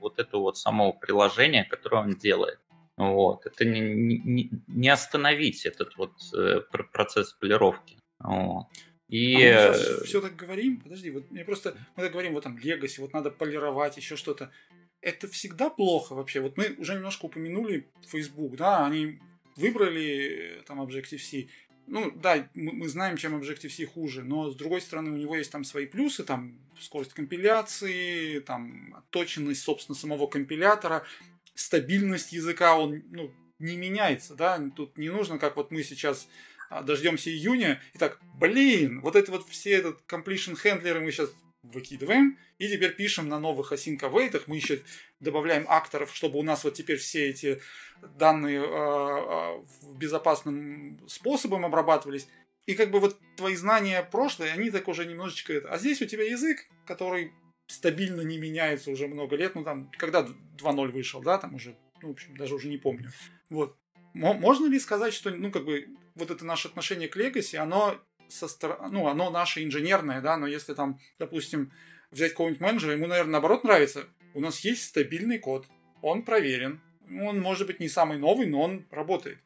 вот 0.00 0.18
этого 0.18 0.42
вот 0.42 0.58
самого 0.58 0.92
приложения, 0.92 1.64
которое 1.64 2.02
он 2.02 2.14
делает. 2.14 2.60
Вот. 2.96 3.46
Это 3.46 3.64
не, 3.64 3.80
не, 3.80 4.50
не 4.66 4.88
остановить 4.88 5.64
этот 5.64 5.96
вот 5.96 6.12
э, 6.36 6.60
процесс 6.92 7.32
полировки. 7.32 7.96
Вот. 8.18 8.66
И... 9.08 9.34
А 9.34 9.38
мы 9.38 9.74
сейчас 9.74 10.00
э, 10.00 10.04
все 10.04 10.20
так 10.20 10.36
говорим, 10.36 10.80
подожди, 10.80 11.10
вот 11.10 11.30
мне 11.30 11.44
просто, 11.44 11.76
мы 11.96 12.02
так 12.02 12.12
говорим, 12.12 12.34
вот 12.34 12.44
там 12.44 12.56
Legacy, 12.56 13.00
вот 13.00 13.12
надо 13.12 13.30
полировать, 13.30 13.96
еще 13.96 14.16
что-то. 14.16 14.50
Это 15.00 15.28
всегда 15.28 15.70
плохо 15.70 16.14
вообще. 16.14 16.40
Вот 16.40 16.56
мы 16.56 16.74
уже 16.78 16.94
немножко 16.94 17.26
упомянули 17.26 17.88
Facebook, 18.06 18.56
да, 18.56 18.84
они 18.84 19.20
выбрали 19.56 20.58
э, 20.58 20.62
там 20.66 20.82
Objective-C. 20.82 21.48
Ну, 21.90 22.10
да, 22.10 22.48
мы, 22.54 22.86
знаем, 22.88 23.16
чем 23.16 23.40
Objective-C 23.40 23.86
хуже, 23.86 24.22
но 24.22 24.50
с 24.50 24.56
другой 24.56 24.80
стороны, 24.80 25.10
у 25.10 25.16
него 25.16 25.36
есть 25.36 25.50
там 25.50 25.64
свои 25.64 25.86
плюсы, 25.86 26.22
там 26.22 26.58
скорость 26.78 27.14
компиляции, 27.14 28.40
там 28.40 28.94
отточенность, 28.94 29.62
собственно, 29.62 29.96
самого 29.96 30.26
компилятора, 30.26 31.04
стабильность 31.54 32.32
языка, 32.32 32.76
он, 32.76 33.02
ну, 33.10 33.32
не 33.58 33.76
меняется, 33.76 34.34
да, 34.34 34.62
тут 34.76 34.98
не 34.98 35.08
нужно, 35.08 35.38
как 35.38 35.56
вот 35.56 35.70
мы 35.70 35.82
сейчас 35.82 36.28
а, 36.70 36.82
дождемся 36.82 37.30
июня, 37.30 37.80
и 37.94 37.98
так, 37.98 38.20
блин, 38.38 39.00
вот 39.00 39.16
это 39.16 39.32
вот 39.32 39.48
все 39.48 39.72
этот 39.72 40.00
completion 40.06 40.56
handler 40.62 41.00
мы 41.00 41.10
сейчас 41.10 41.30
выкидываем, 41.62 42.38
и 42.58 42.68
теперь 42.68 42.94
пишем 42.94 43.28
на 43.28 43.38
новых 43.38 43.72
async 43.72 43.98
await, 44.00 44.42
мы 44.46 44.56
еще 44.56 44.80
добавляем 45.20 45.66
акторов, 45.68 46.14
чтобы 46.14 46.38
у 46.38 46.42
нас 46.42 46.64
вот 46.64 46.74
теперь 46.74 46.98
все 46.98 47.28
эти 47.28 47.60
данные 48.18 48.62
э, 48.64 49.64
безопасным 49.96 51.00
способом 51.08 51.64
обрабатывались. 51.64 52.28
И 52.66 52.74
как 52.74 52.90
бы 52.90 53.00
вот 53.00 53.18
твои 53.36 53.56
знания 53.56 54.02
прошлые, 54.02 54.52
они 54.52 54.70
так 54.70 54.88
уже 54.88 55.06
немножечко 55.06 55.52
это. 55.52 55.70
А 55.70 55.78
здесь 55.78 56.02
у 56.02 56.06
тебя 56.06 56.24
язык, 56.24 56.66
который 56.86 57.32
стабильно 57.66 58.20
не 58.20 58.38
меняется 58.38 58.90
уже 58.90 59.08
много 59.08 59.36
лет. 59.36 59.54
Ну, 59.54 59.64
там, 59.64 59.90
когда 59.96 60.20
2.0 60.22 60.92
вышел, 60.92 61.22
да, 61.22 61.38
там 61.38 61.54
уже, 61.54 61.76
ну, 62.02 62.08
в 62.08 62.12
общем, 62.12 62.36
даже 62.36 62.54
уже 62.54 62.68
не 62.68 62.76
помню. 62.76 63.10
Вот. 63.48 63.76
Можно 64.14 64.66
ли 64.66 64.78
сказать, 64.78 65.14
что, 65.14 65.30
ну, 65.30 65.50
как 65.50 65.64
бы, 65.64 65.86
вот 66.14 66.30
это 66.30 66.44
наше 66.44 66.68
отношение 66.68 67.08
к 67.08 67.16
Legacy, 67.16 67.56
оно 67.56 68.00
со 68.28 68.48
стороны, 68.48 68.88
ну, 68.90 69.08
оно 69.08 69.30
наше 69.30 69.64
инженерное, 69.64 70.20
да, 70.20 70.36
но 70.36 70.46
если 70.46 70.74
там, 70.74 70.98
допустим, 71.18 71.72
взять 72.10 72.32
какого-нибудь 72.32 72.60
менеджера, 72.60 72.92
ему, 72.92 73.06
наверное, 73.06 73.32
наоборот 73.32 73.64
нравится, 73.64 74.04
у 74.34 74.40
нас 74.40 74.60
есть 74.60 74.84
стабильный 74.84 75.38
код, 75.38 75.66
он 76.02 76.22
проверен, 76.22 76.80
он 77.10 77.40
может 77.40 77.66
быть 77.66 77.80
не 77.80 77.88
самый 77.88 78.18
новый, 78.18 78.46
но 78.46 78.60
он 78.60 78.86
работает. 78.90 79.38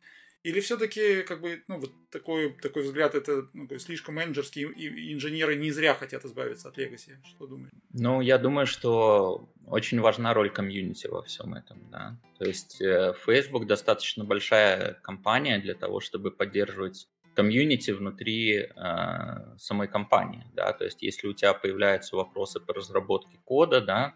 Или 0.43 0.59
все-таки, 0.59 1.23
как 1.23 1.41
бы, 1.41 1.63
ну, 1.69 1.79
вот 1.79 1.93
такой, 2.11 2.53
такой 2.61 2.83
взгляд, 2.83 3.15
это 3.15 3.49
ну, 3.53 3.69
слишком 3.79 4.17
менеджерский, 4.17 4.65
и 4.65 5.13
инженеры 5.13 5.55
не 5.55 5.71
зря 5.71 5.95
хотят 5.95 6.25
избавиться 6.25 6.69
от 6.69 6.79
Legacy? 6.79 7.13
Что 7.25 7.47
думаешь? 7.47 7.71
Ну, 7.93 8.21
я 8.21 8.39
думаю, 8.39 8.67
что 8.67 9.49
очень 9.67 10.01
важна 10.01 10.35
роль 10.35 10.51
комьюнити 10.51 11.07
во 11.07 11.23
всем 11.23 11.55
этом, 11.55 11.89
да. 11.91 12.19
То 12.39 12.45
есть 12.45 12.81
э, 12.81 13.15
Facebook 13.25 13.69
достаточно 13.69 14.25
большая 14.25 14.95
компания 14.95 15.61
для 15.61 15.75
того, 15.75 16.01
чтобы 16.01 16.33
поддерживать 16.33 17.09
комьюнити 17.35 17.91
внутри 17.91 18.57
э, 18.57 19.57
самой 19.59 19.89
компании, 19.89 20.47
да, 20.55 20.73
то 20.73 20.85
есть 20.85 21.03
если 21.03 21.29
у 21.29 21.33
тебя 21.33 21.55
появляются 21.55 22.17
вопросы 22.17 22.61
по 22.61 22.73
разработке 22.75 23.39
кода, 23.45 23.81
да, 23.81 24.15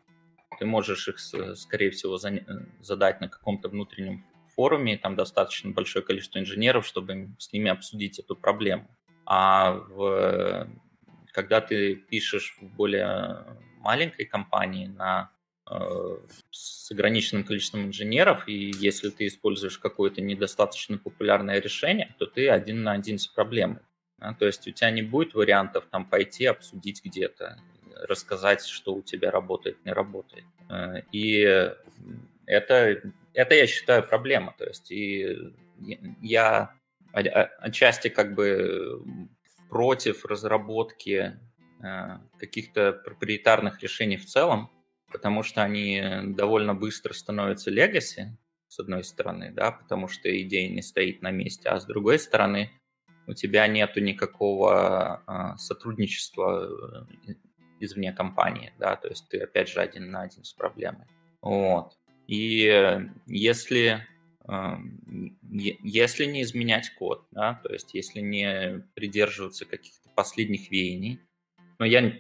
ты 0.59 0.67
можешь 0.67 1.09
их, 1.09 1.19
скорее 1.19 1.91
всего, 1.91 2.19
задать 2.81 3.21
на 3.21 3.29
каком-то 3.29 3.69
внутреннем 3.69 4.25
форуме, 4.55 4.97
там 4.97 5.15
достаточно 5.17 5.71
большое 5.71 6.05
количество 6.05 6.39
инженеров, 6.39 6.87
чтобы 6.87 7.29
с 7.39 7.53
ними 7.53 7.71
обсудить 7.71 8.19
эту 8.19 8.35
проблему. 8.35 8.89
А 9.27 9.73
в, 9.73 10.69
когда 11.33 11.61
ты 11.61 11.97
пишешь 11.97 12.57
в 12.61 12.65
более 12.75 13.45
маленькой 13.79 14.25
компании 14.25 14.87
на 14.87 15.31
с 16.51 16.91
ограниченным 16.93 17.45
количеством 17.45 17.87
инженеров, 17.87 18.49
и 18.49 18.73
если 18.79 19.11
ты 19.11 19.27
используешь 19.27 19.79
какое-то 19.79 20.21
недостаточно 20.21 20.99
популярное 20.99 21.61
решение, 21.61 22.15
то 22.19 22.27
ты 22.27 22.49
один 22.49 22.83
на 22.83 22.93
один 22.93 23.19
с 23.19 23.27
проблемой. 23.27 23.81
Да? 24.19 24.35
То 24.39 24.47
есть 24.47 24.67
у 24.69 24.71
тебя 24.71 24.91
не 24.91 25.03
будет 25.03 25.35
вариантов 25.35 25.87
там 25.91 26.09
пойти 26.09 26.47
обсудить 26.47 27.05
где-то, 27.05 27.59
рассказать, 28.09 28.65
что 28.65 28.95
у 28.95 29.03
тебя 29.03 29.31
работает, 29.31 29.85
не 29.85 29.93
работает. 29.93 30.45
Э, 30.69 31.03
и 31.11 31.41
это 32.47 33.03
это, 33.37 33.55
я 33.55 33.67
считаю, 33.67 34.03
проблема. 34.03 34.55
То 34.59 34.65
есть 34.65 34.91
и 34.91 35.53
я 36.23 36.73
отчасти 37.13 38.09
как 38.09 38.35
бы 38.35 39.03
против 39.69 40.25
разработки 40.25 41.39
э, 41.83 42.19
каких-то 42.39 42.93
проприетарных 42.93 43.83
решений 43.83 44.17
в 44.17 44.27
целом, 44.27 44.71
потому 45.13 45.43
что 45.43 45.63
они 45.63 46.03
довольно 46.25 46.75
быстро 46.75 47.13
становятся 47.13 47.71
легаси, 47.71 48.37
с 48.69 48.81
одной 48.81 49.05
стороны, 49.05 49.53
да, 49.53 49.73
потому 49.73 50.09
что 50.09 50.29
идея 50.43 50.69
не 50.69 50.83
стоит 50.83 51.23
на 51.23 51.31
месте, 51.31 51.69
а 51.69 51.81
с 51.81 51.87
другой 51.87 52.19
стороны 52.19 52.71
у 53.27 53.33
тебя 53.33 53.67
нету 53.67 54.01
никакого 54.01 55.23
э, 55.27 55.59
сотрудничества 55.59 57.07
э, 57.27 57.35
извне 57.81 58.13
компании, 58.13 58.73
да, 58.79 58.97
то 58.97 59.09
есть 59.09 59.29
ты 59.29 59.39
опять 59.39 59.69
же 59.69 59.81
один 59.81 60.11
на 60.11 60.23
один 60.23 60.45
с 60.45 60.53
проблемой. 60.53 61.07
Вот. 61.41 61.97
И 62.27 63.01
если, 63.27 64.05
если 65.53 66.25
не 66.25 66.43
изменять 66.43 66.91
код, 66.95 67.27
да, 67.31 67.61
то 67.63 67.73
есть 67.73 67.95
если 67.95 68.21
не 68.21 68.85
придерживаться 68.95 69.65
каких-то 69.65 70.09
последних 70.17 70.71
веяний, 70.73 71.21
но 71.79 71.85
я, 71.85 72.13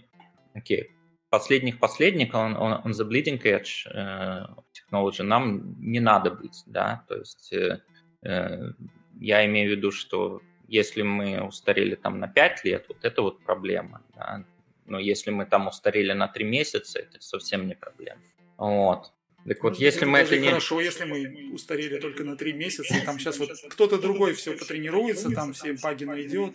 окей, 0.54 0.95
последних 1.38 1.78
последних, 1.78 2.34
он, 2.34 2.56
он, 2.56 2.80
он 2.84 2.92
the 2.92 3.08
bleeding 3.08 3.42
edge 3.42 3.86
э, 3.92 4.46
technology, 4.72 5.22
нам 5.22 5.76
не 5.80 6.00
надо 6.00 6.30
быть, 6.30 6.62
да, 6.66 7.04
то 7.08 7.16
есть 7.16 7.52
э, 7.52 7.80
э, 8.22 8.72
я 9.20 9.44
имею 9.46 9.68
в 9.68 9.76
виду, 9.76 9.90
что 9.90 10.40
если 10.68 11.02
мы 11.02 11.42
устарели 11.42 11.94
там 11.94 12.18
на 12.18 12.28
5 12.28 12.64
лет, 12.64 12.84
вот 12.88 13.04
это 13.04 13.22
вот 13.22 13.44
проблема, 13.44 14.00
да, 14.14 14.44
но 14.86 14.98
если 14.98 15.30
мы 15.30 15.46
там 15.46 15.66
устарели 15.68 16.12
на 16.12 16.28
3 16.28 16.44
месяца, 16.44 16.98
это 16.98 17.20
совсем 17.20 17.66
не 17.66 17.74
проблема. 17.74 18.20
Вот. 18.56 19.12
Так 19.46 19.62
вот, 19.62 19.76
если 19.78 20.06
мы 20.06 20.18
это 20.18 20.38
не... 20.38 20.48
Хорошо, 20.48 20.80
если 20.80 21.04
мы 21.04 21.52
устарели 21.54 22.00
только 22.00 22.24
на 22.24 22.36
три 22.36 22.52
месяца, 22.52 22.96
и 22.96 23.00
там 23.00 23.18
сейчас 23.18 23.38
вот 23.38 23.50
кто-то 23.70 24.00
другой 24.00 24.32
все 24.34 24.56
потренируется, 24.56 25.30
там 25.30 25.52
все 25.52 25.74
баги 25.74 26.04
найдет. 26.04 26.54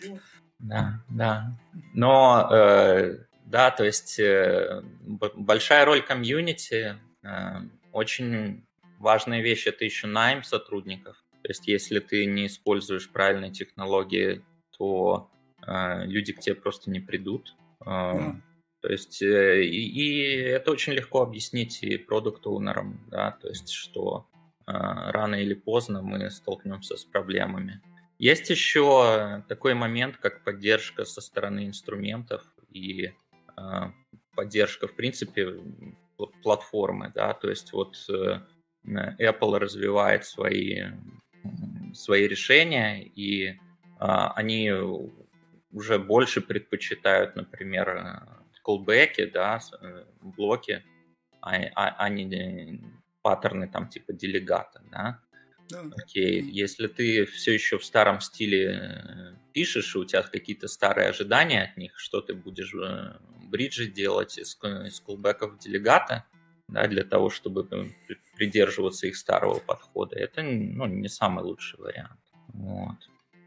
Да, 0.60 1.02
да. 1.10 1.58
Но, 1.94 2.50
э, 2.52 3.18
да, 3.52 3.70
то 3.70 3.84
есть 3.84 4.18
э, 4.18 4.82
большая 5.36 5.84
роль 5.84 6.02
комьюнити, 6.02 6.96
э, 7.22 7.28
очень 7.92 8.66
важная 8.98 9.42
вещь– 9.42 9.68
это 9.68 9.84
еще 9.84 10.08
найм 10.08 10.44
сотрудников. 10.44 11.18
То 11.44 11.50
есть 11.50 11.68
если 11.68 12.00
ты 12.00 12.26
не 12.26 12.48
используешь 12.48 13.10
правильные 13.10 13.52
технологии, 13.52 14.42
то 14.78 15.30
э, 15.68 16.06
люди 16.06 16.32
к 16.32 16.40
тебе 16.40 16.56
просто 16.56 16.90
не 16.90 17.02
придут. 17.02 17.54
Да. 17.86 18.40
То 18.82 18.88
есть, 18.88 19.22
и, 19.22 19.26
и 19.26 20.34
это 20.38 20.72
очень 20.72 20.94
легко 20.94 21.22
объяснить 21.22 21.84
и 21.84 21.98
продукт-оунерам, 21.98 23.06
да, 23.12 23.32
то 23.32 23.50
есть, 23.50 23.70
что 23.70 24.28
э, 24.66 24.72
рано 24.72 25.36
или 25.36 25.56
поздно 25.56 26.02
мы 26.02 26.32
столкнемся 26.32 26.96
с 26.96 27.04
проблемами. 27.04 27.82
Есть 28.18 28.50
еще 28.50 29.44
такой 29.50 29.74
момент, 29.74 30.18
как 30.18 30.44
поддержка 30.46 31.04
со 31.04 31.20
стороны 31.20 31.68
инструментов 31.68 32.44
и 32.72 33.14
поддержка, 34.36 34.88
в 34.88 34.96
принципе, 34.96 35.60
платформы, 36.44 37.12
да, 37.14 37.34
то 37.34 37.50
есть 37.50 37.74
вот 37.74 37.96
э, 38.10 38.40
Apple 38.86 39.58
развивает 39.58 40.26
свои, 40.26 40.84
свои 41.94 42.28
решения, 42.28 43.04
и 43.04 43.48
э, 43.48 43.56
они 44.00 44.72
уже 45.72 46.00
больше 46.00 46.42
предпочитают, 46.42 47.36
например, 47.36 48.24
колбеки, 48.64 49.26
да, 49.26 49.60
э, 49.82 50.06
блоки, 50.22 50.84
а, 51.42 51.56
а, 51.76 51.96
а 51.98 52.10
не 52.10 52.82
паттерны 53.22 53.68
там 53.68 53.90
типа 53.90 54.14
делегата, 54.14 54.82
да. 54.92 55.20
Да. 55.72 55.84
Окей, 55.98 56.42
если 56.42 56.88
ты 56.88 57.26
все 57.26 57.54
еще 57.54 57.78
в 57.78 57.86
старом 57.86 58.20
стиле 58.20 58.66
э, 58.68 59.36
пишешь, 59.54 59.96
и 59.96 60.00
у 60.00 60.06
тебя 60.06 60.22
какие-то 60.24 60.68
старые 60.68 61.10
ожидания 61.10 61.64
от 61.64 61.78
них, 61.78 61.98
что 61.98 62.22
ты 62.22 62.34
будешь 62.34 62.74
э, 62.74 63.18
бриджи 63.50 63.88
делать 63.88 64.38
из, 64.38 64.58
из 64.64 65.00
колбеков 65.00 65.58
делегата, 65.60 66.26
да, 66.68 66.88
для 66.88 67.04
того, 67.04 67.30
чтобы 67.30 67.68
придерживаться 68.36 69.08
их 69.08 69.18
старого 69.18 69.60
подхода, 69.60 70.18
это 70.18 70.42
ну, 70.42 70.86
не 70.88 71.10
самый 71.10 71.44
лучший 71.44 71.80
вариант. 71.80 72.20
Вот. 72.54 72.98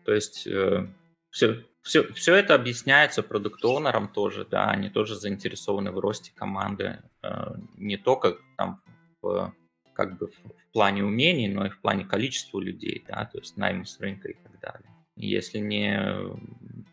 То 0.05 0.13
есть 0.13 0.47
э, 0.47 0.87
все, 1.31 1.65
все, 1.83 2.13
все 2.13 2.35
это 2.35 2.55
объясняется 2.55 3.23
продукт-оунером 3.23 4.09
тоже, 4.09 4.47
да, 4.51 4.71
они 4.71 4.91
тоже 4.91 5.17
заинтересованы 5.17 5.91
в 5.91 5.99
росте 5.99 6.33
команды, 6.35 7.03
э, 7.23 7.55
не 7.77 7.97
только 7.97 8.37
там 8.57 8.81
в, 9.21 9.53
как 9.95 10.19
бы 10.19 10.29
в 10.29 10.73
плане 10.73 11.05
умений, 11.05 11.49
но 11.49 11.67
и 11.67 11.71
в 11.71 11.81
плане 11.81 12.05
количества 12.05 12.61
людей, 12.61 13.05
да, 13.09 13.25
то 13.27 13.39
есть 13.39 13.57
найма 13.57 13.85
с 13.85 13.99
рынка 14.01 14.29
и 14.29 14.35
так 14.35 14.61
далее. 14.61 14.91
Если 15.17 15.59
не 15.59 16.37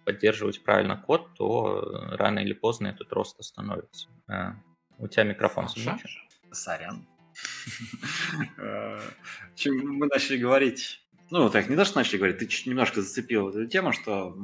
поддерживать 0.05 0.63
правильно 0.63 0.95
код, 0.95 1.33
то 1.35 1.81
рано 2.11 2.39
или 2.39 2.53
поздно 2.53 2.87
этот 2.87 3.11
рост 3.13 3.39
остановится. 3.39 4.07
А, 4.27 4.55
у 4.99 5.07
тебя 5.07 5.23
микрофон 5.23 5.67
включен? 5.67 5.99
Сорян. 6.51 7.07
Э, 8.57 8.99
мы 9.65 10.07
начали 10.07 10.37
говорить 10.37 11.01
ну, 11.31 11.49
так, 11.49 11.69
не 11.69 11.77
то, 11.77 11.85
что 11.85 11.97
начали 11.97 12.17
говорить, 12.17 12.39
ты 12.39 12.69
немножко 12.69 13.01
зацепил 13.01 13.49
эту 13.49 13.65
тему, 13.65 13.93
что 13.93 14.35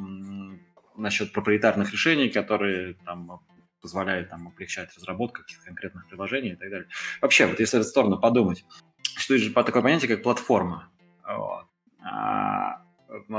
насчет 0.96 1.34
проприетарных 1.34 1.92
решений, 1.92 2.30
которые 2.30 2.94
там 3.06 3.42
позволяют 3.88 4.30
там 4.30 4.50
облегчать 4.50 4.94
разработку 4.98 5.44
каких-то 5.44 5.66
конкретных 5.66 6.08
приложений 6.10 6.50
и 6.50 6.56
так 6.56 6.70
далее. 6.70 6.90
Вообще, 7.22 7.48
вот 7.48 7.58
если 7.58 7.82
сторону 7.84 8.20
подумать, 8.20 8.66
существует 9.02 9.42
же 9.44 9.54
такое 9.54 9.82
понятие, 9.82 10.10
как 10.10 10.24
платформа. 10.24 10.90
Вот. 11.26 11.68
А, 12.04 12.82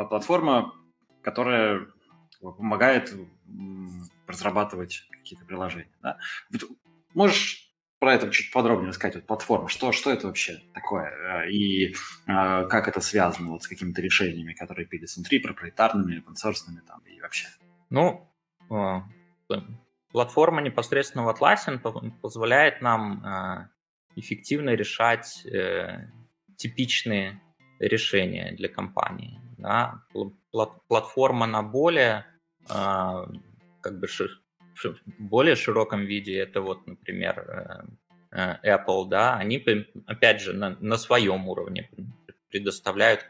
платформа, 0.08 0.72
которая 1.20 1.86
помогает 2.40 3.14
разрабатывать 4.26 5.06
какие-то 5.10 5.44
приложения. 5.44 5.92
Да? 6.02 6.16
Можешь 7.12 7.70
про 7.98 8.14
это 8.14 8.30
чуть 8.30 8.50
подробнее 8.50 8.88
рассказать, 8.88 9.16
вот 9.16 9.26
платформа, 9.26 9.68
что, 9.68 9.92
что 9.92 10.10
это 10.10 10.28
вообще 10.28 10.62
такое, 10.72 11.10
э, 11.10 11.50
и 11.50 11.92
э, 11.92 11.94
как 12.26 12.88
это 12.88 13.00
связано 13.00 13.50
вот 13.50 13.64
с 13.64 13.68
какими-то 13.68 14.00
решениями, 14.00 14.54
которые 14.54 14.86
пились 14.86 15.16
внутри, 15.16 15.40
проприетарными, 15.40 16.22
open 16.22 16.34
там, 16.86 17.00
и 17.00 17.20
вообще? 17.20 17.48
Ну, 17.90 18.32
э, 18.70 19.00
платформа 20.12 20.60
непосредственно 20.60 21.24
в 21.24 21.28
Atlassian 21.28 21.78
позволяет 22.20 22.82
нам 22.82 23.24
э, 23.24 23.68
эффективно 24.16 24.70
решать 24.70 25.44
э, 25.46 26.08
типичные 26.56 27.40
решения 27.78 28.52
для 28.52 28.68
компании. 28.68 29.40
Да? 29.58 30.02
Платформа 30.88 31.46
на 31.46 31.62
более 31.62 32.26
э, 32.68 33.24
как 33.80 33.98
бы 34.00 34.06
более 35.18 35.56
широком 35.56 36.04
виде 36.04 36.38
это 36.38 36.60
вот, 36.60 36.86
например, 36.86 37.84
Apple, 38.30 39.08
да, 39.08 39.34
они, 39.34 39.64
опять 40.06 40.40
же, 40.40 40.52
на, 40.52 40.76
на 40.78 40.96
своем 40.98 41.48
уровне 41.48 41.90
предоставляют 42.50 43.26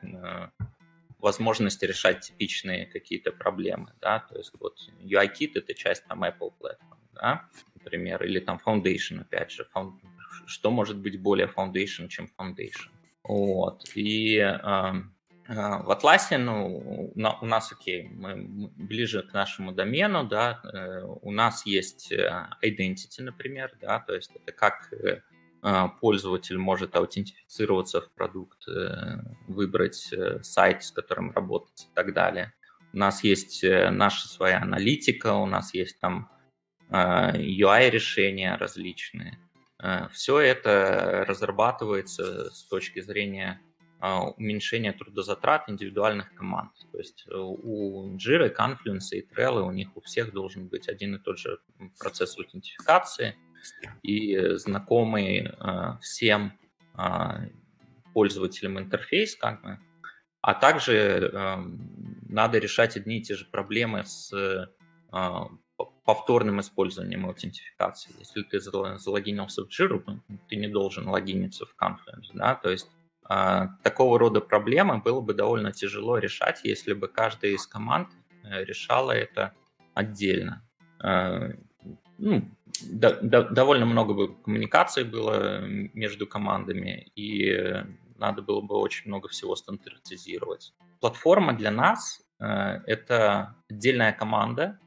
возможности 1.18 1.84
решать 1.84 2.20
типичные 2.20 2.86
какие-то 2.86 3.32
проблемы, 3.32 3.92
да, 4.00 4.20
то 4.20 4.36
есть 4.36 4.52
вот 4.58 4.78
UIKit 5.00 5.52
это 5.54 5.74
часть 5.74 6.04
там 6.06 6.24
Apple 6.24 6.52
Platform, 6.60 6.98
да, 7.14 7.48
например, 7.74 8.22
или 8.24 8.40
там 8.40 8.60
Foundation, 8.64 9.20
опять 9.20 9.50
же, 9.50 9.68
что 10.46 10.70
может 10.70 10.98
быть 10.98 11.20
более 11.20 11.48
Foundation, 11.48 12.08
чем 12.08 12.28
Foundation, 12.38 12.90
вот, 13.24 13.84
и 13.94 14.36
э, 14.36 14.46
э, 14.46 15.02
в 15.48 15.90
Atlas, 15.90 16.38
ну, 16.38 17.12
у 17.14 17.46
нас, 17.46 17.72
окей, 17.72 18.08
мы 18.08 18.70
ближе 18.76 19.22
к 19.22 19.32
нашему 19.32 19.72
домену, 19.72 20.24
да, 20.24 20.60
э, 20.62 21.02
у 21.02 21.32
нас 21.32 21.66
есть 21.66 22.12
э, 22.12 22.48
identity, 22.64 23.22
например, 23.22 23.76
да, 23.80 23.98
то 24.00 24.14
есть 24.14 24.30
это 24.34 24.52
как 24.52 24.92
э, 24.92 25.22
пользователь 26.00 26.58
может 26.58 26.94
аутентифицироваться 26.96 28.00
в 28.00 28.10
продукт, 28.12 28.68
э, 28.68 29.18
выбрать 29.48 30.12
э, 30.12 30.42
сайт, 30.42 30.84
с 30.84 30.92
которым 30.92 31.32
работать 31.32 31.88
и 31.90 31.94
так 31.94 32.14
далее. 32.14 32.52
У 32.92 32.98
нас 32.98 33.24
есть 33.24 33.64
э, 33.64 33.90
наша 33.90 34.28
своя 34.28 34.62
аналитика, 34.62 35.34
у 35.34 35.46
нас 35.46 35.74
есть 35.74 35.98
там 36.00 36.30
UI-решения 36.90 38.56
различные. 38.56 39.38
Все 40.10 40.38
это 40.38 41.26
разрабатывается 41.28 42.50
с 42.50 42.64
точки 42.64 43.00
зрения 43.00 43.60
уменьшения 44.00 44.94
трудозатрат 44.94 45.68
индивидуальных 45.68 46.34
команд. 46.34 46.70
То 46.90 46.96
есть 46.96 47.26
у 47.30 48.16
Jira, 48.16 48.50
Confluence 48.50 49.10
и 49.12 49.20
Trello 49.20 49.64
у 49.64 49.70
них 49.70 49.94
у 49.98 50.00
всех 50.00 50.32
должен 50.32 50.68
быть 50.68 50.88
один 50.88 51.16
и 51.16 51.18
тот 51.18 51.38
же 51.38 51.58
процесс 51.98 52.38
аутентификации– 52.38 53.36
и 54.02 54.56
знакомый 54.56 55.46
э, 55.46 55.98
всем 56.00 56.52
э, 56.96 57.48
пользователям 58.12 58.78
интерфейс, 58.78 59.36
как 59.36 59.62
бы, 59.62 59.78
а 60.40 60.54
также 60.54 60.94
э, 60.94 61.56
надо 62.28 62.58
решать 62.58 62.96
одни 62.96 63.18
и 63.18 63.22
те 63.22 63.34
же 63.34 63.44
проблемы 63.44 64.04
с 64.04 64.32
э, 64.32 64.66
повторным 66.04 66.60
использованием 66.60 67.26
аутентификации. 67.26 68.14
Если 68.18 68.42
ты 68.42 68.60
залогинился 68.60 69.64
в 69.64 69.68
Jira, 69.68 70.02
ты 70.48 70.56
не 70.56 70.68
должен 70.68 71.08
логиниться 71.08 71.66
в 71.66 71.74
Confluence, 71.80 72.30
да, 72.34 72.54
то 72.54 72.70
есть 72.70 72.88
такого 73.82 74.18
рода 74.18 74.40
проблемы 74.40 75.02
было 75.02 75.20
бы 75.20 75.34
довольно 75.34 75.70
тяжело 75.70 76.16
решать, 76.16 76.60
если 76.64 76.94
бы 76.94 77.08
каждая 77.08 77.52
из 77.52 77.66
команд 77.66 78.08
э, 78.42 78.64
решала 78.64 79.12
это 79.12 79.52
отдельно. 79.92 80.66
Э, 81.04 81.52
ну, 82.16 82.48
до, 82.82 83.20
до, 83.20 83.42
довольно 83.44 83.86
много 83.86 84.14
бы 84.14 84.34
коммуникаций 84.42 85.04
было 85.04 85.60
между 85.66 86.26
командами, 86.26 87.10
и 87.14 87.84
надо 88.16 88.42
было 88.42 88.60
бы 88.60 88.76
очень 88.76 89.08
много 89.08 89.28
всего 89.28 89.56
стандартизировать. 89.56 90.74
Платформа 91.00 91.52
для 91.52 91.70
нас 91.70 92.20
э, 92.40 92.44
это 92.86 93.56
отдельная 93.70 94.12
команда 94.12 94.78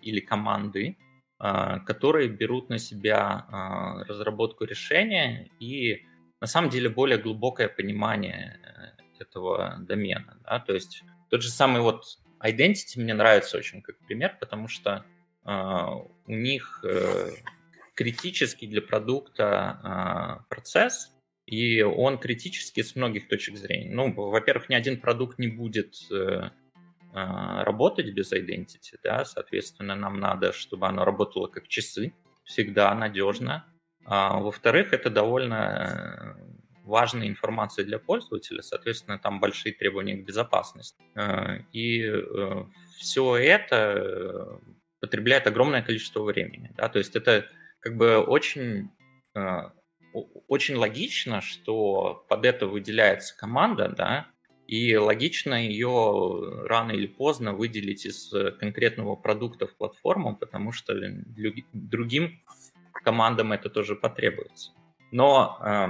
или 0.00 0.20
команды, 0.20 0.96
э, 1.40 1.80
которые 1.86 2.28
берут 2.28 2.70
на 2.70 2.78
себя 2.78 3.46
э, 3.48 4.04
разработку 4.08 4.64
решения 4.64 5.50
и 5.60 6.06
на 6.40 6.46
самом 6.46 6.70
деле 6.70 6.88
более 6.88 7.18
глубокое 7.18 7.68
понимание 7.68 8.58
э, 8.62 9.22
этого 9.22 9.76
домена. 9.80 10.38
Да? 10.44 10.60
То 10.60 10.74
есть 10.74 11.02
тот 11.30 11.42
же 11.42 11.50
самый 11.50 11.82
вот 11.82 12.04
Identity 12.42 12.96
мне 13.00 13.14
нравится 13.14 13.58
очень 13.58 13.82
как 13.82 13.98
пример, 14.06 14.36
потому 14.40 14.68
что 14.68 15.04
у 16.26 16.32
них 16.32 16.84
э, 16.84 17.30
критический 17.98 18.68
для 18.68 18.80
продукта 18.80 19.80
а, 19.82 20.44
процесс, 20.48 21.10
и 21.46 21.82
он 21.82 22.18
критический 22.18 22.84
с 22.84 22.94
многих 22.94 23.26
точек 23.26 23.56
зрения. 23.56 23.92
Ну, 23.92 24.12
во-первых, 24.12 24.68
ни 24.68 24.76
один 24.76 25.00
продукт 25.00 25.40
не 25.40 25.48
будет 25.48 25.96
э, 26.12 26.50
а, 27.12 27.64
работать 27.64 28.14
без 28.14 28.32
identity, 28.32 28.96
да, 29.02 29.24
соответственно, 29.24 29.96
нам 29.96 30.20
надо, 30.20 30.52
чтобы 30.52 30.86
оно 30.86 31.04
работало 31.04 31.48
как 31.48 31.66
часы, 31.66 32.12
всегда 32.44 32.94
надежно. 32.94 33.64
А, 34.04 34.38
во-вторых, 34.38 34.92
это 34.92 35.10
довольно 35.10 36.36
важная 36.84 37.26
информация 37.26 37.84
для 37.84 37.98
пользователя, 37.98 38.62
соответственно, 38.62 39.18
там 39.18 39.40
большие 39.40 39.74
требования 39.74 40.16
к 40.18 40.24
безопасности. 40.24 41.02
И 41.72 42.02
э, 42.02 42.64
все 42.98 43.36
это 43.36 44.60
потребляет 45.08 45.46
огромное 45.46 45.82
количество 45.82 46.22
времени. 46.22 46.70
Да? 46.76 46.88
То 46.88 46.98
есть 46.98 47.16
это 47.16 47.46
как 47.80 47.96
бы 47.96 48.18
очень, 48.18 48.90
э, 49.34 49.70
очень 50.46 50.76
логично, 50.76 51.40
что 51.40 52.26
под 52.28 52.44
это 52.44 52.66
выделяется 52.66 53.34
команда, 53.38 53.88
да, 53.88 54.26
и 54.66 54.96
логично 54.96 55.54
ее 55.54 56.66
рано 56.66 56.92
или 56.92 57.06
поздно 57.06 57.54
выделить 57.54 58.04
из 58.04 58.30
конкретного 58.60 59.16
продукта 59.16 59.66
в 59.66 59.74
платформу, 59.74 60.36
потому 60.36 60.72
что 60.72 60.94
другим 61.72 62.42
командам 62.92 63.52
это 63.52 63.70
тоже 63.70 63.96
потребуется. 63.96 64.72
Но 65.10 65.58
э, 65.64 65.88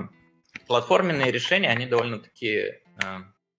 платформенные 0.69 1.33
решения, 1.33 1.71
они 1.71 1.87
довольно-таки 1.87 2.55
э, 2.55 2.79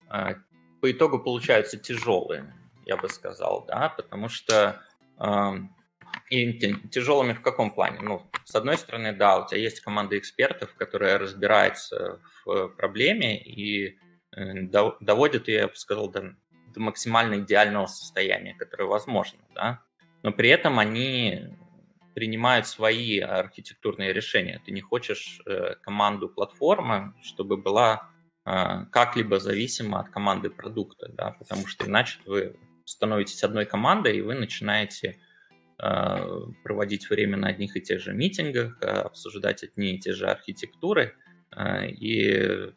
э, 0.10 0.36
по 0.80 0.90
итогу 0.90 1.20
получаются 1.20 1.78
тяжелые, 1.78 2.56
я 2.86 2.96
бы 2.96 3.10
сказал, 3.10 3.66
да, 3.68 3.90
потому 3.90 4.30
что 4.30 4.82
и 6.30 6.54
тяжелыми 6.90 7.34
в 7.34 7.42
каком 7.42 7.72
плане? 7.72 8.00
Ну, 8.02 8.30
с 8.46 8.56
одной 8.56 8.78
стороны, 8.78 9.14
да, 9.14 9.40
у 9.40 9.48
тебя 9.48 9.60
есть 9.62 9.82
команда 9.82 10.18
экспертов, 10.18 10.74
которая 10.76 11.18
разбирается 11.18 12.20
в 12.46 12.70
проблеме 12.70 13.42
и 13.42 13.98
э, 14.36 14.62
доводит 15.02 15.48
ее, 15.48 15.58
я 15.58 15.68
бы 15.68 15.76
сказал, 15.76 16.10
до, 16.10 16.36
до 16.74 16.80
максимально 16.80 17.40
идеального 17.40 17.88
состояния, 17.88 18.54
которое 18.56 18.86
возможно, 18.86 19.40
да. 19.56 19.82
Но 20.22 20.32
при 20.32 20.50
этом 20.50 20.80
они 20.80 21.58
принимают 22.14 22.68
свои 22.68 23.20
архитектурные 23.20 24.14
решения. 24.14 24.62
Ты 24.66 24.72
не 24.72 24.82
хочешь 24.82 25.42
э, 25.46 25.76
команду 25.82 26.30
платформы, 26.30 27.14
чтобы 27.24 27.58
была 27.58 28.10
э, 28.46 28.86
как-либо 28.92 29.40
зависима 29.40 30.02
от 30.02 30.10
команды 30.10 30.50
продукта, 30.50 31.10
да, 31.10 31.32
потому 31.40 31.66
что 31.66 31.86
иначе 31.86 32.20
вы 32.26 32.56
становитесь 32.90 33.44
одной 33.44 33.66
командой, 33.66 34.18
и 34.18 34.22
вы 34.22 34.36
начинаете 34.36 35.20
э, 35.82 36.42
проводить 36.64 37.10
время 37.10 37.38
на 37.38 37.50
одних 37.50 37.76
и 37.78 37.82
тех 37.82 38.00
же 38.00 38.14
митингах, 38.14 38.78
э, 38.82 38.88
обсуждать 38.88 39.64
одни 39.64 39.96
и 39.96 40.00
те 40.00 40.14
же 40.14 40.28
архитектуры 40.28 41.16
э, 41.56 41.88
и 41.90 42.74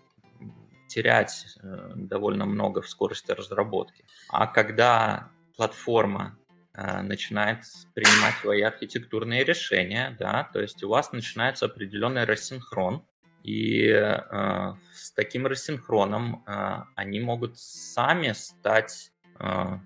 терять 0.89 1.47
довольно 1.95 2.45
много 2.45 2.83
в 2.83 2.89
скорости 2.89 3.33
разработки. 3.33 4.05
А 4.29 4.47
когда 4.47 5.31
платформа 5.57 6.39
начинает 6.75 7.61
принимать 7.95 8.35
свои 8.43 8.61
архитектурные 8.61 9.43
решения, 9.43 10.15
да, 10.19 10.51
то 10.53 10.61
есть 10.61 10.85
у 10.85 10.91
вас 10.91 11.13
начинается 11.13 11.65
определенный 11.65 12.25
рассинхрон, 12.25 13.07
и 13.43 13.87
э, 13.89 14.75
с 14.93 15.13
таким 15.13 15.47
рассинхроном 15.47 16.45
э, 16.47 16.83
они 16.95 17.21
могут 17.21 17.59
сами 17.59 18.33
стать 18.33 19.13
э, 19.41 19.79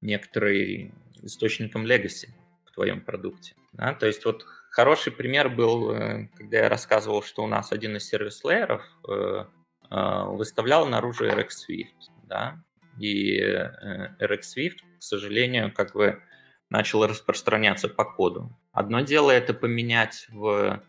некоторый 0.00 0.92
источником 1.22 1.86
legacy 1.86 2.28
в 2.64 2.72
твоем 2.72 3.00
продукте. 3.00 3.54
Да? 3.72 3.94
То 3.94 4.06
есть 4.06 4.24
вот 4.24 4.44
хороший 4.70 5.12
пример 5.12 5.48
был, 5.48 5.92
э, 5.92 6.28
когда 6.36 6.58
я 6.58 6.68
рассказывал, 6.68 7.22
что 7.22 7.42
у 7.44 7.46
нас 7.46 7.72
один 7.72 7.96
из 7.96 8.08
сервис-лееров 8.08 8.82
э, 9.08 9.44
э, 9.90 10.24
выставлял 10.28 10.86
наружу 10.86 11.26
RX 11.26 11.48
Swift. 11.68 12.10
Да? 12.24 12.62
И 12.98 13.40
RX 13.40 14.40
Swift, 14.56 14.78
к 14.98 15.02
сожалению, 15.02 15.72
как 15.72 15.94
бы 15.94 16.22
начал 16.68 17.06
распространяться 17.06 17.88
по 17.88 18.04
коду. 18.04 18.56
Одно 18.72 19.00
дело 19.00 19.30
это 19.30 19.54
поменять 19.54 20.26
в 20.28 20.82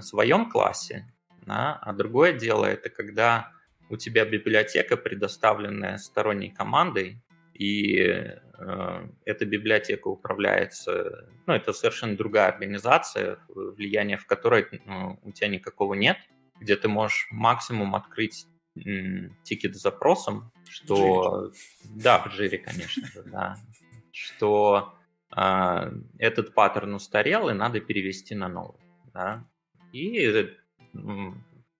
своем 0.00 0.50
классе, 0.50 1.06
да? 1.46 1.78
а 1.82 1.92
другое 1.92 2.32
дело 2.32 2.64
это 2.66 2.90
когда 2.90 3.50
у 3.90 3.96
тебя 3.96 4.24
библиотека, 4.24 4.96
предоставленная 4.96 5.96
сторонней 5.98 6.50
командой, 6.50 7.22
и 7.54 8.38
эта 9.24 9.44
библиотека 9.44 10.08
управляется, 10.08 11.28
ну, 11.46 11.54
это 11.54 11.72
совершенно 11.72 12.16
другая 12.16 12.48
организация, 12.48 13.38
влияние 13.48 14.16
в 14.16 14.26
которой 14.26 14.66
ну, 14.84 15.18
у 15.22 15.32
тебя 15.32 15.48
никакого 15.48 15.94
нет, 15.94 16.16
где 16.60 16.76
ты 16.76 16.88
можешь 16.88 17.28
максимум 17.30 17.94
открыть 17.94 18.46
м, 18.76 19.36
тикет 19.44 19.76
с 19.76 19.80
запросом, 19.80 20.50
что... 20.68 21.52
Да, 21.84 22.18
в 22.18 22.32
жире, 22.32 22.58
конечно 22.58 23.06
же, 23.06 23.22
да. 23.24 23.56
Что 24.12 24.94
э, 25.36 25.92
этот 26.18 26.54
паттерн 26.54 26.94
устарел, 26.94 27.48
и 27.48 27.54
надо 27.54 27.80
перевести 27.80 28.34
на 28.34 28.48
новый, 28.48 28.80
да. 29.12 29.44
И 29.92 30.18
э, 30.20 30.48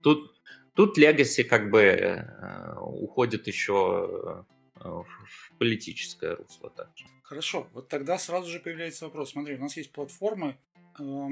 тут, 0.02 0.40
тут 0.74 0.98
Legacy 0.98 1.42
как 1.42 1.70
бы 1.70 1.80
э, 1.80 2.74
уходит 2.78 3.48
еще 3.48 4.44
в 4.80 5.52
политическое 5.58 6.34
русло 6.34 6.70
также. 6.70 7.06
Хорошо, 7.22 7.68
вот 7.72 7.88
тогда 7.88 8.18
сразу 8.18 8.48
же 8.48 8.60
появляется 8.60 9.06
вопрос. 9.06 9.30
Смотри, 9.30 9.56
у 9.56 9.60
нас 9.60 9.76
есть 9.76 9.92
платформы, 9.92 10.56
э, 10.98 11.28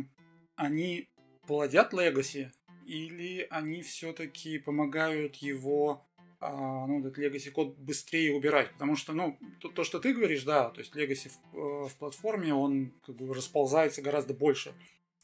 они 0.57 1.09
плодят 1.47 1.93
Legacy 1.93 2.51
или 2.87 3.47
они 3.51 3.83
все-таки 3.83 4.59
помогают 4.59 5.37
его 5.37 6.07
а, 6.39 6.87
ну, 6.87 7.01
этот 7.01 7.19
legacy 7.19 7.51
код 7.51 7.77
быстрее 7.79 8.35
убирать. 8.35 8.71
Потому 8.73 8.95
что, 8.95 9.13
ну, 9.13 9.39
то, 9.61 9.69
то, 9.69 9.85
что 9.85 9.99
ты 9.99 10.13
говоришь, 10.13 10.45
да, 10.45 10.71
то 10.71 10.81
есть 10.81 10.95
legacy 10.95 11.31
в, 11.31 11.57
э, 11.57 11.89
в 11.89 11.97
платформе, 11.97 12.53
он 12.53 12.93
как 13.05 13.17
бы 13.17 13.33
расползается 13.35 14.03
гораздо 14.03 14.35
больше. 14.35 14.75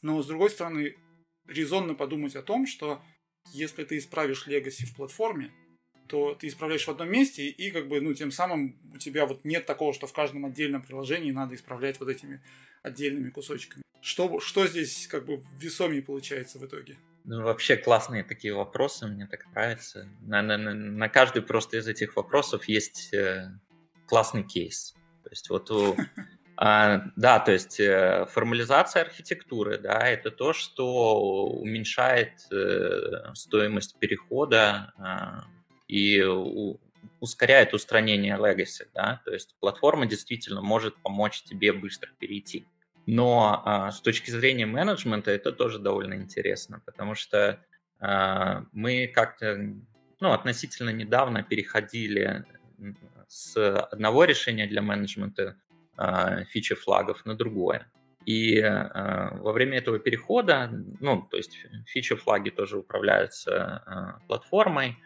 Но 0.01 0.21
с 0.21 0.27
другой 0.27 0.49
стороны, 0.49 0.95
резонно 1.47 1.93
подумать 1.93 2.35
о 2.35 2.41
том, 2.41 2.65
что 2.65 3.01
если 3.53 3.83
ты 3.83 3.99
исправишь 3.99 4.47
legacy 4.47 4.85
в 4.85 4.95
платформе, 4.95 5.53
то 6.07 6.35
ты 6.35 6.47
исправляешь 6.47 6.85
в 6.85 6.89
одном 6.89 7.09
месте, 7.09 7.47
и 7.47 7.71
как 7.71 7.87
бы, 7.87 8.01
ну, 8.01 8.13
тем 8.13 8.31
самым 8.31 8.75
у 8.93 8.97
тебя 8.97 9.25
вот 9.25 9.45
нет 9.45 9.65
такого, 9.65 9.93
что 9.93 10.07
в 10.07 10.13
каждом 10.13 10.45
отдельном 10.45 10.81
приложении 10.81 11.31
надо 11.31 11.55
исправлять 11.55 11.99
вот 11.99 12.09
этими 12.09 12.41
отдельными 12.83 13.29
кусочками. 13.29 13.83
Что, 14.01 14.39
что 14.39 14.67
здесь 14.67 15.07
как 15.07 15.25
бы 15.25 15.41
весомее 15.57 16.01
получается 16.01 16.59
в 16.59 16.65
итоге? 16.65 16.97
Ну, 17.23 17.41
вообще 17.43 17.77
классные 17.77 18.23
такие 18.23 18.53
вопросы, 18.53 19.07
мне 19.07 19.25
так 19.27 19.45
нравится. 19.51 20.09
На, 20.21 20.41
на, 20.41 20.57
на 20.57 21.07
каждый 21.07 21.41
просто 21.41 21.77
из 21.77 21.87
этих 21.87 22.17
вопросов 22.17 22.65
есть 22.65 23.13
э, 23.13 23.49
классный 24.05 24.43
кейс. 24.43 24.93
То 25.23 25.29
есть 25.29 25.49
вот 25.49 25.71
у, 25.71 25.95
а, 26.57 27.05
да, 27.15 27.39
то 27.39 27.53
есть 27.53 27.79
э, 27.79 28.27
формализация 28.29 29.03
архитектуры, 29.03 29.77
да, 29.77 29.99
это 30.07 30.31
то, 30.31 30.51
что 30.51 31.49
уменьшает 31.49 32.33
э, 32.51 33.33
стоимость 33.35 33.97
перехода 33.99 34.91
э, 34.97 35.62
и 35.93 36.23
ускоряет 37.19 37.75
устранение 37.75 38.35
legacy, 38.35 38.87
да, 38.95 39.21
то 39.25 39.31
есть 39.31 39.55
платформа 39.59 40.07
действительно 40.07 40.61
может 40.61 40.95
помочь 41.03 41.43
тебе 41.43 41.71
быстро 41.71 42.09
перейти. 42.17 42.65
Но 43.05 43.61
а, 43.63 43.91
с 43.91 44.01
точки 44.01 44.31
зрения 44.31 44.65
менеджмента 44.65 45.29
это 45.29 45.51
тоже 45.51 45.77
довольно 45.77 46.15
интересно, 46.15 46.81
потому 46.83 47.13
что 47.13 47.59
а, 47.99 48.65
мы 48.71 49.05
как-то 49.13 49.55
ну, 50.19 50.31
относительно 50.31 50.89
недавно 50.89 51.43
переходили 51.43 52.43
с 53.27 53.55
одного 53.77 54.23
решения 54.23 54.65
для 54.65 54.81
менеджмента 54.81 55.57
а, 55.95 56.43
фичи 56.45 56.73
флагов 56.73 57.23
на 57.25 57.35
другое. 57.35 57.85
И 58.25 58.59
а, 58.59 59.37
во 59.37 59.51
время 59.51 59.77
этого 59.77 59.99
перехода, 59.99 60.71
ну, 60.99 61.27
то 61.29 61.37
есть 61.37 61.59
фичи 61.85 62.15
флаги 62.15 62.49
тоже 62.49 62.79
управляются 62.79 63.83
а, 63.85 64.19
платформой, 64.27 64.97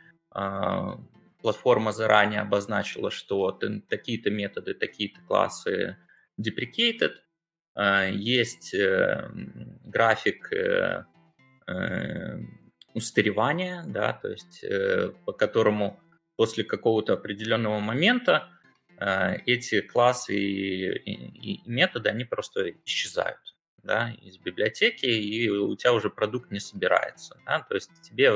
платформа 1.42 1.92
заранее 1.92 2.42
обозначила, 2.42 3.12
что 3.12 3.52
такие-то 3.90 4.30
методы, 4.30 4.74
такие-то 4.74 5.22
классы 5.22 5.98
deprecated, 6.40 7.14
а, 7.78 8.06
есть 8.06 8.74
э, 8.74 9.30
график 9.84 10.52
э, 10.52 11.06
э, 11.68 12.40
устаревания, 12.96 13.84
да, 13.88 14.14
то 14.14 14.30
есть 14.30 14.66
по 15.26 15.32
которому 15.32 16.00
после 16.36 16.64
какого-то 16.64 17.14
определенного 17.14 17.80
момента 17.80 18.50
эти 19.46 19.82
классы 19.82 20.36
и, 20.36 21.62
методы, 21.70 22.10
они 22.10 22.26
просто 22.26 22.72
исчезают 22.84 23.56
да, 23.84 24.12
из 24.24 24.40
библиотеки, 24.40 25.06
и 25.06 25.48
у 25.50 25.76
тебя 25.76 25.94
уже 25.94 26.10
продукт 26.10 26.50
не 26.50 26.60
собирается. 26.60 27.38
Да? 27.46 27.60
То 27.60 27.76
есть 27.76 27.92
тебе 28.02 28.32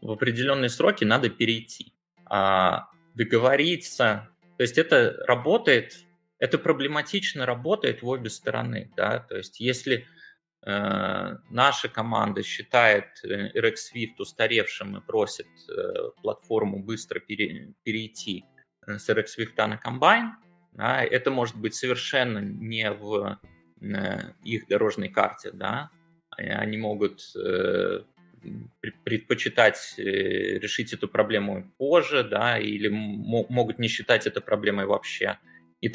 в 0.00 0.10
определенные 0.10 0.70
сроки 0.70 1.04
надо 1.04 1.30
перейти. 1.30 1.92
А 2.26 2.88
договориться, 3.14 4.28
то 4.56 4.62
есть 4.62 4.78
это 4.78 5.22
работает 5.26 5.94
это 6.40 6.58
проблематично 6.58 7.46
работает 7.46 8.02
в 8.02 8.08
обе 8.08 8.30
стороны. 8.30 8.90
Да? 8.96 9.20
То 9.20 9.36
есть 9.36 9.60
если 9.60 10.06
э, 10.66 11.36
наша 11.50 11.88
команда 11.88 12.42
считает 12.42 13.04
э, 13.22 13.52
RX 13.52 13.74
Swift 13.94 14.14
устаревшим 14.18 14.96
и 14.96 15.00
просит 15.02 15.46
э, 15.68 16.10
платформу 16.22 16.82
быстро 16.82 17.20
пере, 17.20 17.74
перейти 17.84 18.46
э, 18.86 18.98
с 18.98 19.08
RX 19.10 19.26
Swift 19.38 19.66
на 19.66 19.78
Combine, 19.84 20.30
да, 20.72 21.04
это 21.04 21.30
может 21.30 21.56
быть 21.56 21.74
совершенно 21.74 22.38
не 22.38 22.90
в 22.90 23.38
э, 23.82 24.32
их 24.42 24.66
дорожной 24.66 25.10
карте. 25.10 25.50
Да? 25.52 25.90
Они 26.30 26.78
могут 26.78 27.20
э, 27.36 28.00
предпочитать 29.04 29.94
э, 29.98 30.02
решить 30.02 30.92
эту 30.92 31.08
проблему 31.08 31.72
позже, 31.78 32.24
да, 32.24 32.58
или 32.58 32.88
могут 32.88 33.78
не 33.78 33.88
считать 33.88 34.26
это 34.26 34.40
проблемой 34.40 34.86
вообще. 34.86 35.38
И 35.80 35.88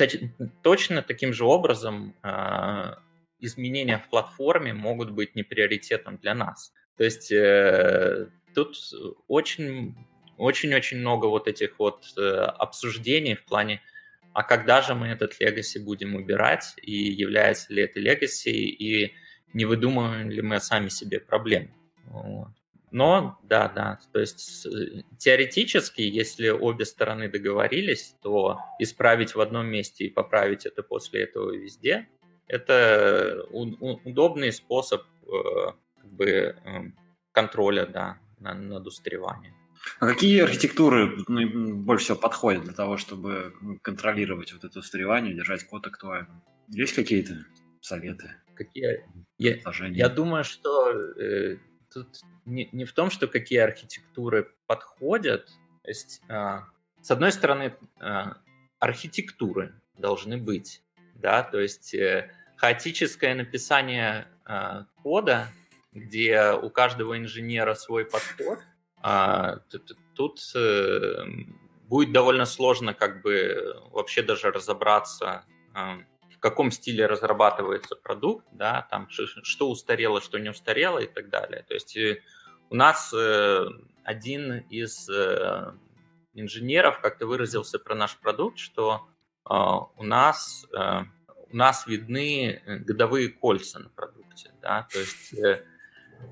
точно 0.64 1.02
таким 1.02 1.32
же 1.32 1.46
образом 1.46 2.16
а, 2.24 2.98
изменения 3.40 4.00
в 4.00 4.10
платформе 4.10 4.74
могут 4.74 5.12
быть 5.12 5.36
не 5.36 5.44
приоритетом 5.44 6.18
для 6.18 6.34
нас. 6.34 6.74
То 6.98 7.04
есть 7.04 7.32
э, 7.32 8.30
тут 8.54 8.76
очень 9.28 9.96
очень-очень 10.38 10.98
много 10.98 11.28
вот 11.28 11.48
этих 11.48 11.80
вот 11.80 12.06
э, 12.18 12.22
обсуждений 12.22 13.36
в 13.36 13.46
плане, 13.46 13.82
а 14.34 14.44
когда 14.44 14.82
же 14.82 14.94
мы 14.96 15.08
этот 15.08 15.40
legacy 15.40 15.80
будем 15.80 16.16
убирать, 16.16 16.74
и 16.82 16.92
является 16.92 17.74
ли 17.74 17.84
это 17.84 18.02
legacy, 18.02 18.52
и 18.52 19.14
не 19.54 19.64
выдумываем 19.64 20.30
ли 20.30 20.42
мы 20.42 20.60
сами 20.60 20.90
себе 20.90 21.20
проблем. 21.22 21.74
Но, 22.92 23.38
да, 23.44 23.68
да, 23.68 24.00
то 24.14 24.20
есть 24.20 24.66
теоретически, 25.18 26.02
если 26.02 26.48
обе 26.50 26.86
стороны 26.86 27.28
договорились, 27.28 28.16
то 28.22 28.60
исправить 28.80 29.36
в 29.36 29.42
одном 29.42 29.68
месте 29.68 30.06
и 30.06 30.10
поправить 30.10 30.66
это 30.66 30.82
после 30.82 31.24
этого 31.24 31.52
везде, 31.52 32.08
это 32.48 33.44
удобный 33.52 34.52
способ 34.54 35.02
э, 35.24 35.72
как 35.98 36.12
бы, 36.12 36.56
эм, 36.64 36.96
контроля 37.32 37.86
да, 37.86 38.18
над 38.40 38.88
устареванием. 38.88 39.54
А 40.00 40.08
какие 40.08 40.42
архитектуры 40.42 41.18
ну, 41.28 41.76
больше 41.76 42.06
всего 42.06 42.18
подходят 42.18 42.64
для 42.64 42.74
того, 42.74 42.98
чтобы 42.98 43.54
контролировать 43.82 44.54
вот 44.54 44.64
это 44.64 44.80
устаревание, 44.80 45.34
держать 45.34 45.66
код 45.66 45.88
актуальным? 45.88 46.42
Есть 46.70 46.94
какие-то 46.94 47.46
советы? 47.82 48.32
Какие? 48.56 49.06
Я, 49.38 49.58
я 49.90 50.10
думаю, 50.10 50.44
что 50.44 50.92
э, 50.92 51.58
тут 51.94 52.22
не, 52.46 52.70
не 52.72 52.86
в 52.86 52.94
том, 52.94 53.10
что 53.10 53.28
какие 53.28 53.60
архитектуры 53.60 54.52
подходят. 54.68 55.48
То 55.84 55.90
есть, 55.90 56.22
э, 56.30 56.60
с 57.02 57.12
одной 57.12 57.32
стороны, 57.32 57.76
э, 58.00 58.24
архитектуры 58.80 59.74
должны 59.98 60.38
быть, 60.38 60.82
да, 61.16 61.44
то 61.44 61.60
есть 61.60 61.94
э, 61.94 62.32
хаотическое 62.58 63.36
написание 63.36 64.28
э, 64.48 64.86
кода, 65.02 65.48
где 65.92 66.52
у 66.52 66.70
каждого 66.70 67.18
инженера 67.18 67.74
свой 67.76 68.06
подход, 68.06 68.60
э, 69.04 69.58
тут 70.16 70.42
э, 70.56 71.26
будет 71.88 72.12
довольно 72.12 72.46
сложно 72.46 72.94
как 72.94 73.22
бы 73.22 73.82
вообще 73.92 74.22
даже 74.22 74.52
разобраться 74.52 75.46
э, 75.74 76.04
каком 76.46 76.70
стиле 76.70 77.08
разрабатывается 77.08 77.96
продукт, 77.96 78.46
да, 78.52 78.88
там 78.92 79.10
что 79.10 79.68
устарело, 79.68 80.22
что 80.22 80.38
не 80.38 80.50
устарело 80.50 81.00
и 81.00 81.08
так 81.08 81.30
далее. 81.30 81.66
То 81.68 81.74
есть 81.74 81.98
э, 81.98 82.22
у 82.70 82.76
нас 82.76 83.12
э, 83.16 83.66
один 84.04 84.60
из 84.70 85.10
э, 85.10 85.74
инженеров 86.36 87.02
как-то 87.02 87.26
выразился 87.26 87.80
про 87.80 87.96
наш 87.96 88.16
продукт, 88.18 88.60
что 88.60 89.08
у 89.48 90.04
нас 90.04 90.66
у 91.52 91.56
нас 91.56 91.86
видны 91.86 92.64
годовые 92.66 93.30
кольца 93.30 93.78
на 93.78 93.90
продукте, 93.90 94.52
да, 94.60 94.88
то 94.92 95.00
есть 95.00 95.36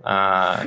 а, 0.02 0.66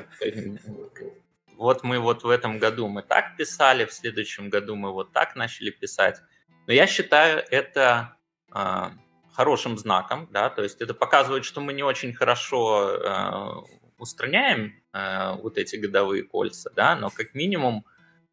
вот 1.57 1.83
мы 1.83 1.99
вот 1.99 2.23
в 2.23 2.31
этом 2.31 2.61
году 2.61 2.87
мы 2.87 3.03
так 3.03 3.37
писали, 3.37 3.85
в 3.85 3.93
следующем 3.93 4.49
году 4.49 4.77
мы 4.77 4.93
вот 4.93 5.13
так 5.13 5.35
начали 5.35 5.71
писать. 5.71 6.23
Но 6.69 6.73
я 6.73 6.87
считаю 6.87 7.45
это 7.51 8.17
а, 8.53 8.93
хорошим 9.37 9.77
знаком, 9.77 10.29
да, 10.33 10.49
то 10.49 10.63
есть 10.63 10.81
это 10.81 10.95
показывает, 10.95 11.45
что 11.45 11.61
мы 11.61 11.75
не 11.75 11.83
очень 11.83 12.15
хорошо 12.15 12.89
э, 12.89 13.81
устраняем 13.99 14.73
э, 14.95 15.37
вот 15.43 15.59
эти 15.59 15.77
годовые 15.77 16.23
кольца, 16.23 16.71
да, 16.75 16.97
но 16.97 17.11
как 17.11 17.35
минимум 17.35 17.85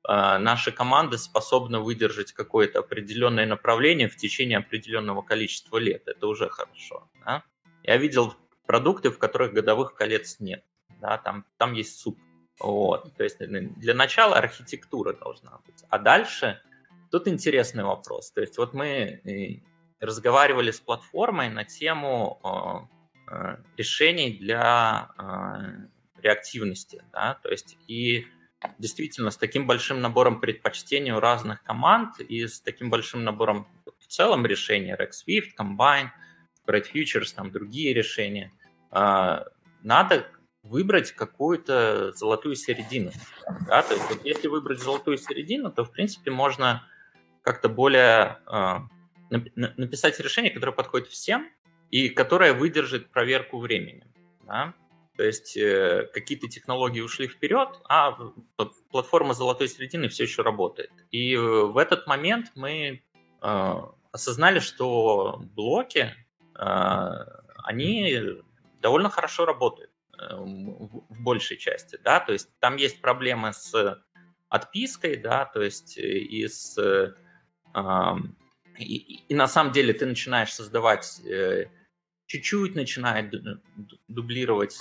э, 0.08 0.38
наша 0.38 0.72
команда 0.72 1.18
способна 1.18 1.82
выдержать 1.82 2.32
какое-то 2.32 2.80
определенное 2.80 3.46
направление 3.46 4.08
в 4.08 4.16
течение 4.16 4.60
определенного 4.60 5.22
количества 5.22 5.78
лет. 5.78 6.04
Это 6.08 6.26
уже 6.26 6.48
хорошо. 6.48 7.10
Да? 7.26 7.44
Я 7.84 7.98
видел 7.98 8.34
продукты, 8.66 9.10
в 9.10 9.20
которых 9.20 9.52
годовых 9.52 9.96
колец 9.96 10.38
нет. 10.40 10.64
Да, 11.02 11.18
там, 11.18 11.46
там 11.58 11.74
есть 11.74 12.00
суп. 12.00 12.18
Вот. 12.60 13.14
То 13.18 13.26
есть 13.26 13.40
для 13.40 13.94
начала 13.94 14.38
архитектура 14.38 15.12
должна 15.12 15.60
быть. 15.66 15.84
А 15.90 16.00
дальше 16.00 16.62
тут 17.12 17.28
интересный 17.28 17.84
вопрос. 17.84 18.32
То 18.32 18.40
есть 18.40 18.58
вот 18.58 18.74
мы 18.74 19.22
разговаривали 20.04 20.72
с 20.72 20.80
платформой 20.80 21.50
на 21.50 21.64
тему 21.64 22.40
э, 23.30 23.34
э, 23.34 23.58
решений 23.78 24.38
для 24.38 25.10
э, 25.18 26.22
реактивности, 26.22 27.04
да, 27.12 27.40
то 27.42 27.50
есть 27.50 27.78
и 27.88 28.28
действительно 28.80 29.32
с 29.32 29.38
таким 29.38 29.68
большим 29.68 30.02
набором 30.02 30.40
предпочтений 30.40 31.12
у 31.12 31.20
разных 31.20 31.64
команд 31.64 32.20
и 32.20 32.48
с 32.48 32.62
таким 32.62 32.90
большим 32.90 33.24
набором 33.24 33.68
в 34.00 34.08
целом 34.08 34.46
решений, 34.46 34.94
Rex 34.94 35.12
Swift, 35.26 35.52
Combine, 35.60 36.10
Spread 36.66 36.86
Futures, 36.94 37.34
там 37.36 37.52
другие 37.52 37.94
решения, 37.94 38.54
надо 38.90 40.28
выбрать 40.62 41.12
какую-то 41.12 42.14
золотую 42.14 42.56
середину. 42.56 43.12
Да? 43.68 43.82
То 43.82 43.96
есть 43.96 44.10
вот 44.10 44.24
если 44.24 44.48
выбрать 44.48 44.80
золотую 44.80 45.18
середину, 45.18 45.70
то 45.70 45.84
в 45.84 45.92
принципе 45.92 46.32
можно 46.32 46.88
как-то 47.42 47.68
более 47.68 48.40
написать 49.56 50.20
решение, 50.20 50.52
которое 50.52 50.72
подходит 50.72 51.08
всем 51.08 51.50
и 51.92 52.10
которое 52.10 52.54
выдержит 52.54 53.12
проверку 53.12 53.60
временем. 53.60 54.14
Да? 54.46 54.74
То 55.16 55.24
есть 55.24 55.56
э, 55.58 56.10
какие-то 56.14 56.48
технологии 56.48 57.02
ушли 57.02 57.28
вперед, 57.28 57.70
а 57.88 58.18
платформа 58.90 59.34
золотой 59.34 59.68
середины 59.68 60.08
все 60.08 60.24
еще 60.24 60.42
работает. 60.42 60.92
И 61.12 61.36
в 61.36 61.78
этот 61.78 62.08
момент 62.08 62.52
мы 62.56 63.04
э, 63.42 63.74
осознали, 64.12 64.60
что 64.60 65.40
блоки, 65.56 66.16
э, 66.58 67.10
они 67.64 68.20
довольно 68.82 69.10
хорошо 69.10 69.46
работают 69.46 69.92
э, 70.18 70.36
в 70.36 71.22
большей 71.22 71.58
части, 71.58 72.00
да, 72.04 72.20
то 72.20 72.34
есть 72.34 72.50
там 72.60 72.76
есть 72.78 73.00
проблемы 73.00 73.54
с 73.54 74.04
отпиской, 74.50 75.18
да, 75.18 75.46
то 75.46 75.62
есть 75.62 75.98
э, 75.98 76.02
и 76.02 76.48
с 76.48 76.78
э, 76.78 77.14
и, 78.78 79.24
и 79.28 79.36
на 79.36 79.48
самом 79.48 79.72
деле 79.72 79.94
ты 79.94 80.06
начинаешь 80.06 80.54
создавать 80.54 81.22
чуть-чуть 82.26 82.76
начинает 82.76 83.34
дублировать 84.08 84.78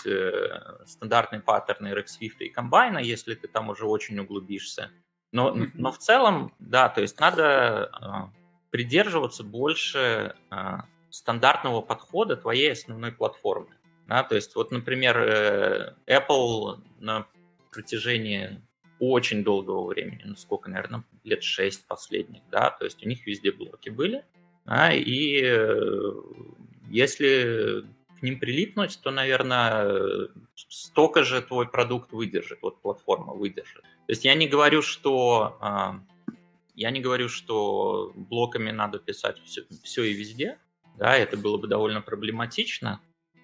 стандартные 0.86 1.40
паттерны 1.40 1.88
RxSwift 1.88 2.38
и 2.38 2.49
комбайна, 2.49 2.99
если 2.99 3.34
ты 3.34 3.49
там 3.49 3.68
уже 3.68 3.84
очень 3.84 4.18
углубишься. 4.18 4.90
Но, 5.32 5.55
но 5.74 5.93
в 5.93 5.99
целом, 5.99 6.55
да, 6.59 6.88
то 6.88 7.01
есть 7.01 7.18
надо 7.20 8.30
придерживаться 8.70 9.45
больше 9.45 10.34
стандартного 11.11 11.82
подхода 11.82 12.36
твоей 12.36 12.72
основной 12.72 13.12
платформы. 13.12 13.74
Да, 14.09 14.24
то 14.24 14.34
есть 14.34 14.57
вот, 14.57 14.72
например, 14.72 15.16
э, 15.18 15.95
Apple 16.07 16.82
на 16.99 17.26
протяжении 17.70 18.61
очень 19.05 19.42
долгого 19.42 19.88
времени, 19.88 20.22
ну 20.24 20.36
сколько, 20.36 20.70
наверное, 20.70 21.03
лет 21.24 21.42
6 21.42 21.88
последних, 21.88 22.42
да, 22.53 22.70
то 22.70 22.84
есть 22.84 23.05
у 23.05 23.09
них 23.09 23.26
везде 23.26 23.50
блоки 23.50 23.88
были, 23.88 24.24
да, 24.64 24.92
и 24.92 25.40
э, 25.42 26.12
если 26.88 27.84
к 28.20 28.22
ним 28.22 28.38
прилипнуть, 28.38 29.00
то, 29.03 29.11
наверное, 29.11 30.28
столько 30.55 31.24
же 31.24 31.42
твой 31.42 31.68
продукт 31.68 32.12
выдержит, 32.12 32.61
вот 32.62 32.80
платформа 32.80 33.34
выдержит. 33.34 33.82
То 33.82 34.12
есть 34.12 34.24
я 34.24 34.36
не 34.36 34.46
говорю, 34.46 34.82
что 34.82 35.57
а, 35.61 36.00
я 36.76 36.92
не 36.92 37.00
говорю, 37.00 37.28
что 37.28 38.12
блоками 38.14 38.70
надо 38.70 39.00
писать 39.00 39.42
все, 39.44 39.62
все 39.82 40.05
и 40.05 40.12
везде, 40.12 40.59
да, 40.96 41.16
это 41.16 41.36
было 41.36 41.57
бы 41.57 41.66
довольно 41.66 42.03
проблематично, 42.03 43.00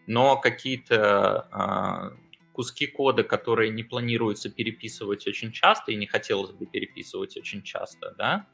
но 0.06 0.36
какие-то 0.36 2.14
э, 2.14 2.28
куски 2.59 2.88
кода, 2.88 3.22
которые 3.22 3.70
не 3.70 3.84
планируется 3.84 4.50
переписывать 4.50 5.28
очень 5.28 5.52
часто 5.52 5.92
и 5.92 5.94
не 5.94 6.06
хотелось 6.06 6.50
бы 6.50 6.66
переписывать 6.66 7.36
очень 7.36 7.62
часто, 7.62 8.16
да, 8.18 8.48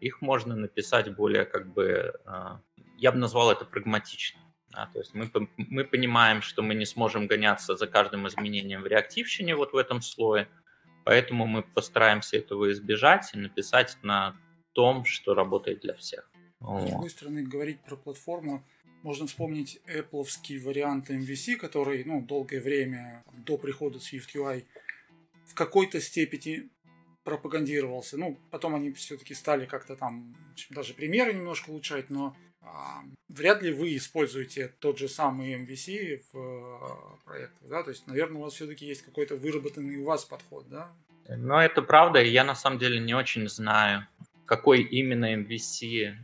их 0.00 0.22
можно 0.22 0.56
написать 0.56 1.14
более 1.14 1.44
как 1.44 1.70
бы, 1.70 2.14
э, 2.24 2.58
я 2.96 3.12
бы 3.12 3.18
назвал 3.18 3.52
это 3.52 3.66
прагматично. 3.66 4.40
Да, 4.70 4.88
то 4.90 5.00
есть 5.00 5.12
мы, 5.12 5.30
мы 5.58 5.84
понимаем, 5.84 6.40
что 6.40 6.62
мы 6.62 6.74
не 6.74 6.86
сможем 6.86 7.26
гоняться 7.26 7.76
за 7.76 7.86
каждым 7.86 8.26
изменением 8.26 8.84
в 8.84 8.86
реактивщине 8.86 9.54
вот 9.54 9.74
в 9.74 9.76
этом 9.76 10.00
слое, 10.00 10.48
поэтому 11.04 11.46
мы 11.46 11.62
постараемся 11.62 12.38
этого 12.38 12.72
избежать 12.72 13.34
и 13.34 13.38
написать 13.38 13.98
на 14.02 14.34
том, 14.72 15.04
что 15.04 15.34
работает 15.34 15.80
для 15.80 15.92
всех. 15.92 16.31
С 16.62 16.90
другой 16.90 17.10
стороны, 17.10 17.42
говорить 17.42 17.80
про 17.80 17.96
платформу 17.96 18.62
можно 19.02 19.26
вспомнить 19.26 19.80
Apple 19.86 20.24
вариант 20.60 21.10
MVC, 21.10 21.56
который 21.56 22.04
ну, 22.04 22.22
долгое 22.22 22.60
время 22.60 23.24
до 23.32 23.58
прихода 23.58 23.98
Swift 23.98 24.34
UI 24.34 24.64
в 25.46 25.54
какой-то 25.54 26.00
степени 26.00 26.68
пропагандировался. 27.24 28.16
Ну, 28.16 28.38
потом 28.50 28.74
они 28.74 28.92
все-таки 28.92 29.34
стали 29.34 29.66
как-то 29.66 29.96
там 29.96 30.36
даже 30.70 30.94
примеры 30.94 31.32
немножко 31.32 31.70
улучшать, 31.70 32.10
но 32.10 32.36
а, 32.60 33.02
вряд 33.28 33.62
ли 33.62 33.72
вы 33.72 33.96
используете 33.96 34.68
тот 34.78 34.98
же 34.98 35.08
самый 35.08 35.54
MVC 35.54 36.22
в 36.32 36.38
а, 36.38 37.18
проектах, 37.24 37.68
да? 37.68 37.82
То 37.82 37.90
есть, 37.90 38.06
наверное, 38.06 38.38
у 38.38 38.44
вас 38.44 38.54
все-таки 38.54 38.86
есть 38.86 39.02
какой-то 39.02 39.36
выработанный 39.36 39.96
у 39.96 40.04
вас 40.04 40.24
подход, 40.24 40.68
да? 40.68 40.92
Ну, 41.28 41.56
это 41.56 41.82
правда, 41.82 42.20
и 42.20 42.30
я 42.30 42.44
на 42.44 42.54
самом 42.54 42.78
деле 42.78 43.00
не 43.00 43.14
очень 43.14 43.48
знаю, 43.48 44.06
какой 44.46 44.82
именно 44.82 45.34
MVC 45.34 46.14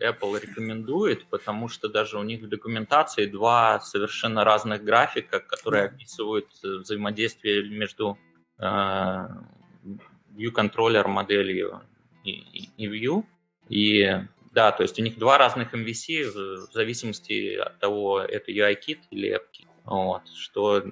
Apple 0.00 0.40
рекомендует, 0.40 1.26
потому 1.26 1.68
что 1.68 1.88
даже 1.88 2.18
у 2.18 2.22
них 2.22 2.42
в 2.42 2.48
документации 2.48 3.26
два 3.26 3.80
совершенно 3.80 4.44
разных 4.44 4.82
графика, 4.82 5.40
которые 5.40 5.84
описывают 5.84 6.48
э, 6.64 6.78
взаимодействие 6.78 7.68
между 7.68 8.18
э, 8.58 8.62
view 8.64 10.52
controller 10.54 11.06
моделью 11.06 11.82
и, 12.24 12.30
и, 12.30 12.70
и 12.76 12.86
view. 12.86 13.24
И 13.68 14.26
да, 14.52 14.72
то 14.72 14.82
есть 14.82 14.98
у 14.98 15.02
них 15.02 15.18
два 15.18 15.38
разных 15.38 15.74
MVC 15.74 16.30
в 16.30 16.72
зависимости 16.72 17.56
от 17.56 17.78
того, 17.78 18.20
это 18.20 18.50
UI-кит 18.50 19.00
или 19.10 19.36
AppKit, 19.36 19.68
вот, 19.84 20.22
что 20.28 20.82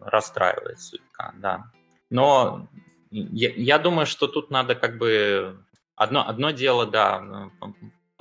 расстраивает 0.00 0.80
слегка, 0.80 1.34
да. 1.36 1.70
Но 2.10 2.68
я, 3.10 3.50
я 3.50 3.78
думаю, 3.78 4.06
что 4.06 4.26
тут 4.26 4.50
надо 4.50 4.74
как 4.74 4.98
бы 4.98 5.62
одно, 5.94 6.26
одно 6.26 6.50
дело, 6.50 6.86
да, 6.86 7.50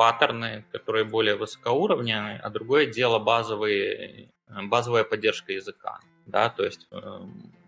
паттерны, 0.01 0.65
которые 0.71 1.05
более 1.05 1.35
высокоуровневые, 1.35 2.39
а 2.39 2.49
другое 2.49 2.87
дело 2.87 3.19
базовые, 3.19 4.31
э, 4.47 4.61
базовая 4.63 5.03
поддержка 5.03 5.53
языка. 5.53 5.99
Да, 6.25 6.49
то 6.49 6.65
есть 6.65 6.87
э, 6.91 7.19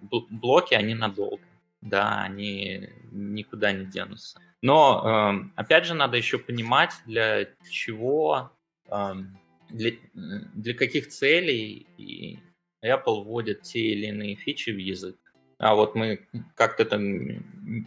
блоки, 0.01 0.73
они 0.73 0.95
надолго, 0.95 1.43
да, 1.81 2.23
они 2.23 2.89
никуда 3.11 3.71
не 3.71 3.85
денутся. 3.85 4.39
Но, 4.63 4.79
э, 5.05 5.61
опять 5.61 5.85
же, 5.85 5.93
надо 5.93 6.17
еще 6.17 6.39
понимать, 6.39 6.93
для 7.05 7.49
чего, 7.69 8.51
для, 9.69 9.91
для 10.55 10.73
каких 10.73 11.09
целей 11.09 11.85
Apple 12.83 13.23
вводит 13.25 13.61
те 13.61 13.79
или 13.79 14.07
иные 14.07 14.35
фичи 14.35 14.71
в 14.71 14.79
язык. 14.79 15.17
А 15.59 15.75
вот 15.75 15.93
мы 15.93 16.27
как-то 16.55 16.83
там 16.85 17.03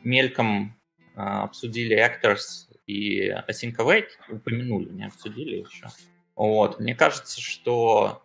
мельком 0.04 0.76
обсудили 1.16 1.96
Actors 1.96 2.75
и 2.86 3.28
Async 3.30 3.76
Await 3.76 4.08
упомянули, 4.28 4.90
не 4.90 5.06
обсудили 5.06 5.56
еще. 5.56 5.86
Вот. 6.34 6.78
Мне 6.78 6.94
кажется, 6.94 7.40
что, 7.40 8.22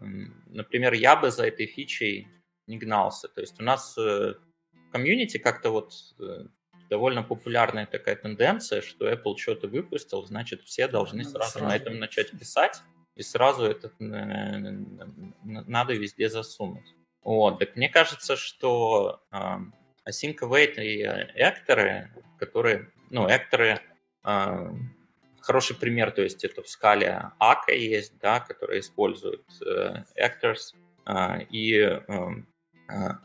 например, 0.47 0.93
я 0.93 1.15
бы 1.15 1.31
за 1.31 1.47
этой 1.47 1.65
фичей 1.65 2.27
не 2.67 2.77
гнался. 2.77 3.27
То 3.27 3.41
есть 3.41 3.59
у 3.59 3.63
нас 3.63 3.97
э, 3.97 4.33
в 4.73 4.91
комьюнити 4.91 5.37
как-то 5.37 5.71
вот 5.71 5.93
э, 6.19 6.45
довольно 6.89 7.23
популярная 7.23 7.85
такая 7.85 8.15
тенденция, 8.17 8.81
что 8.81 9.09
Apple 9.09 9.37
что-то 9.37 9.67
выпустил, 9.67 10.23
значит, 10.25 10.61
все 10.63 10.87
должны 10.87 11.23
сразу, 11.23 11.51
сразу 11.51 11.65
на 11.65 11.75
этом 11.75 11.99
начать 11.99 12.31
писать, 12.31 12.81
и 13.15 13.23
сразу 13.23 13.63
это 13.63 13.91
надо 13.99 15.93
везде 15.93 16.29
засунуть. 16.29 16.95
Вот. 17.23 17.59
Так 17.59 17.75
мне 17.75 17.87
кажется, 17.87 18.35
что 18.35 19.23
Async 19.31 20.37
Await 20.41 20.81
и 20.83 21.03
Actor, 21.03 22.07
которые, 22.37 22.91
ну, 23.09 23.25
а, 23.25 23.79
хороший 25.41 25.75
пример, 25.75 26.11
то 26.11 26.21
есть 26.21 26.43
это 26.43 26.61
в 26.61 26.69
скале 26.69 27.31
Ака 27.39 27.73
есть, 27.73 28.17
да, 28.19 28.39
которая 28.39 28.79
использует 28.79 29.43
э, 29.65 30.03
Actors, 30.15 30.75
э, 31.05 31.43
и 31.49 31.73
э, 31.79 31.99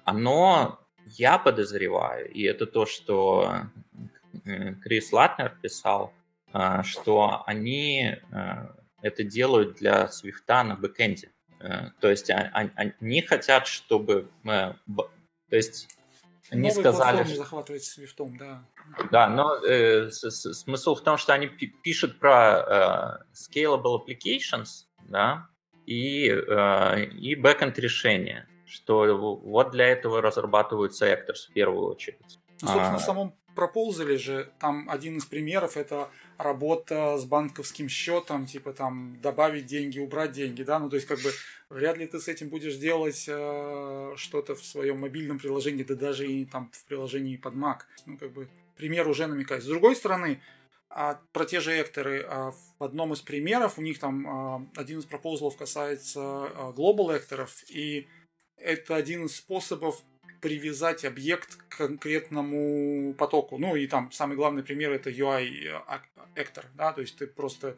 оно, 0.04 0.80
я 1.04 1.38
подозреваю, 1.38 2.30
и 2.30 2.42
это 2.42 2.66
то, 2.66 2.86
что 2.86 3.68
Крис 4.82 5.12
Латнер 5.12 5.56
писал, 5.62 6.12
э, 6.52 6.82
что 6.82 7.42
они 7.46 8.16
э, 8.32 8.66
это 9.02 9.22
делают 9.22 9.76
для 9.76 10.08
Свифта 10.08 10.64
на 10.64 10.74
бэкэнде. 10.74 11.30
Э, 11.60 11.90
то 12.00 12.08
есть 12.10 12.30
а, 12.30 12.50
а, 12.52 12.68
они 12.76 13.22
хотят, 13.22 13.66
чтобы... 13.66 14.30
Э, 14.44 14.74
то 15.48 15.56
есть 15.56 15.88
они 16.50 16.68
Новый 16.68 16.82
сказали, 16.82 17.24
что... 17.24 17.36
захватывать 17.36 17.84
свифтом, 17.84 18.36
да. 18.36 18.64
Да, 19.10 19.28
но 19.28 19.56
э, 19.56 20.10
с, 20.10 20.30
с, 20.30 20.54
смысл 20.54 20.94
в 20.94 21.02
том, 21.02 21.18
что 21.18 21.34
они 21.34 21.48
пишут 21.48 22.18
про 22.20 23.20
э, 23.20 23.34
scalable 23.34 23.98
applications, 23.98 24.86
да, 25.08 25.48
и, 25.86 26.28
э, 26.28 27.04
и 27.04 27.34
backend 27.34 27.80
решения, 27.80 28.48
что 28.66 29.16
вот 29.16 29.70
для 29.70 29.88
этого 29.88 30.22
разрабатываются 30.22 31.06
Actors 31.06 31.48
в 31.50 31.52
первую 31.52 31.90
очередь. 31.90 32.38
Ну, 32.62 32.68
собственно, 32.68 32.94
а... 32.94 32.98
в 32.98 33.02
самом 33.02 33.34
проползали 33.56 34.14
же, 34.14 34.52
там 34.60 34.88
один 34.88 35.16
из 35.16 35.24
примеров 35.24 35.76
это 35.76 36.08
работа 36.38 37.18
с 37.18 37.24
банковским 37.24 37.88
счетом, 37.88 38.46
типа 38.46 38.72
там 38.72 39.18
добавить 39.20 39.66
деньги, 39.66 39.98
убрать 39.98 40.32
деньги, 40.32 40.62
да, 40.62 40.78
ну 40.78 40.88
то 40.88 40.96
есть 40.96 41.08
как 41.08 41.18
бы 41.20 41.32
вряд 41.70 41.96
ли 41.96 42.06
ты 42.06 42.20
с 42.20 42.28
этим 42.28 42.50
будешь 42.50 42.76
делать 42.76 43.24
э, 43.26 44.12
что-то 44.16 44.54
в 44.54 44.64
своем 44.64 45.00
мобильном 45.00 45.38
приложении, 45.38 45.82
да 45.82 45.96
даже 45.96 46.28
и 46.28 46.44
там 46.44 46.70
в 46.72 46.84
приложении 46.84 47.36
под 47.36 47.54
Mac. 47.54 47.78
Ну 48.04 48.16
как 48.18 48.32
бы 48.32 48.48
пример 48.76 49.08
уже 49.08 49.26
намекает. 49.26 49.64
С 49.64 49.66
другой 49.66 49.96
стороны, 49.96 50.40
а 50.88 51.20
про 51.32 51.44
те 51.44 51.60
же 51.60 51.80
экторы, 51.80 52.24
а 52.28 52.52
в 52.78 52.84
одном 52.84 53.12
из 53.12 53.20
примеров 53.20 53.78
у 53.78 53.82
них 53.82 53.98
там 53.98 54.26
а, 54.26 54.66
один 54.76 55.00
из 55.00 55.04
пропозалов 55.04 55.56
касается 55.56 56.20
а, 56.20 56.72
global 56.76 57.16
экторов, 57.16 57.64
и 57.68 58.06
это 58.56 58.96
один 58.96 59.26
из 59.26 59.36
способов 59.36 60.02
привязать 60.46 61.04
объект 61.04 61.56
к 61.56 61.78
конкретному 61.78 63.14
потоку. 63.14 63.58
Ну 63.58 63.74
и 63.74 63.88
там 63.88 64.12
самый 64.12 64.36
главный 64.36 64.62
пример 64.62 64.92
это 64.92 65.10
UI 65.10 65.82
Эктор, 66.36 66.66
да, 66.76 66.92
то 66.92 67.00
есть 67.00 67.16
ты 67.16 67.26
просто 67.26 67.76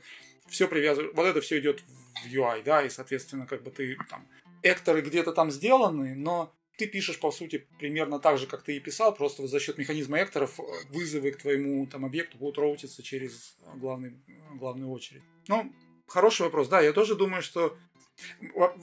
все 0.49 0.69
привязываешь, 0.69 1.14
вот 1.14 1.25
это 1.25 1.41
все 1.41 1.61
идет 1.61 1.83
в 2.23 2.27
UI, 2.27 2.62
да, 2.62 2.83
и 2.83 2.91
соответственно 2.91 3.47
как 3.47 3.62
бы 3.62 3.71
ты 3.71 3.97
там 4.11 4.29
экторы 4.62 5.01
где-то 5.01 5.33
там 5.33 5.51
сделаны, 5.51 6.14
но 6.14 6.53
ты 6.77 6.87
пишешь, 6.87 7.19
по 7.19 7.31
сути, 7.33 7.66
примерно 7.79 8.19
так 8.19 8.37
же, 8.37 8.47
как 8.47 8.62
ты 8.62 8.77
и 8.77 8.81
писал, 8.81 9.14
просто 9.14 9.47
за 9.47 9.61
счет 9.61 9.79
механизма 9.79 10.23
экторов 10.23 10.61
вызовы 10.91 11.31
к 11.31 11.39
твоему 11.39 11.87
там 11.87 12.05
объекту 12.05 12.37
будут 12.37 12.59
роутиться 12.59 13.03
через 13.03 13.57
главный, 13.77 14.12
главную 14.57 14.91
очередь. 14.91 15.23
Ну, 15.49 15.73
хороший 16.07 16.43
вопрос. 16.43 16.69
Да, 16.69 16.83
я 16.83 16.93
тоже 16.93 17.14
думаю, 17.14 17.41
что 17.41 17.79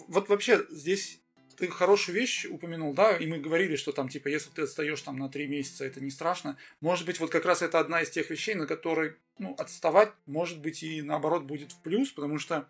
вот 0.07 0.27
вообще 0.27 0.65
здесь 0.71 1.21
ты 1.57 1.67
хорошую 1.67 2.15
вещь 2.15 2.45
упомянул, 2.45 2.93
да, 2.93 3.15
и 3.17 3.25
мы 3.27 3.39
говорили, 3.39 3.75
что 3.75 3.91
там, 3.91 4.09
типа, 4.09 4.27
если 4.27 4.49
ты 4.49 4.63
отстаешь 4.63 5.01
там 5.01 5.17
на 5.17 5.29
три 5.29 5.47
месяца, 5.47 5.85
это 5.85 6.01
не 6.01 6.11
страшно. 6.11 6.57
Может 6.81 7.05
быть, 7.05 7.19
вот 7.19 7.31
как 7.31 7.45
раз 7.45 7.61
это 7.61 7.79
одна 7.79 8.01
из 8.01 8.09
тех 8.09 8.29
вещей, 8.29 8.55
на 8.55 8.67
которой, 8.67 9.15
ну, 9.37 9.55
отставать, 9.57 10.11
может 10.25 10.59
быть, 10.59 10.83
и 10.83 11.01
наоборот 11.01 11.43
будет 11.43 11.71
в 11.71 11.81
плюс, 11.81 12.11
потому 12.11 12.39
что 12.39 12.67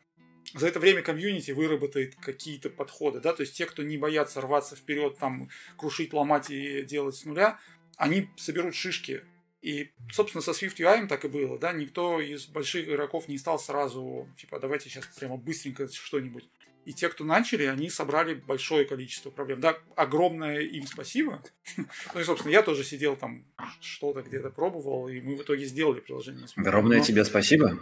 за 0.53 0.67
это 0.67 0.79
время 0.79 1.01
комьюнити 1.01 1.51
выработает 1.51 2.15
какие-то 2.15 2.69
подходы, 2.69 3.19
да, 3.19 3.33
то 3.33 3.41
есть 3.41 3.55
те, 3.55 3.65
кто 3.65 3.83
не 3.83 3.97
боятся 3.97 4.41
рваться 4.41 4.75
вперед, 4.75 5.17
там, 5.17 5.49
крушить, 5.77 6.13
ломать 6.13 6.49
и 6.49 6.83
делать 6.83 7.15
с 7.15 7.25
нуля, 7.25 7.59
они 7.97 8.29
соберут 8.38 8.75
шишки. 8.75 9.23
И, 9.61 9.91
собственно, 10.11 10.43
со 10.43 10.51
Swift 10.51 10.77
UI 10.77 11.07
так 11.07 11.25
и 11.25 11.27
было, 11.27 11.57
да, 11.57 11.73
никто 11.73 12.21
из 12.21 12.45
больших 12.45 12.88
игроков 12.88 13.27
не 13.27 13.39
стал 13.39 13.57
сразу, 13.57 14.29
типа, 14.38 14.59
давайте 14.59 14.89
сейчас 14.89 15.07
прямо 15.07 15.38
быстренько 15.38 15.88
что-нибудь. 15.88 16.47
И 16.86 16.93
те, 16.93 17.09
кто 17.09 17.23
начали, 17.23 17.63
они 17.63 17.89
собрали 17.89 18.36
большое 18.36 18.86
количество 18.86 19.31
проблем. 19.31 19.59
Да, 19.59 19.77
огромное 19.95 20.61
им 20.61 20.88
спасибо. 20.88 21.41
Ну 22.13 22.19
и, 22.19 22.23
собственно, 22.23 22.51
я 22.51 22.61
тоже 22.61 22.83
сидел 22.83 23.15
там, 23.15 23.43
что-то 23.81 24.21
где-то 24.21 24.51
пробовал, 24.51 25.09
и 25.09 25.19
мы 25.19 25.36
в 25.36 25.41
итоге 25.41 25.65
сделали 25.65 25.99
приложение. 25.99 26.47
Огромное 26.55 26.99
Но... 26.99 27.03
тебе 27.03 27.25
спасибо. 27.25 27.77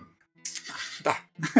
Да. 1.03 1.17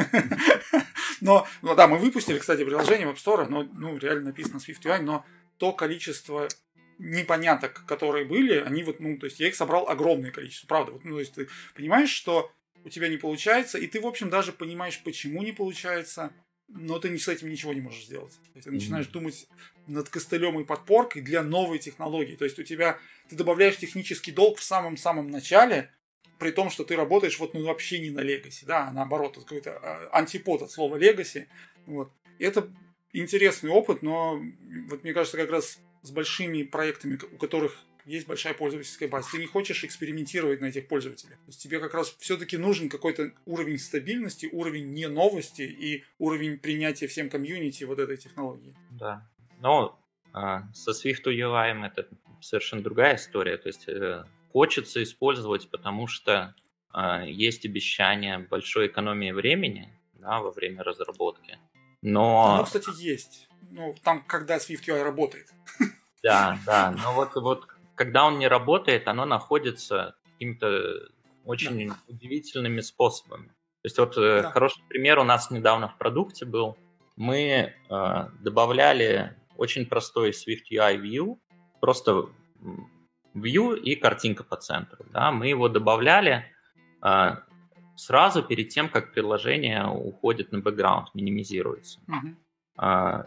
Но, 1.21 1.47
ну 1.61 1.75
да, 1.75 1.87
мы 1.87 1.97
выпустили, 1.97 2.39
кстати, 2.39 2.63
приложение 2.63 3.07
в 3.07 3.11
App 3.11 3.17
Store, 3.17 3.47
но 3.47 3.63
ну, 3.63 3.97
реально 3.97 4.25
написано 4.25 4.59
SwiftUI, 4.59 5.01
но 5.01 5.25
то 5.57 5.71
количество 5.71 6.49
непоняток, 6.97 7.85
которые 7.85 8.25
были, 8.25 8.57
они 8.57 8.83
вот, 8.83 8.99
ну, 8.99 9.17
то 9.17 9.25
есть 9.25 9.39
я 9.39 9.47
их 9.47 9.55
собрал 9.55 9.87
огромное 9.87 10.31
количество, 10.31 10.67
правда. 10.67 10.91
Вот, 10.91 11.05
ну, 11.05 11.13
то 11.13 11.19
есть 11.19 11.33
ты 11.33 11.47
понимаешь, 11.75 12.09
что 12.09 12.51
у 12.83 12.89
тебя 12.89 13.07
не 13.07 13.17
получается, 13.17 13.77
и 13.77 13.87
ты, 13.87 14.01
в 14.01 14.07
общем, 14.07 14.29
даже 14.29 14.51
понимаешь, 14.51 15.01
почему 15.03 15.43
не 15.43 15.53
получается, 15.53 16.33
но 16.68 16.99
ты 16.99 17.18
с 17.18 17.28
этим 17.28 17.49
ничего 17.49 17.74
не 17.74 17.82
можешь 17.82 18.05
сделать. 18.05 18.34
То 18.34 18.51
есть 18.55 18.66
ты 18.66 18.72
начинаешь 18.72 19.05
mm-hmm. 19.07 19.11
думать 19.11 19.47
над 19.88 20.09
костылем 20.09 20.59
и 20.59 20.64
подпоркой 20.64 21.22
для 21.22 21.43
новой 21.43 21.80
технологии. 21.80 22.36
То 22.36 22.45
есть 22.45 22.57
у 22.59 22.64
тебя, 22.64 22.99
ты 23.30 23.36
добавляешь 23.36 23.78
технический 23.78 24.32
долг 24.32 24.57
в 24.57 24.64
самом-самом 24.64 25.30
начале, 25.30 25.91
при 26.39 26.51
том, 26.51 26.70
что 26.70 26.84
ты 26.84 26.95
работаешь 26.95 27.39
вот 27.39 27.53
ну, 27.53 27.64
вообще 27.64 27.99
не 27.99 28.09
на 28.09 28.20
Legacy, 28.22 28.66
да, 28.66 28.88
а 28.88 28.91
наоборот, 28.91 29.38
какой-то 29.38 29.78
а, 29.78 30.09
антипод 30.11 30.61
от 30.61 30.72
слова 30.72 30.97
Legacy. 30.97 31.47
Вот. 31.86 32.11
И 32.39 32.43
это 32.43 32.70
интересный 33.14 33.70
опыт, 33.70 34.01
но 34.01 34.41
вот 34.89 35.03
мне 35.03 35.14
кажется, 35.14 35.38
как 35.38 35.51
раз 35.51 35.80
с 36.01 36.11
большими 36.11 36.64
проектами, 36.64 37.20
у 37.32 37.38
которых 37.38 37.78
есть 38.06 38.28
большая 38.28 38.54
пользовательская 38.54 39.08
база. 39.08 39.30
Ты 39.32 39.39
не 39.39 39.45
хочешь 39.45 39.84
экспериментировать 39.84 40.62
на 40.62 40.66
этих 40.66 40.88
пользователях. 40.88 41.38
То 41.38 41.47
есть 41.47 41.62
тебе 41.62 41.80
как 41.80 41.93
раз 41.93 42.16
все-таки 42.20 42.58
нужен 42.58 42.89
какой-то 42.89 43.32
уровень 43.45 43.80
стабильности, 43.80 44.49
уровень 44.51 44.93
не 44.93 45.08
новости 45.08 45.62
и 45.62 46.04
уровень 46.20 46.58
принятия 46.58 47.08
всем 47.08 47.30
комьюнити 47.30 47.84
вот 47.84 47.99
этой 47.99 48.18
технологии. 48.18 48.76
Да. 48.91 49.30
Но 49.60 49.99
а, 50.34 50.64
со 50.74 50.91
Swift 50.91 51.26
UI 51.26 51.86
это 51.86 52.08
совершенно 52.41 52.82
другая 52.82 53.16
история. 53.16 53.58
То 53.58 53.68
есть 53.68 53.88
э, 53.88 54.26
хочется 54.51 55.01
использовать, 55.01 55.70
потому 55.70 56.08
что 56.08 56.56
э, 56.93 57.24
есть 57.28 57.66
обещание 57.66 58.39
большой 58.39 58.88
экономии 58.88 59.32
времени 59.32 59.89
да, 60.14 60.39
во 60.39 60.51
время 60.51 60.84
разработки. 60.84 61.58
Но... 62.01 62.58
Ну, 62.58 62.64
кстати, 62.66 62.89
есть. 63.01 63.47
Ну, 63.72 63.95
там, 64.04 64.24
когда 64.24 64.58
Swift 64.58 64.86
UI 64.88 65.04
работает. 65.04 65.47
Да, 66.22 66.58
да. 66.66 66.91
Но 66.91 67.14
вот, 67.16 67.36
вот 67.36 67.68
когда 67.95 68.25
он 68.25 68.39
не 68.39 68.47
работает, 68.47 69.07
оно 69.07 69.25
находится 69.25 70.15
какими-то 70.25 71.09
очень 71.45 71.89
да. 71.89 71.95
удивительными 72.07 72.81
способами. 72.81 73.47
То 73.47 73.85
есть 73.85 73.97
вот 73.97 74.17
э, 74.17 74.41
да. 74.43 74.51
хороший 74.51 74.81
пример 74.87 75.19
у 75.19 75.23
нас 75.23 75.51
недавно 75.51 75.89
в 75.89 75.97
продукте 75.97 76.45
был. 76.45 76.77
Мы 77.15 77.73
э, 77.89 78.29
добавляли 78.39 79.35
очень 79.57 79.85
простой 79.85 80.31
Swift 80.31 80.71
UI 80.71 80.97
View, 81.01 81.37
просто 81.81 82.29
view 83.35 83.77
и 83.77 83.95
картинка 83.95 84.43
по 84.43 84.55
центру. 84.55 85.05
Да? 85.11 85.31
Мы 85.31 85.47
его 85.47 85.69
добавляли 85.69 86.45
э, 87.03 87.35
сразу 87.95 88.43
перед 88.43 88.69
тем, 88.69 88.89
как 88.89 89.13
приложение 89.13 89.85
уходит 89.85 90.51
на 90.51 90.59
бэкграунд, 90.59 91.13
минимизируется. 91.13 91.99
Э, 92.81 93.25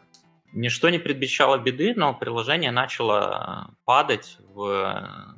ничто 0.57 0.89
не 0.89 0.99
предвещало 0.99 1.59
беды, 1.59 1.95
но 1.95 2.15
приложение 2.15 2.71
начало 2.71 3.71
падать 3.85 4.39
в 4.55 5.35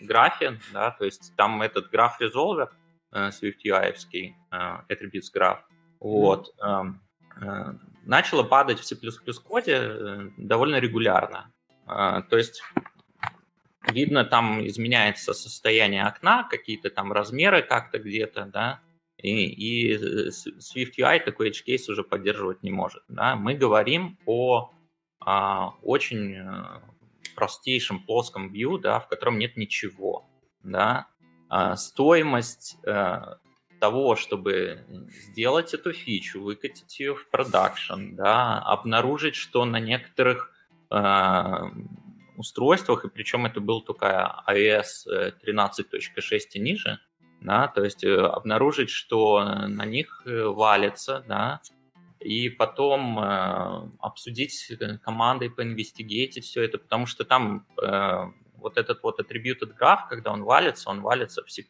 графе, 0.00 0.60
да, 0.72 0.90
то 0.90 1.04
есть 1.04 1.32
там 1.36 1.62
этот 1.62 1.90
граф 1.90 2.20
resolver 2.20 2.68
э, 3.12 3.30
Swift 3.30 3.64
UI, 3.66 3.94
э, 4.12 4.56
attributes 4.88 5.32
graph, 5.34 5.60
вот, 5.98 6.54
mm-hmm. 6.60 6.94
э, 7.42 7.74
начало 8.04 8.42
падать 8.44 8.78
в 8.78 8.84
C++ 8.84 8.96
коде 9.44 9.76
э, 9.76 10.30
довольно 10.36 10.76
регулярно. 10.76 11.50
Э, 11.86 12.22
то 12.28 12.36
есть 12.36 12.62
видно, 13.90 14.24
там 14.24 14.64
изменяется 14.66 15.32
состояние 15.32 16.04
окна, 16.04 16.44
какие-то 16.44 16.90
там 16.90 17.12
размеры 17.12 17.62
как-то 17.62 17.98
где-то, 17.98 18.44
да, 18.44 18.80
и, 19.18 19.46
и 19.46 19.96
Swift 20.28 20.92
UI 20.98 21.20
такой 21.24 21.50
edge 21.50 21.64
case 21.66 21.90
уже 21.90 22.04
поддерживать 22.04 22.62
не 22.62 22.70
может. 22.70 23.02
Да? 23.08 23.36
Мы 23.36 23.54
говорим 23.54 24.18
о 24.26 24.70
а, 25.20 25.74
очень 25.82 26.34
э, 26.34 26.80
простейшем 27.34 28.00
плоском 28.04 28.52
view, 28.52 28.78
да, 28.78 29.00
в 29.00 29.08
котором 29.08 29.38
нет 29.38 29.56
ничего. 29.56 30.24
Да? 30.62 31.08
А, 31.48 31.76
стоимость 31.76 32.76
а, 32.86 33.38
того, 33.80 34.14
чтобы 34.14 34.86
сделать 35.30 35.74
эту 35.74 35.92
фичу, 35.92 36.40
выкатить 36.40 37.00
ее 37.00 37.14
в 37.14 37.28
продакшн, 37.28 38.14
да, 38.14 38.60
обнаружить, 38.60 39.34
что 39.34 39.64
на 39.64 39.80
некоторых 39.80 40.52
а, 40.90 41.72
устройствах, 42.36 43.04
и 43.04 43.08
причем 43.08 43.46
это 43.46 43.60
был 43.60 43.80
только 43.80 44.44
iOS 44.46 45.34
13.6 45.44 46.40
и 46.54 46.60
ниже, 46.60 47.00
да, 47.40 47.68
то 47.68 47.84
есть 47.84 48.04
э, 48.04 48.16
обнаружить, 48.16 48.90
что 48.90 49.42
на 49.66 49.84
них 49.84 50.22
э, 50.26 50.44
валится, 50.44 51.24
да, 51.28 51.60
и 52.20 52.48
потом 52.48 53.18
э, 53.18 53.90
обсудить 54.00 54.72
командой, 55.02 55.50
поинвестигейтить 55.50 56.44
все 56.44 56.62
это, 56.62 56.78
потому 56.78 57.06
что 57.06 57.24
там 57.24 57.66
э, 57.80 58.24
вот 58.56 58.76
этот 58.76 59.02
вот 59.02 59.20
attributed 59.20 59.76
graph, 59.78 60.08
когда 60.08 60.32
он 60.32 60.42
валится, 60.42 60.90
он 60.90 61.00
валится 61.00 61.44
в 61.44 61.50
C++ 61.50 61.64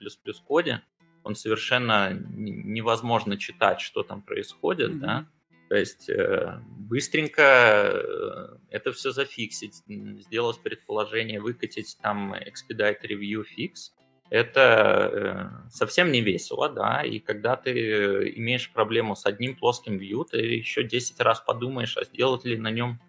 коде, 0.46 0.82
он 1.22 1.34
совершенно 1.34 2.12
невозможно 2.12 3.36
читать, 3.36 3.80
что 3.80 4.02
там 4.02 4.22
происходит, 4.22 4.92
mm-hmm. 4.92 5.00
да, 5.00 5.26
то 5.68 5.76
есть 5.76 6.08
э, 6.08 6.60
быстренько 6.78 7.42
э, 7.42 8.56
это 8.70 8.92
все 8.92 9.10
зафиксить, 9.10 9.82
сделать 9.86 10.62
предположение, 10.62 11.40
выкатить 11.40 11.98
там 12.00 12.32
expedite 12.32 13.02
review 13.02 13.44
fix, 13.44 13.92
это 14.30 15.60
э, 15.70 15.70
совсем 15.70 16.12
не 16.12 16.20
весело, 16.20 16.68
да, 16.68 17.02
и 17.02 17.18
когда 17.18 17.56
ты 17.56 18.32
имеешь 18.36 18.70
проблему 18.72 19.16
с 19.16 19.26
одним 19.26 19.56
плоским 19.56 19.98
view, 19.98 20.26
ты 20.30 20.38
еще 20.38 20.82
10 20.82 21.20
раз 21.20 21.40
подумаешь, 21.40 21.96
а 21.96 22.04
сделать 22.04 22.44
ли 22.44 22.56
на 22.56 22.70
нем 22.70 23.00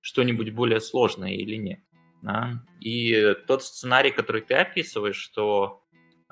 что-нибудь 0.00 0.50
более 0.50 0.80
сложное 0.80 1.32
или 1.32 1.56
нет. 1.56 1.80
Да? 2.22 2.62
И 2.80 3.34
тот 3.46 3.62
сценарий, 3.62 4.10
который 4.10 4.42
ты 4.42 4.54
описываешь, 4.54 5.16
что 5.16 5.82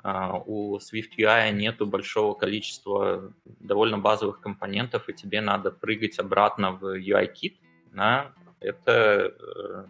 а, 0.01 0.37
у 0.37 0.77
Swift 0.77 1.17
UI 1.17 1.51
нету 1.51 1.85
большого 1.85 2.33
количества 2.33 3.33
довольно 3.45 3.97
базовых 3.97 4.39
компонентов, 4.39 5.09
и 5.09 5.13
тебе 5.13 5.41
надо 5.41 5.71
прыгать 5.71 6.19
обратно 6.19 6.71
в 6.71 6.97
UI-кит, 6.97 7.57
да, 7.91 8.33
это 8.59 9.33
э, 9.37 9.85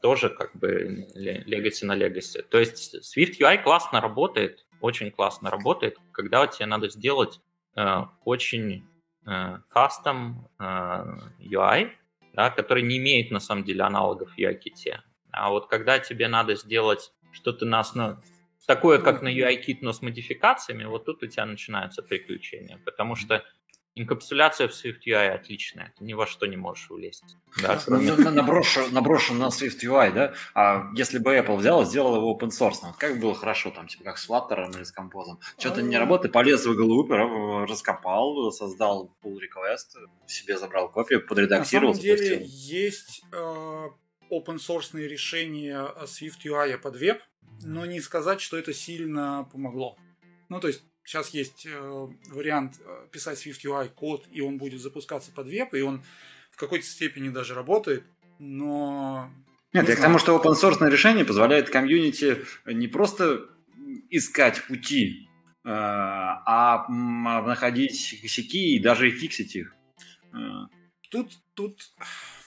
тоже 0.00 0.30
как 0.30 0.56
бы 0.56 1.06
legacy 1.14 1.84
на 1.84 1.96
legacy. 1.96 2.42
То 2.42 2.58
есть 2.58 2.94
Swift 2.96 3.38
UI 3.40 3.62
классно 3.62 4.00
работает, 4.00 4.66
очень 4.80 5.10
классно 5.10 5.50
работает, 5.50 5.98
когда 6.12 6.46
тебе 6.46 6.66
надо 6.66 6.88
сделать 6.88 7.40
э, 7.76 8.02
очень 8.24 8.84
э, 9.26 9.58
custom 9.74 10.34
э, 10.58 11.04
UI, 11.40 11.90
да, 12.32 12.50
который 12.50 12.82
не 12.82 12.98
имеет 12.98 13.30
на 13.30 13.40
самом 13.40 13.64
деле 13.64 13.82
аналогов 13.82 14.30
в 14.32 14.38
UIKit. 14.38 14.98
А 15.32 15.50
вот 15.50 15.68
когда 15.68 15.98
тебе 15.98 16.28
надо 16.28 16.56
сделать 16.56 17.12
что-то 17.32 17.64
на 17.64 17.80
основе 17.80 18.16
такое, 18.66 18.98
как 18.98 19.22
на 19.22 19.28
UIKit, 19.28 19.78
но 19.80 19.92
с 19.92 20.00
модификациями, 20.00 20.84
вот 20.84 21.04
тут 21.04 21.22
у 21.22 21.26
тебя 21.26 21.44
начинаются 21.44 22.02
приключения, 22.02 22.78
потому 22.84 23.16
что 23.16 23.44
Инкапсуляция 23.96 24.68
в 24.68 24.70
SwiftUI 24.70 25.30
отличная, 25.30 25.92
ты 25.98 26.04
ни 26.04 26.14
во 26.14 26.26
что 26.26 26.46
не 26.46 26.56
можешь 26.56 26.88
влезть. 26.90 27.36
Да, 27.60 27.80
кроме... 27.84 28.12
наброшу, 28.12 28.88
наброшу 28.92 29.34
на 29.34 29.48
SwiftUI, 29.48 30.12
да? 30.12 30.34
А 30.54 30.90
если 30.94 31.18
бы 31.18 31.36
Apple 31.36 31.56
взял 31.56 31.82
и 31.82 31.84
сделал 31.84 32.16
его 32.16 32.38
open 32.38 32.50
source, 32.50 32.78
вот 32.82 32.96
как 32.96 33.18
было 33.18 33.34
хорошо, 33.34 33.70
там, 33.70 33.88
типа 33.88 34.04
как 34.04 34.18
с 34.18 34.30
Flutter 34.30 34.70
или 34.72 34.84
с 34.84 34.94
Compose. 34.96 35.38
Что-то 35.58 35.82
не 35.82 35.98
работает, 35.98 36.32
полез 36.32 36.64
в 36.64 36.72
иглу, 36.72 37.06
раскопал, 37.66 38.52
создал 38.52 39.12
pull 39.22 39.36
request, 39.36 39.98
себе 40.26 40.56
забрал 40.56 40.88
копию, 40.90 41.26
подредактировал, 41.26 41.92
На 41.92 42.00
самом 42.00 42.16
деле 42.16 42.34
запустил. 42.34 42.76
есть 42.76 43.22
э, 43.32 43.88
open 44.30 44.56
source 44.56 44.96
решения 44.96 45.92
SwiftUI 46.04 46.78
под 46.78 46.96
веб, 46.96 47.20
но 47.62 47.86
не 47.86 48.00
сказать, 48.00 48.40
что 48.40 48.56
это 48.56 48.72
сильно 48.72 49.48
помогло. 49.52 49.96
Ну, 50.48 50.60
то 50.60 50.68
есть 50.68 50.84
Сейчас 51.10 51.30
есть 51.30 51.66
э, 51.66 52.06
вариант 52.28 52.74
э, 52.86 53.08
писать 53.10 53.44
Swift 53.44 53.64
UI 53.64 53.88
код, 53.88 54.28
и 54.30 54.40
он 54.42 54.58
будет 54.58 54.80
запускаться 54.80 55.32
под 55.32 55.48
веб, 55.48 55.74
и 55.74 55.80
он 55.80 56.04
в 56.52 56.56
какой-то 56.56 56.86
степени 56.86 57.30
даже 57.30 57.54
работает, 57.54 58.04
но... 58.38 59.28
Нет, 59.72 59.86
не 59.86 59.90
я 59.90 59.96
знаю. 59.96 59.98
к 59.98 60.02
тому, 60.02 60.18
что 60.20 60.36
open 60.36 60.54
source 60.54 60.88
решение 60.88 61.24
позволяет 61.24 61.68
комьюнити 61.68 62.44
не 62.64 62.86
просто 62.86 63.48
искать 64.08 64.64
пути, 64.68 65.28
э, 65.64 65.68
а 65.68 66.86
находить 66.88 68.20
косяки 68.22 68.76
и 68.76 68.78
даже 68.78 69.10
фиксить 69.10 69.56
их. 69.56 69.74
Тут, 71.10 71.32
тут 71.54 71.90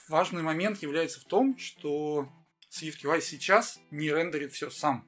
важный 0.08 0.40
момент 0.40 0.80
является 0.80 1.20
в 1.20 1.24
том, 1.24 1.58
что 1.58 2.30
Swift 2.70 3.04
UI 3.04 3.20
сейчас 3.20 3.78
не 3.90 4.10
рендерит 4.10 4.52
все 4.52 4.70
сам. 4.70 5.06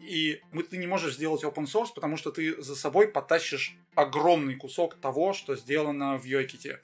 И 0.00 0.40
ты 0.70 0.78
не 0.78 0.86
можешь 0.86 1.14
сделать 1.14 1.44
open 1.44 1.64
source, 1.64 1.88
потому 1.94 2.16
что 2.16 2.30
ты 2.30 2.60
за 2.62 2.74
собой 2.74 3.08
потащишь 3.08 3.76
огромный 3.94 4.56
кусок 4.56 4.94
того, 4.96 5.32
что 5.32 5.56
сделано 5.56 6.18
в 6.18 6.24
UIKit. 6.24 6.78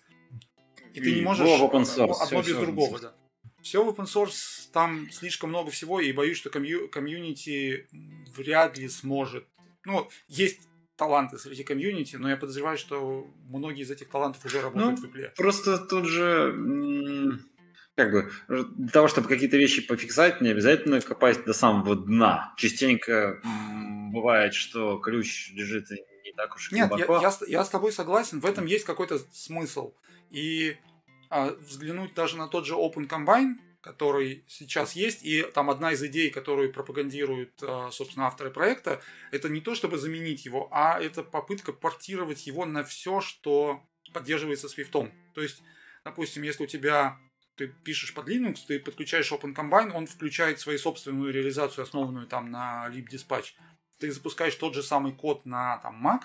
И, 0.93 0.99
и 0.99 1.01
ты 1.01 1.15
не 1.15 1.23
можешь 1.23 1.49
в 1.49 1.63
open 1.63 1.83
source. 1.83 2.17
одно 2.21 2.25
все, 2.25 2.37
без 2.37 2.47
все 2.47 2.61
другого. 2.61 2.99
Да. 3.01 3.15
Все 3.63 3.83
в 3.83 3.89
open 3.89 4.05
source, 4.05 4.69
там 4.73 5.11
слишком 5.11 5.51
много 5.51 5.71
всего, 5.71 6.01
и 6.01 6.13
боюсь, 6.13 6.37
что 6.37 6.51
комью- 6.51 6.89
комьюнити 6.89 7.89
вряд 8.37 8.79
ли 8.79 8.89
сможет. 8.89 9.47
Ну, 9.85 10.09
есть 10.29 10.69
таланты 10.97 11.39
среди 11.39 11.65
комьюнити, 11.65 12.17
но 12.17 12.29
я 12.29 12.37
подозреваю, 12.37 12.79
что 12.79 13.27
многие 13.49 13.83
из 13.83 13.91
этих 13.91 14.09
талантов 14.09 14.45
уже 14.45 14.61
работают 14.61 15.01
ну, 15.01 15.09
в 15.09 15.15
Apple. 15.15 15.33
Просто 15.37 15.79
тут 15.79 16.07
же 16.07 16.53
как 17.97 18.13
бы 18.13 18.31
для 18.49 18.91
того, 18.91 19.09
чтобы 19.09 19.27
какие-то 19.27 19.57
вещи 19.57 19.85
пофиксать, 19.87 20.41
не 20.41 20.51
обязательно 20.51 21.01
копать 21.01 21.45
до 21.45 21.55
самого 21.55 21.97
дна. 21.97 22.53
Частенько 22.57 23.41
бывает, 24.13 24.55
что 24.55 24.99
ключ 24.99 25.51
лежит 25.53 25.91
не 25.91 26.33
так 26.33 26.55
уж 26.55 26.71
и 26.71 26.75
Нет, 26.75 26.89
глубоко. 26.89 27.21
Я, 27.21 27.31
я, 27.31 27.47
я 27.49 27.65
с 27.65 27.71
тобой 27.71 27.93
согласен, 27.93 28.41
в 28.41 28.47
этом 28.47 28.67
есть 28.67 28.85
какой-то 28.85 29.19
смысл. 29.33 29.95
И 30.31 30.77
а, 31.31 31.53
взглянуть 31.53 32.15
даже 32.15 32.37
на 32.37 32.49
тот 32.49 32.67
же 32.67 32.75
Open 32.75 33.09
Combine, 33.09 33.55
который 33.81 34.45
сейчас 34.47 34.93
есть, 34.93 35.25
и 35.25 35.43
там 35.43 35.71
одна 35.71 35.93
из 35.93 36.03
идей, 36.03 36.31
которую 36.31 36.73
пропагандируют, 36.73 37.53
а, 37.63 37.91
собственно, 37.91 38.27
авторы 38.27 38.51
проекта, 38.51 39.01
это 39.33 39.49
не 39.49 39.61
то, 39.61 39.75
чтобы 39.75 39.97
заменить 39.97 40.45
его, 40.45 40.69
а 40.71 41.01
это 41.01 41.23
попытка 41.23 41.73
портировать 41.73 42.47
его 42.47 42.67
на 42.67 42.85
все, 42.85 43.21
что 43.21 43.83
поддерживается 44.13 44.67
Swift. 44.67 45.11
То 45.35 45.41
есть, 45.41 45.63
допустим, 46.05 46.43
если 46.43 46.65
у 46.65 46.67
тебя 46.67 47.19
ты 47.57 47.69
пишешь 47.69 48.15
под 48.15 48.29
Linux, 48.29 48.59
ты 48.67 48.79
подключаешь 48.79 49.33
OpenCombine, 49.33 49.93
он 49.93 50.07
включает 50.07 50.61
свою 50.61 50.79
собственную 50.79 51.33
реализацию, 51.33 51.83
основанную 51.83 52.27
там 52.27 52.51
на 52.51 52.89
libdispatch. 52.91 53.53
Ты 53.99 54.13
запускаешь 54.13 54.55
тот 54.55 54.75
же 54.75 54.83
самый 54.83 55.13
код 55.13 55.47
на 55.47 55.79
там, 55.79 56.07
Mac, 56.07 56.25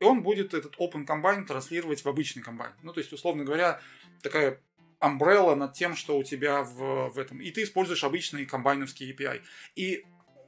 и 0.00 0.04
он 0.04 0.22
будет 0.22 0.52
этот 0.54 0.76
OpenCombine 0.76 1.46
транслировать 1.46 2.04
в 2.04 2.08
обычный 2.08 2.42
комбайн. 2.42 2.72
Ну, 2.82 2.92
то 2.92 3.00
есть, 3.00 3.12
условно 3.12 3.44
говоря, 3.44 3.80
такая 4.22 4.60
umbrella 5.00 5.54
над 5.54 5.72
тем, 5.72 5.96
что 5.96 6.18
у 6.18 6.22
тебя 6.22 6.62
в, 6.62 7.10
в 7.10 7.18
этом. 7.18 7.40
И 7.40 7.50
ты 7.50 7.62
используешь 7.62 8.04
обычный 8.04 8.44
комбайновский 8.44 9.12
API. 9.12 9.42
И 9.74 10.04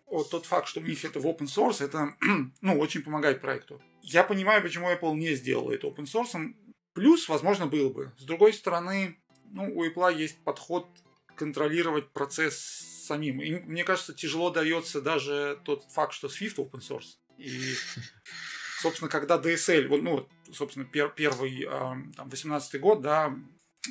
вот 0.06 0.30
тот 0.30 0.46
факт, 0.46 0.68
что 0.68 0.80
у 0.80 0.82
них 0.84 1.04
это 1.04 1.20
в 1.20 1.26
open 1.26 1.46
source, 1.46 1.84
это 1.84 2.14
ну, 2.60 2.78
очень 2.78 3.02
помогает 3.02 3.40
проекту. 3.40 3.80
Я 4.02 4.24
понимаю, 4.24 4.62
почему 4.62 4.90
Apple 4.90 5.14
не 5.14 5.34
сделал 5.34 5.70
это 5.70 5.86
open 5.86 6.04
source. 6.04 6.54
Плюс, 6.92 7.28
возможно, 7.28 7.66
был 7.66 7.90
бы. 7.90 8.12
С 8.18 8.24
другой 8.24 8.52
стороны, 8.52 9.18
ну, 9.52 9.70
у 9.74 9.84
Apple 9.84 10.16
есть 10.16 10.42
подход 10.44 10.86
контролировать 11.36 12.10
процесс 12.10 12.56
самим. 13.06 13.40
И 13.40 13.60
мне 13.60 13.84
кажется, 13.84 14.12
тяжело 14.12 14.50
дается 14.50 15.00
даже 15.00 15.58
тот 15.64 15.84
факт, 15.84 16.12
что 16.12 16.28
Swift 16.28 16.56
open 16.56 16.80
source. 16.80 17.16
И, 17.38 17.74
собственно, 18.80 19.10
когда 19.10 19.38
DSL, 19.38 20.00
ну, 20.00 20.28
собственно, 20.52 20.84
пер, 20.84 21.10
первый, 21.10 21.64
э, 21.64 21.68
там, 22.16 22.28
18 22.28 22.80
год, 22.80 23.00
да, 23.00 23.34
э, 23.86 23.90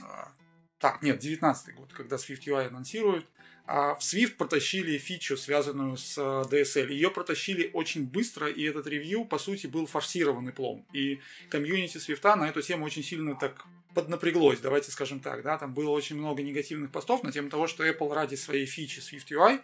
так, 0.79 1.01
нет, 1.01 1.19
19 1.19 1.75
год, 1.75 1.91
когда 1.93 2.17
Swift 2.17 2.43
UI 2.45 2.67
анонсируют, 2.67 3.25
а 3.65 3.95
в 3.95 3.99
Swift 3.99 4.37
протащили 4.37 4.97
фичу, 4.97 5.35
связанную 5.35 5.97
с 5.97 6.17
DSL. 6.17 6.89
Ее 6.89 7.11
протащили 7.11 7.69
очень 7.73 8.05
быстро, 8.05 8.47
и 8.47 8.63
этот 8.63 8.87
ревью, 8.87 9.25
по 9.25 9.37
сути, 9.37 9.67
был 9.67 9.87
форсированный 9.87 10.53
плом. 10.53 10.85
И 10.93 11.19
комьюнити 11.49 11.97
Swift 11.97 12.35
на 12.35 12.47
эту 12.47 12.61
тему 12.61 12.85
очень 12.85 13.03
сильно 13.03 13.35
так 13.35 13.65
поднапряглось, 13.97 14.59
давайте 14.59 14.91
скажем 14.91 15.19
так, 15.19 15.41
да, 15.41 15.57
там 15.57 15.73
было 15.73 15.89
очень 15.89 16.17
много 16.17 16.43
негативных 16.43 16.91
постов 16.91 17.23
на 17.23 17.31
тему 17.31 17.49
того, 17.49 17.65
что 17.65 17.83
Apple 17.83 18.13
ради 18.13 18.35
своей 18.35 18.67
фичи 18.67 18.99
Swift 18.99 19.31
UI, 19.31 19.59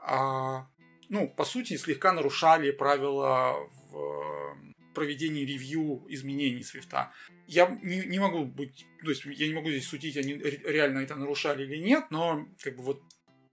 а, 0.00 0.66
ну, 1.08 1.28
по 1.28 1.44
сути, 1.44 1.76
слегка 1.76 2.12
нарушали 2.12 2.72
правила 2.72 3.54
в 3.92 4.56
проведении 4.92 5.44
ревью 5.44 6.04
изменений 6.08 6.62
Swift. 6.62 7.10
Я 7.46 7.78
не, 7.80 8.04
не 8.06 8.18
могу 8.18 8.44
быть, 8.44 8.86
то 9.04 9.10
есть 9.10 9.24
я 9.24 9.46
не 9.46 9.54
могу 9.54 9.70
здесь 9.70 9.86
судить, 9.86 10.16
они 10.16 10.34
реально 10.34 10.98
это 10.98 11.14
нарушали 11.14 11.62
или 11.62 11.76
нет, 11.76 12.06
но 12.10 12.44
как 12.60 12.74
бы 12.74 12.82
вот 12.82 13.02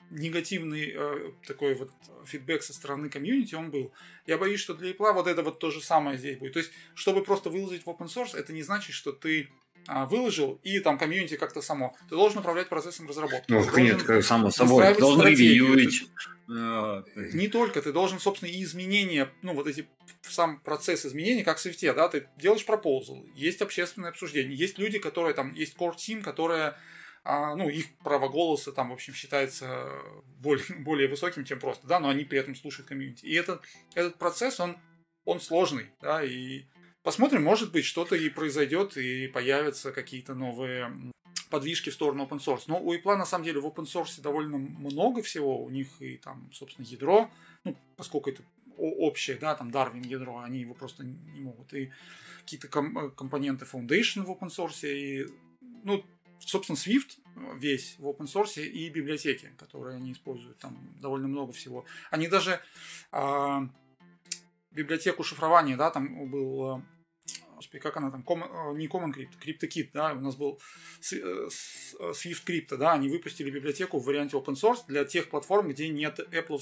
негативный 0.09 0.93
э, 0.95 1.31
такой 1.45 1.75
вот 1.75 1.91
фидбэк 2.25 2.63
со 2.63 2.73
стороны 2.73 3.11
комьюнити 3.11 3.53
он 3.53 3.69
был. 3.69 3.93
Я 4.25 4.39
боюсь, 4.39 4.61
что 4.61 4.73
для 4.73 4.93
Apple 4.93 5.13
вот 5.13 5.27
это 5.27 5.43
вот 5.43 5.59
то 5.59 5.69
же 5.69 5.79
самое 5.79 6.17
здесь 6.17 6.39
будет. 6.39 6.53
То 6.53 6.59
есть, 6.59 6.71
чтобы 6.95 7.23
просто 7.23 7.51
выложить 7.51 7.85
в 7.85 7.87
open 7.87 8.07
source, 8.07 8.35
это 8.35 8.51
не 8.51 8.63
значит, 8.63 8.95
что 8.95 9.11
ты 9.11 9.49
выложил, 9.87 10.59
и 10.63 10.79
там 10.79 10.97
комьюнити 10.97 11.35
как-то 11.35 11.61
само. 11.61 11.95
Ты 12.09 12.15
должен 12.15 12.39
управлять 12.39 12.69
процессом 12.69 13.07
разработки. 13.07 13.51
Ну, 13.51 13.77
нет, 13.77 14.03
как 14.03 14.23
само 14.23 14.49
собой. 14.49 14.93
Ты 14.93 14.99
должен 14.99 15.27
ревьюить. 15.27 16.07
А, 16.49 17.03
не 17.15 17.47
только, 17.47 17.81
ты 17.81 17.93
должен, 17.93 18.19
собственно, 18.19 18.49
и 18.49 18.63
изменения, 18.63 19.29
ну, 19.41 19.53
вот 19.53 19.67
эти, 19.67 19.87
сам 20.21 20.59
процесс 20.59 21.05
изменений, 21.05 21.43
как 21.43 21.57
в 21.57 21.61
свифте, 21.61 21.93
да, 21.93 22.09
ты 22.09 22.27
делаешь 22.37 22.65
пропозал, 22.65 23.25
есть 23.35 23.61
общественное 23.61 24.09
обсуждение, 24.09 24.55
есть 24.55 24.77
люди, 24.77 24.99
которые 24.99 25.33
там, 25.33 25.53
есть 25.53 25.75
core 25.77 25.95
team, 25.95 26.21
которые 26.21 26.75
а, 27.23 27.55
ну, 27.55 27.69
их 27.69 27.85
право 27.99 28.27
голоса 28.27 28.71
там, 28.71 28.89
в 28.89 28.93
общем, 28.93 29.13
считается 29.13 29.89
более, 30.39 30.65
более 30.79 31.07
высоким, 31.07 31.45
чем 31.45 31.59
просто, 31.59 31.87
да, 31.87 31.99
но 31.99 32.09
они 32.09 32.25
при 32.25 32.39
этом 32.39 32.55
слушают 32.55 32.89
комьюнити. 32.89 33.25
И 33.25 33.33
этот, 33.33 33.61
этот 33.95 34.17
процесс, 34.17 34.59
он, 34.59 34.77
он 35.23 35.39
сложный, 35.39 35.91
да, 36.01 36.23
и 36.23 36.65
Посмотрим, 37.03 37.43
может 37.43 37.73
быть, 37.73 37.83
что-то 37.83 38.15
и 38.15 38.29
произойдет, 38.29 38.95
и 38.95 39.27
появятся 39.27 39.91
какие-то 39.91 40.35
новые 40.35 40.89
подвижки 41.49 41.89
в 41.89 41.93
сторону 41.93 42.23
open 42.25 42.39
source. 42.39 42.63
Но 42.67 42.79
у 42.81 42.95
Apple 42.95 43.17
на 43.17 43.25
самом 43.25 43.43
деле 43.43 43.59
в 43.59 43.65
open 43.65 43.83
source 43.83 44.21
довольно 44.21 44.57
много 44.57 45.21
всего. 45.21 45.61
У 45.61 45.69
них 45.69 45.87
и 45.99 46.17
там, 46.17 46.49
собственно, 46.53 46.85
ядро, 46.85 47.29
ну, 47.65 47.77
поскольку 47.97 48.29
это 48.29 48.41
общее, 48.77 49.37
да, 49.37 49.53
там 49.53 49.69
Darwin 49.69 50.07
ядро, 50.07 50.39
они 50.39 50.61
его 50.61 50.73
просто 50.73 51.03
не 51.03 51.41
могут. 51.41 51.73
И 51.73 51.91
какие-то 52.39 52.69
ком- 52.69 53.11
компоненты 53.11 53.65
Foundation 53.65 54.23
в 54.23 54.31
open 54.31 54.49
source, 54.49 54.89
и, 54.89 55.27
ну, 55.83 56.03
собственно, 56.39 56.77
Swift 56.77 57.17
весь 57.57 57.95
в 57.99 58.07
open 58.07 58.25
source 58.25 58.63
и 58.63 58.89
библиотеки, 58.89 59.49
которые 59.57 59.97
они 59.97 60.13
используют, 60.13 60.57
там 60.57 60.77
довольно 61.01 61.27
много 61.27 61.51
всего. 61.51 61.85
Они 62.11 62.27
даже 62.27 62.61
а, 63.11 63.67
библиотеку 64.71 65.23
шифрования, 65.23 65.77
да, 65.77 65.91
там 65.91 66.29
был 66.29 66.63
а, 66.63 66.83
господи, 67.55 67.81
как 67.81 67.97
она 67.97 68.11
там, 68.11 68.21
Com, 68.21 68.43
э, 68.43 68.77
не 68.77 68.87
Common 68.87 69.13
Crypto, 69.13 69.37
CryptoKit, 69.41 69.89
да, 69.93 70.13
у 70.13 70.19
нас 70.19 70.35
был 70.35 70.59
э, 71.11 71.15
э, 71.15 72.11
Swift 72.11 72.45
Crypto, 72.45 72.77
да, 72.77 72.93
они 72.93 73.09
выпустили 73.09 73.49
библиотеку 73.49 73.99
в 73.99 74.05
варианте 74.05 74.37
open 74.37 74.55
source 74.55 74.85
для 74.87 75.05
тех 75.05 75.29
платформ, 75.29 75.69
где 75.69 75.89
нет 75.89 76.19
Apple, 76.31 76.59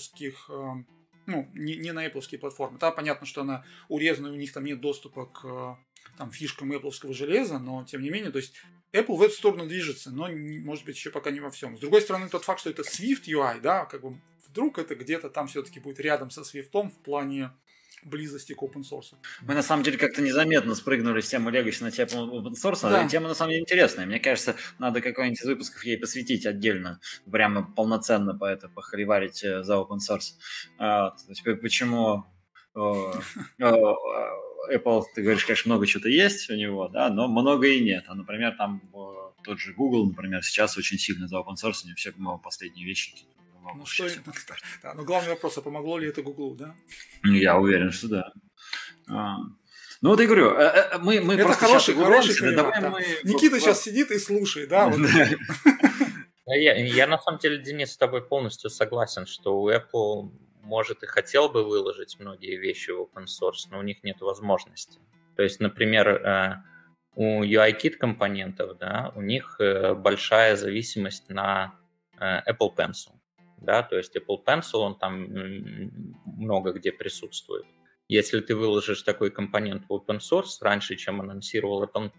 ну, 1.28 1.50
не, 1.54 1.76
не 1.78 1.92
на 1.92 2.06
Apple 2.06 2.38
платформы. 2.38 2.80
Да, 2.80 2.92
понятно, 2.92 3.26
что 3.26 3.42
она 3.42 3.66
урезана, 3.88 4.32
у 4.32 4.36
них 4.36 4.54
там 4.54 4.66
нет 4.66 4.82
доступа 4.82 5.26
к 5.26 5.78
там, 6.18 6.32
фишкам 6.32 6.72
Apple 6.72 7.14
железа, 7.14 7.60
но 7.60 7.86
тем 7.86 8.02
не 8.02 8.10
менее, 8.10 8.32
то 8.32 8.38
есть 8.38 8.54
Apple 8.94 9.16
в 9.16 9.22
эту 9.22 9.34
сторону 9.34 9.68
движется, 9.68 10.12
но, 10.12 10.30
может 10.30 10.86
быть, 10.86 10.96
еще 10.96 11.12
пока 11.12 11.32
не 11.32 11.40
во 11.40 11.50
всем. 11.50 11.78
С 11.78 11.80
другой 11.80 12.02
стороны, 12.02 12.28
тот 12.30 12.44
факт, 12.44 12.60
что 12.60 12.70
это 12.70 12.82
Swift 12.82 13.26
UI, 13.26 13.62
да, 13.62 13.86
как 13.86 14.02
бы 14.02 14.20
вдруг 14.50 14.80
это 14.80 14.96
где-то 14.96 15.30
там 15.30 15.48
все-таки 15.48 15.80
будет 15.80 16.00
рядом 16.00 16.30
со 16.30 16.42
Swift 16.42 16.70
в 16.72 16.98
плане 17.04 17.52
близости 18.04 18.54
к 18.54 18.62
open 18.62 18.82
source. 18.82 19.16
Мы 19.42 19.54
на 19.54 19.62
самом 19.62 19.84
деле 19.84 19.98
как-то 19.98 20.22
незаметно 20.22 20.76
спрыгнули 20.76 21.22
с 21.22 21.30
темы 21.30 21.52
Legacy 21.52 21.84
на 21.84 21.92
тему 21.92 22.40
open 22.40 22.54
source. 22.54 22.82
Да. 22.82 23.08
Тема 23.08 23.28
на 23.28 23.36
самом 23.36 23.52
деле 23.52 23.62
интересная. 23.62 24.06
Мне 24.06 24.20
кажется, 24.20 24.56
надо 24.80 25.02
какой-нибудь 25.02 25.42
из 25.42 25.46
выпусков 25.46 25.84
ей 25.84 25.98
посвятить 25.98 26.46
отдельно, 26.46 27.00
прямо 27.30 27.64
полноценно 27.64 28.38
по 28.38 28.46
это 28.46 28.70
похориварить 28.70 29.44
э, 29.44 29.64
за 29.64 29.76
open 29.76 29.98
source. 29.98 30.34
А, 30.78 31.12
то 31.12 31.30
есть 31.30 31.44
почему 31.62 32.26
Apple, 32.76 35.04
ты 35.14 35.22
говоришь, 35.22 35.46
конечно, 35.46 35.70
много 35.70 35.86
чего-то 35.86 36.10
есть 36.10 36.50
у 36.50 36.56
него, 36.56 36.88
да, 36.88 37.10
но 37.10 37.28
много 37.28 37.68
и 37.68 37.84
нет. 37.84 38.06
А, 38.08 38.16
например, 38.16 38.56
там 38.58 38.82
тот 39.44 39.60
же 39.60 39.74
Google, 39.74 40.08
например, 40.08 40.44
сейчас 40.44 40.78
очень 40.78 40.98
сильно 40.98 41.28
за 41.28 41.38
open 41.38 41.56
source, 41.62 41.84
у 41.84 41.88
него 41.88 41.96
все 41.96 42.14
последние 42.44 42.86
вещи 42.86 43.14
ну, 43.76 43.86
что, 43.86 44.08
да, 44.84 44.94
но 44.94 45.04
главный 45.04 45.30
вопрос, 45.30 45.58
а 45.58 45.62
помогло 45.62 45.98
ли 45.98 46.08
это 46.08 46.22
Google, 46.22 46.56
да? 46.56 46.76
Я 47.24 47.58
уверен, 47.58 47.92
что 47.92 48.08
да. 48.08 48.34
А. 49.10 49.38
Ну 50.02 50.10
вот 50.10 50.20
я 50.20 50.26
говорю, 50.26 50.52
э, 50.58 50.64
э, 50.64 50.98
мы, 50.98 51.22
мы 51.22 51.36
это 51.36 51.44
просто 51.44 51.66
хороший, 51.66 51.94
хороший 51.94 52.36
пример, 52.36 52.56
давай 52.56 52.82
да. 52.82 52.90
мы... 52.90 53.02
Никита 53.24 53.60
сейчас 53.60 53.84
сидит 53.84 54.10
и 54.10 54.18
слушает, 54.18 54.70
да? 54.70 54.88
Вот. 54.88 55.00
Я, 56.48 56.76
я 56.76 57.08
на 57.08 57.20
самом 57.20 57.40
деле, 57.40 57.60
Денис, 57.60 57.94
с 57.94 57.98
тобой 57.98 58.28
полностью 58.28 58.70
согласен, 58.72 59.26
что 59.26 59.62
у 59.62 59.70
Apple 59.70 60.32
может 60.64 61.04
и 61.04 61.06
хотел 61.06 61.50
бы 61.50 61.64
выложить 61.64 62.20
многие 62.20 62.58
вещи 62.58 62.90
в 62.90 63.02
open 63.02 63.26
source, 63.26 63.70
но 63.70 63.78
у 63.78 63.84
них 63.84 64.04
нет 64.04 64.20
возможности. 64.22 65.00
То 65.36 65.44
есть, 65.44 65.60
например, 65.60 66.10
э, 66.10 66.56
у 67.16 67.44
UIKit 67.44 67.92
компонентов, 67.92 68.78
да, 68.80 69.14
у 69.16 69.22
них 69.22 69.60
большая 69.98 70.56
зависимость 70.56 71.30
на 71.30 71.76
Apple 72.20 72.76
Pencil 72.76 73.21
да, 73.62 73.84
то 73.84 73.98
есть 73.98 74.16
Apple 74.16 74.44
Pencil, 74.46 74.80
он 74.80 74.98
там 74.98 75.28
много 76.26 76.74
где 76.74 76.92
присутствует. 76.92 77.66
Если 78.08 78.42
ты 78.42 78.56
выложишь 78.56 79.04
такой 79.04 79.32
компонент 79.32 79.86
в 79.88 79.94
open 79.94 80.20
source 80.20 80.58
раньше, 80.60 80.98
чем 80.98 81.22
анонсировал 81.22 81.86
Apple 81.86 82.12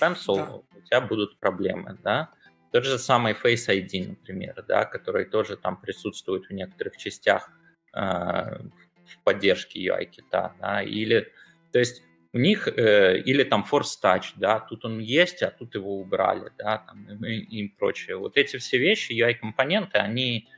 Pencil, 0.00 0.36
да. 0.36 0.54
у 0.54 0.80
тебя 0.80 1.00
будут 1.02 1.38
проблемы, 1.38 1.98
да. 2.02 2.30
Тот 2.72 2.84
же 2.84 2.98
самый 2.98 3.34
Face 3.34 3.68
ID, 3.68 4.08
например, 4.08 4.64
да, 4.66 4.86
который 4.86 5.26
тоже 5.26 5.56
там 5.56 5.78
присутствует 5.80 6.46
в 6.46 6.50
некоторых 6.50 6.96
частях 6.96 7.50
э, 7.94 8.00
в 8.00 9.22
поддержке 9.22 9.86
UI-кита, 9.86 10.54
да, 10.60 10.82
или, 10.82 11.30
то 11.72 11.78
есть 11.78 12.02
у 12.32 12.38
них, 12.38 12.66
э, 12.66 13.18
или 13.18 13.44
там 13.44 13.66
Force 13.70 14.00
Touch, 14.02 14.32
да, 14.36 14.60
тут 14.60 14.84
он 14.84 14.98
есть, 14.98 15.42
а 15.42 15.50
тут 15.50 15.74
его 15.74 16.00
убрали, 16.00 16.50
да, 16.58 16.78
там, 16.78 17.22
и, 17.22 17.36
и 17.36 17.68
прочее. 17.68 18.16
Вот 18.16 18.36
эти 18.36 18.56
все 18.56 18.78
вещи, 18.78 19.12
UI-компоненты, 19.12 19.98
они 19.98 20.48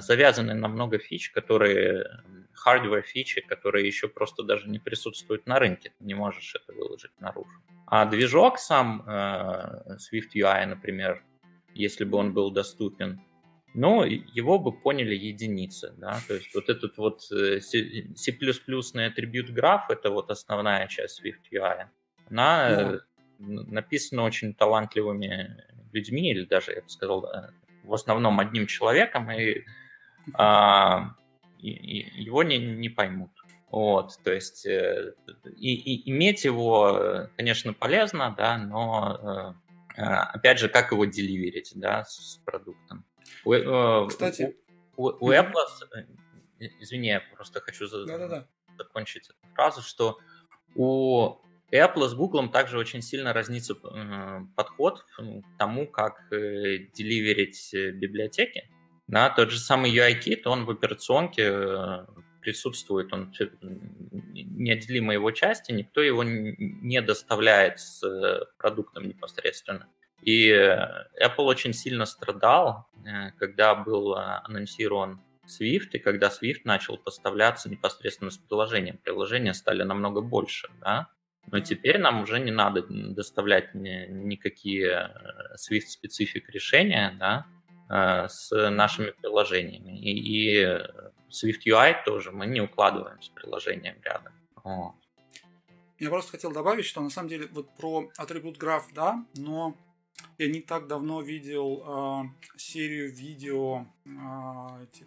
завязаны 0.00 0.54
на 0.54 0.68
много 0.68 0.98
фич, 0.98 1.30
которые 1.30 2.04
hardware 2.66 3.02
фичи, 3.02 3.40
которые 3.40 3.86
еще 3.86 4.08
просто 4.08 4.42
даже 4.42 4.68
не 4.68 4.78
присутствуют 4.78 5.46
на 5.46 5.58
рынке. 5.58 5.92
Ты 5.98 6.04
не 6.04 6.14
можешь 6.14 6.54
это 6.54 6.72
выложить 6.72 7.12
наружу. 7.20 7.50
А 7.86 8.06
движок 8.06 8.58
сам 8.58 9.04
э, 9.06 9.96
Swift 9.96 10.34
UI, 10.34 10.66
например, 10.66 11.22
если 11.74 12.04
бы 12.04 12.18
он 12.18 12.32
был 12.32 12.50
доступен, 12.50 13.20
ну, 13.74 14.04
его 14.04 14.58
бы 14.58 14.72
поняли 14.72 15.14
единицы, 15.14 15.92
да, 15.98 16.18
то 16.26 16.34
есть 16.34 16.54
вот 16.54 16.68
этот 16.68 16.96
вот 16.96 17.30
э, 17.30 17.60
C++ 17.60 18.32
атрибут 18.32 19.50
граф, 19.50 19.90
это 19.90 20.10
вот 20.10 20.30
основная 20.30 20.86
часть 20.88 21.22
Swift 21.22 21.42
UI, 21.52 21.86
она 22.30 22.70
yeah. 22.70 23.00
написана 23.38 24.22
очень 24.22 24.54
талантливыми 24.54 25.62
людьми, 25.92 26.30
или 26.30 26.44
даже, 26.44 26.72
я 26.72 26.82
бы 26.82 26.88
сказал, 26.88 27.30
в 27.86 27.94
основном 27.94 28.40
одним 28.40 28.66
человеком, 28.66 29.30
и, 29.30 29.64
а, 30.34 31.14
и, 31.58 31.70
и 31.70 32.22
его 32.22 32.42
не, 32.42 32.58
не 32.58 32.88
поймут. 32.88 33.30
Вот, 33.70 34.18
то 34.22 34.32
есть 34.32 34.64
э, 34.64 35.14
и, 35.56 35.74
и 35.74 36.10
иметь 36.10 36.44
его, 36.44 37.28
конечно, 37.36 37.72
полезно, 37.72 38.34
да, 38.36 38.58
но 38.58 39.54
э, 39.96 40.02
опять 40.02 40.58
же, 40.58 40.68
как 40.68 40.92
его 40.92 41.04
деливерить, 41.04 41.72
да, 41.74 42.04
с 42.04 42.40
продуктом. 42.44 43.04
У, 43.44 43.52
э, 43.52 44.06
Кстати, 44.08 44.56
у, 44.96 45.08
у, 45.08 45.26
у 45.26 45.32
Apple, 45.32 45.66
извини, 46.80 47.08
я 47.08 47.22
просто 47.34 47.60
хочу 47.60 47.86
за, 47.86 48.46
закончить 48.78 49.28
эту 49.28 49.54
фразу, 49.54 49.82
что 49.82 50.18
у 50.74 51.36
Apple 51.72 52.08
с 52.08 52.14
Google 52.14 52.48
также 52.48 52.78
очень 52.78 53.02
сильно 53.02 53.32
разнится 53.32 53.74
э, 53.74 54.40
подход 54.54 55.02
к 55.02 55.58
тому, 55.58 55.86
как 55.86 56.32
э, 56.32 56.78
деливерить 56.94 57.74
э, 57.74 57.90
библиотеки. 57.90 58.70
Да, 59.08 59.30
тот 59.30 59.50
же 59.50 59.58
самый 59.58 59.96
UIKit, 59.96 60.42
он 60.46 60.64
в 60.64 60.70
операционке 60.70 62.06
присутствует, 62.40 63.12
он 63.12 63.32
неотделимой 64.32 65.14
его 65.14 65.30
части, 65.30 65.72
никто 65.72 66.00
его 66.02 66.22
не 66.24 67.00
доставляет 67.00 67.78
с 67.78 68.02
продуктом 68.58 69.06
непосредственно. 69.06 69.88
И 70.22 70.50
Apple 70.50 71.44
очень 71.44 71.72
сильно 71.72 72.04
страдал, 72.04 72.88
когда 73.38 73.76
был 73.76 74.14
анонсирован 74.16 75.20
Swift, 75.46 75.90
и 75.92 75.98
когда 76.00 76.28
Swift 76.28 76.62
начал 76.64 76.98
поставляться 76.98 77.70
непосредственно 77.70 78.30
с 78.30 78.38
приложением. 78.38 78.98
Приложения 78.98 79.54
стали 79.54 79.84
намного 79.84 80.20
больше, 80.20 80.68
да, 80.80 81.10
но 81.50 81.60
теперь 81.60 81.98
нам 81.98 82.22
уже 82.22 82.40
не 82.40 82.50
надо 82.50 82.84
доставлять 82.88 83.74
ни, 83.74 84.06
никакие 84.08 84.90
э, 84.90 85.54
Swift-специфик 85.56 86.48
решения 86.50 87.16
да, 87.18 87.46
э, 87.88 88.28
с 88.28 88.50
нашими 88.70 89.10
приложениями. 89.10 89.98
И, 89.98 90.10
и 90.12 90.64
Swift 91.30 91.66
UI 91.66 91.94
тоже 92.04 92.32
мы 92.32 92.46
не 92.46 92.60
укладываем 92.60 93.20
с 93.22 93.28
приложением 93.28 93.96
рядом. 94.02 94.32
Вот. 94.64 94.94
Я 95.98 96.10
просто 96.10 96.32
хотел 96.32 96.52
добавить, 96.52 96.84
что 96.84 97.00
на 97.00 97.10
самом 97.10 97.28
деле 97.28 97.46
вот 97.46 97.74
про 97.76 98.10
атрибут 98.16 98.58
граф, 98.58 98.88
да, 98.92 99.24
но 99.34 99.74
я 100.38 100.48
не 100.48 100.60
так 100.60 100.86
давно 100.86 101.22
видел 101.22 101.82
э, 101.86 102.58
серию 102.58 103.10
видео 103.12 103.86
э, 104.04 104.08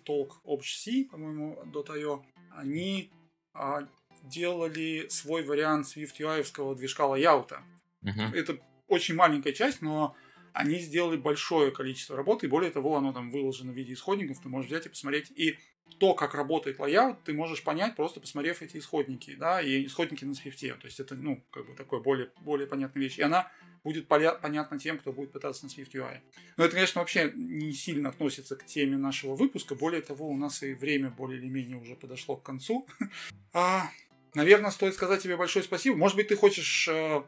Talk 0.06 0.32
Obj 0.46 1.10
по-моему, 1.10 1.60
Dot.io. 1.66 2.24
Они 2.52 3.12
э, 3.54 3.82
делали 4.24 5.08
свой 5.10 5.44
вариант 5.44 5.88
Swift 5.88 6.20
UI 6.20 6.76
движка 6.76 7.06
лайаута. 7.06 7.62
Uh-huh. 8.04 8.34
Это 8.34 8.58
очень 8.88 9.16
маленькая 9.16 9.54
часть, 9.54 9.82
но 9.82 10.16
они 10.54 10.80
сделали 10.80 11.18
большое 11.18 11.72
количество 11.72 12.18
работы, 12.18 12.48
и 12.48 12.50
более 12.50 12.72
того, 12.72 12.96
оно 12.96 13.14
там 13.14 13.30
выложено 13.32 13.72
в 13.72 13.76
виде 13.76 13.94
исходников, 13.94 14.42
ты 14.42 14.50
можешь 14.50 14.70
взять 14.70 14.86
и 14.86 14.90
посмотреть. 14.90 15.32
И 15.36 15.58
то, 15.98 16.14
как 16.14 16.36
работает 16.36 16.80
layout, 16.80 17.24
ты 17.24 17.34
можешь 17.34 17.64
понять, 17.64 17.96
просто 17.96 18.20
посмотрев 18.20 18.62
эти 18.62 18.78
исходники, 18.78 19.36
да, 19.36 19.62
и 19.62 19.86
исходники 19.86 20.24
на 20.24 20.32
Swift. 20.32 20.80
То 20.80 20.86
есть 20.86 21.00
это, 21.00 21.16
ну, 21.16 21.44
как 21.52 21.68
бы 21.68 21.76
такое 21.76 22.00
более, 22.00 22.32
более 22.42 22.68
понятная 22.68 23.02
вещь. 23.04 23.18
И 23.20 23.22
она 23.22 23.52
будет 23.84 24.08
понятна 24.08 24.80
тем, 24.80 25.00
кто 25.00 25.12
будет 25.12 25.32
пытаться 25.32 25.66
на 25.66 25.70
SwiftUI. 25.70 26.20
Но 26.58 26.66
это, 26.66 26.76
конечно, 26.76 27.02
вообще 27.02 27.32
не 27.36 27.74
сильно 27.74 28.10
относится 28.10 28.56
к 28.56 28.66
теме 28.66 28.98
нашего 28.98 29.36
выпуска. 29.36 29.76
Более 29.76 30.02
того, 30.02 30.28
у 30.30 30.38
нас 30.38 30.64
и 30.64 30.74
время 30.74 31.10
более 31.10 31.40
или 31.40 31.48
менее 31.48 31.78
уже 31.78 31.96
подошло 31.96 32.36
к 32.36 32.44
концу. 32.44 32.88
А, 33.52 33.90
Наверное, 34.36 34.72
стоит 34.72 34.94
сказать 34.94 35.24
тебе 35.24 35.38
большое 35.38 35.64
спасибо. 35.64 35.96
Может 35.98 36.18
быть, 36.18 36.28
ты 36.28 36.36
хочешь 36.36 36.88
э, 36.88 37.24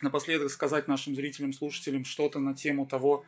напоследок 0.00 0.50
сказать 0.50 0.88
нашим 0.88 1.14
зрителям, 1.14 1.52
слушателям 1.52 2.04
что-то 2.04 2.38
на 2.38 2.54
тему 2.54 2.86
того, 2.86 3.24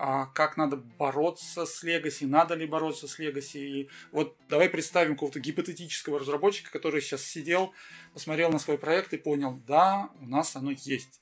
а 0.00 0.26
как 0.26 0.56
надо 0.56 0.76
бороться 0.76 1.66
с 1.66 1.82
Legacy, 1.82 2.26
надо 2.26 2.54
ли 2.54 2.66
бороться 2.66 3.08
с 3.08 3.18
Legacy. 3.18 3.58
И 3.58 3.90
вот 4.12 4.36
давай 4.48 4.68
представим 4.68 5.14
какого-то 5.14 5.40
гипотетического 5.40 6.20
разработчика, 6.20 6.70
который 6.70 7.00
сейчас 7.00 7.22
сидел, 7.22 7.74
посмотрел 8.12 8.50
на 8.50 8.60
свой 8.60 8.78
проект 8.78 9.12
и 9.12 9.18
понял, 9.18 9.60
да, 9.66 10.10
у 10.20 10.26
нас 10.26 10.54
оно 10.54 10.70
есть. 10.70 11.20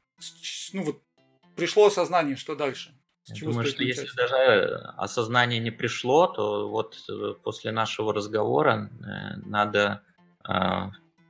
Ну 0.74 0.82
вот 0.82 1.02
пришло 1.56 1.86
осознание, 1.86 2.36
что 2.36 2.54
дальше? 2.54 2.94
Я 3.28 3.48
думаю, 3.48 3.66
что 3.66 3.82
если 3.82 4.08
даже 4.14 4.92
осознание 4.96 5.58
не 5.58 5.70
пришло, 5.70 6.28
то 6.28 6.68
вот 6.68 6.96
э, 7.08 7.34
после 7.42 7.72
нашего 7.72 8.14
разговора 8.14 8.88
э, 8.88 9.36
надо 9.44 10.02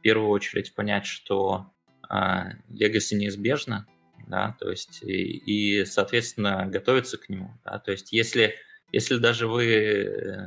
первую 0.07 0.30
очередь 0.30 0.72
понять, 0.72 1.04
что 1.04 1.72
а, 2.09 2.52
Legacy 2.70 3.16
неизбежно, 3.16 3.88
да, 4.28 4.57
то 4.61 4.70
есть 4.70 5.02
и, 5.02 5.36
и, 5.36 5.84
соответственно, 5.84 6.64
готовиться 6.66 7.18
к 7.18 7.28
нему, 7.28 7.50
да, 7.64 7.80
то 7.80 7.90
есть 7.90 8.12
если, 8.12 8.54
если 8.92 9.16
даже 9.16 9.48
вы 9.48 9.64
э, 9.66 10.46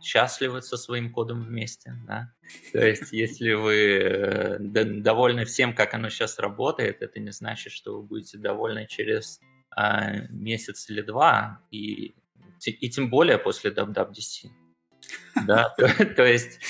счастливы 0.00 0.62
со 0.62 0.76
своим 0.76 1.12
кодом 1.12 1.42
вместе, 1.42 1.92
да, 2.06 2.32
то 2.72 2.86
есть 2.86 3.10
если 3.10 3.54
вы 3.54 3.74
э, 3.74 4.58
довольны 4.60 5.44
всем, 5.44 5.74
как 5.74 5.92
оно 5.94 6.08
сейчас 6.08 6.38
работает, 6.38 7.02
это 7.02 7.18
не 7.18 7.32
значит, 7.32 7.72
что 7.72 7.96
вы 7.96 8.04
будете 8.04 8.38
довольны 8.38 8.86
через 8.86 9.40
а, 9.72 10.18
месяц 10.28 10.88
или 10.88 11.02
два, 11.02 11.60
и, 11.72 12.14
и 12.64 12.90
тем 12.90 13.10
более 13.10 13.38
после 13.38 13.72
WWDC, 13.72 14.50
да, 15.46 15.74
то, 15.76 16.06
то 16.06 16.24
есть 16.24 16.60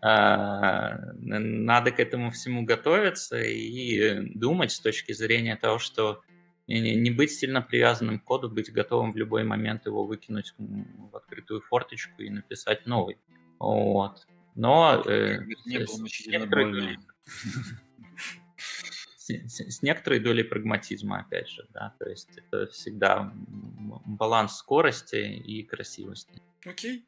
надо 0.00 1.90
к 1.90 2.00
этому 2.00 2.30
всему 2.30 2.64
готовиться 2.64 3.40
и 3.40 4.20
думать 4.34 4.72
с 4.72 4.80
точки 4.80 5.12
зрения 5.12 5.56
того, 5.56 5.78
что 5.78 6.22
не 6.68 7.10
быть 7.10 7.32
сильно 7.32 7.62
привязанным 7.62 8.18
к 8.18 8.24
коду, 8.24 8.50
быть 8.50 8.72
готовым 8.72 9.12
в 9.12 9.16
любой 9.16 9.44
момент 9.44 9.86
его 9.86 10.04
выкинуть 10.04 10.54
в 10.58 11.16
открытую 11.16 11.60
форточку 11.60 12.22
и 12.22 12.30
написать 12.30 12.86
новый. 12.86 13.18
Вот. 13.58 14.26
Но 14.54 15.02
э, 15.06 15.38
не 15.66 15.86
с, 15.86 15.92
с, 15.96 16.26
некоторой 16.26 16.72
долей, 16.72 16.98
с, 19.16 19.30
с 19.30 19.82
некоторой 19.82 20.18
долей 20.18 20.42
прагматизма, 20.42 21.20
опять 21.20 21.48
же, 21.48 21.66
да, 21.70 21.94
то 21.98 22.08
есть 22.08 22.30
это 22.36 22.66
всегда 22.72 23.32
баланс 23.34 24.56
скорости 24.56 25.16
и 25.16 25.62
красивости. 25.62 26.42
Окей. 26.64 27.06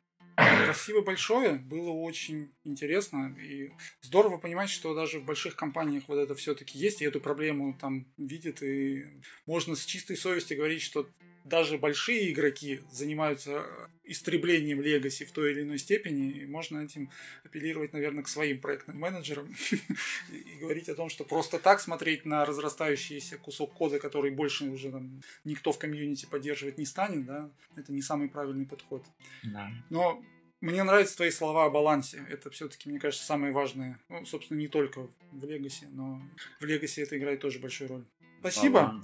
Спасибо 0.65 1.03
большое, 1.03 1.55
было 1.55 1.91
очень 1.91 2.53
интересно 2.63 3.37
и 3.41 3.73
здорово 4.03 4.39
понимать, 4.39 4.71
что 4.71 4.95
даже 4.95 5.19
в 5.19 5.25
больших 5.25 5.57
компаниях 5.57 6.05
вот 6.07 6.19
это 6.19 6.35
все-таки 6.35 6.79
есть, 6.79 7.03
и 7.03 7.05
эту 7.05 7.21
проблему 7.21 7.77
там 7.81 8.07
видят, 8.17 8.63
и 8.63 9.07
можно 9.47 9.75
с 9.75 9.85
чистой 9.85 10.17
совестью 10.17 10.57
говорить, 10.57 10.83
что 10.83 11.09
даже 11.49 11.79
большие 11.79 12.31
игроки 12.31 12.81
занимаются 12.91 13.65
истреблением 14.05 14.81
легаси 14.81 15.25
в 15.25 15.33
той 15.33 15.53
или 15.53 15.63
иной 15.63 15.79
степени, 15.79 16.31
и 16.31 16.47
можно 16.47 16.79
этим 16.79 17.11
апеллировать, 17.45 17.93
наверное, 17.93 18.23
к 18.23 18.29
своим 18.29 18.61
проектным 18.61 18.99
менеджерам 18.99 19.55
и 20.33 20.59
говорить 20.61 20.89
о 20.89 20.95
том, 20.95 21.09
что 21.09 21.25
просто 21.25 21.59
так 21.59 21.81
смотреть 21.81 22.25
на 22.25 22.45
разрастающийся 22.45 23.39
кусок 23.39 23.73
кода, 23.75 23.99
который 23.99 24.31
больше 24.31 24.65
уже 24.65 24.91
там, 24.91 25.23
никто 25.45 25.73
в 25.73 25.79
комьюнити 25.79 26.27
поддерживать 26.27 26.79
не 26.79 26.87
станет, 26.87 27.27
да, 27.27 27.51
это 27.77 27.93
не 27.93 28.03
самый 28.03 28.29
правильный 28.29 28.67
подход. 28.67 29.05
Да. 29.43 29.71
Но 29.91 30.23
мне 30.61 30.83
нравятся 30.83 31.17
твои 31.17 31.31
слова 31.31 31.67
о 31.67 31.71
балансе. 31.71 32.27
Это 32.29 32.51
все-таки, 32.51 32.89
мне 32.89 32.99
кажется, 32.99 33.25
самое 33.25 33.53
важное. 33.53 34.01
Ну, 34.09 34.25
собственно, 34.25 34.59
не 34.59 34.69
только 34.69 35.09
в 35.33 35.45
Легасе, 35.45 35.87
но 35.91 36.21
в 36.61 36.65
Легасе 36.65 37.03
это 37.03 37.17
играет 37.17 37.41
тоже 37.41 37.59
большую 37.59 37.89
роль. 37.89 38.05
Спасибо. 38.41 39.01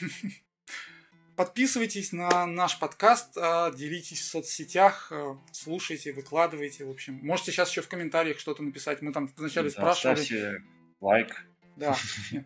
Подписывайтесь 1.36 2.12
на 2.12 2.46
наш 2.46 2.78
подкаст, 2.78 3.38
а, 3.38 3.70
делитесь 3.72 4.20
в 4.20 4.24
соцсетях, 4.24 5.10
а, 5.10 5.38
слушайте, 5.52 6.12
выкладывайте. 6.12 6.84
В 6.84 6.90
общем, 6.90 7.14
можете 7.22 7.50
сейчас 7.50 7.70
еще 7.70 7.80
в 7.80 7.88
комментариях 7.88 8.38
что-то 8.38 8.62
написать. 8.62 9.00
Мы 9.00 9.12
там 9.12 9.26
вначале 9.36 9.70
да, 9.70 9.72
спрашивали. 9.72 10.16
Ставьте 10.16 10.62
лайк. 11.00 11.46
Да. 11.76 11.96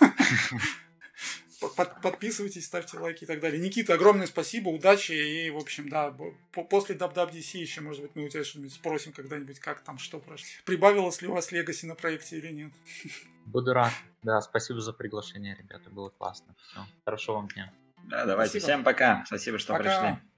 Под, 1.60 2.00
подписывайтесь, 2.00 2.66
ставьте 2.66 2.98
лайки 2.98 3.24
и 3.24 3.26
так 3.26 3.40
далее. 3.40 3.60
Никита, 3.60 3.94
огромное 3.94 4.26
спасибо, 4.26 4.70
удачи. 4.70 5.12
И, 5.12 5.50
в 5.50 5.56
общем, 5.56 5.88
да, 5.88 6.14
после 6.52 6.96
WWDC 6.96 7.58
еще, 7.58 7.80
может 7.80 8.02
быть, 8.02 8.12
мы 8.14 8.24
у 8.24 8.28
тебя 8.28 8.44
что-нибудь 8.44 8.72
спросим 8.72 9.12
когда-нибудь, 9.12 9.60
как 9.60 9.82
там, 9.82 9.98
что 9.98 10.18
прошло. 10.18 10.46
Прибавилось 10.64 11.20
ли 11.22 11.28
у 11.28 11.32
вас 11.32 11.52
Легаси 11.52 11.86
на 11.86 11.94
проекте 11.94 12.38
или 12.38 12.52
нет? 12.52 12.72
Буду 13.46 13.72
рад. 13.72 13.92
Да, 14.22 14.40
спасибо 14.40 14.80
за 14.80 14.92
приглашение, 14.92 15.56
ребята, 15.56 15.90
было 15.90 16.10
классно. 16.10 16.54
Все. 16.62 16.80
Хорошо 17.04 17.34
вам 17.34 17.48
дня. 17.48 17.72
Да, 18.04 18.24
давайте. 18.24 18.52
Спасибо. 18.52 18.72
Всем 18.72 18.84
пока. 18.84 19.24
Спасибо, 19.26 19.58
что 19.58 19.74
пока. 19.74 19.82
пришли. 19.82 20.29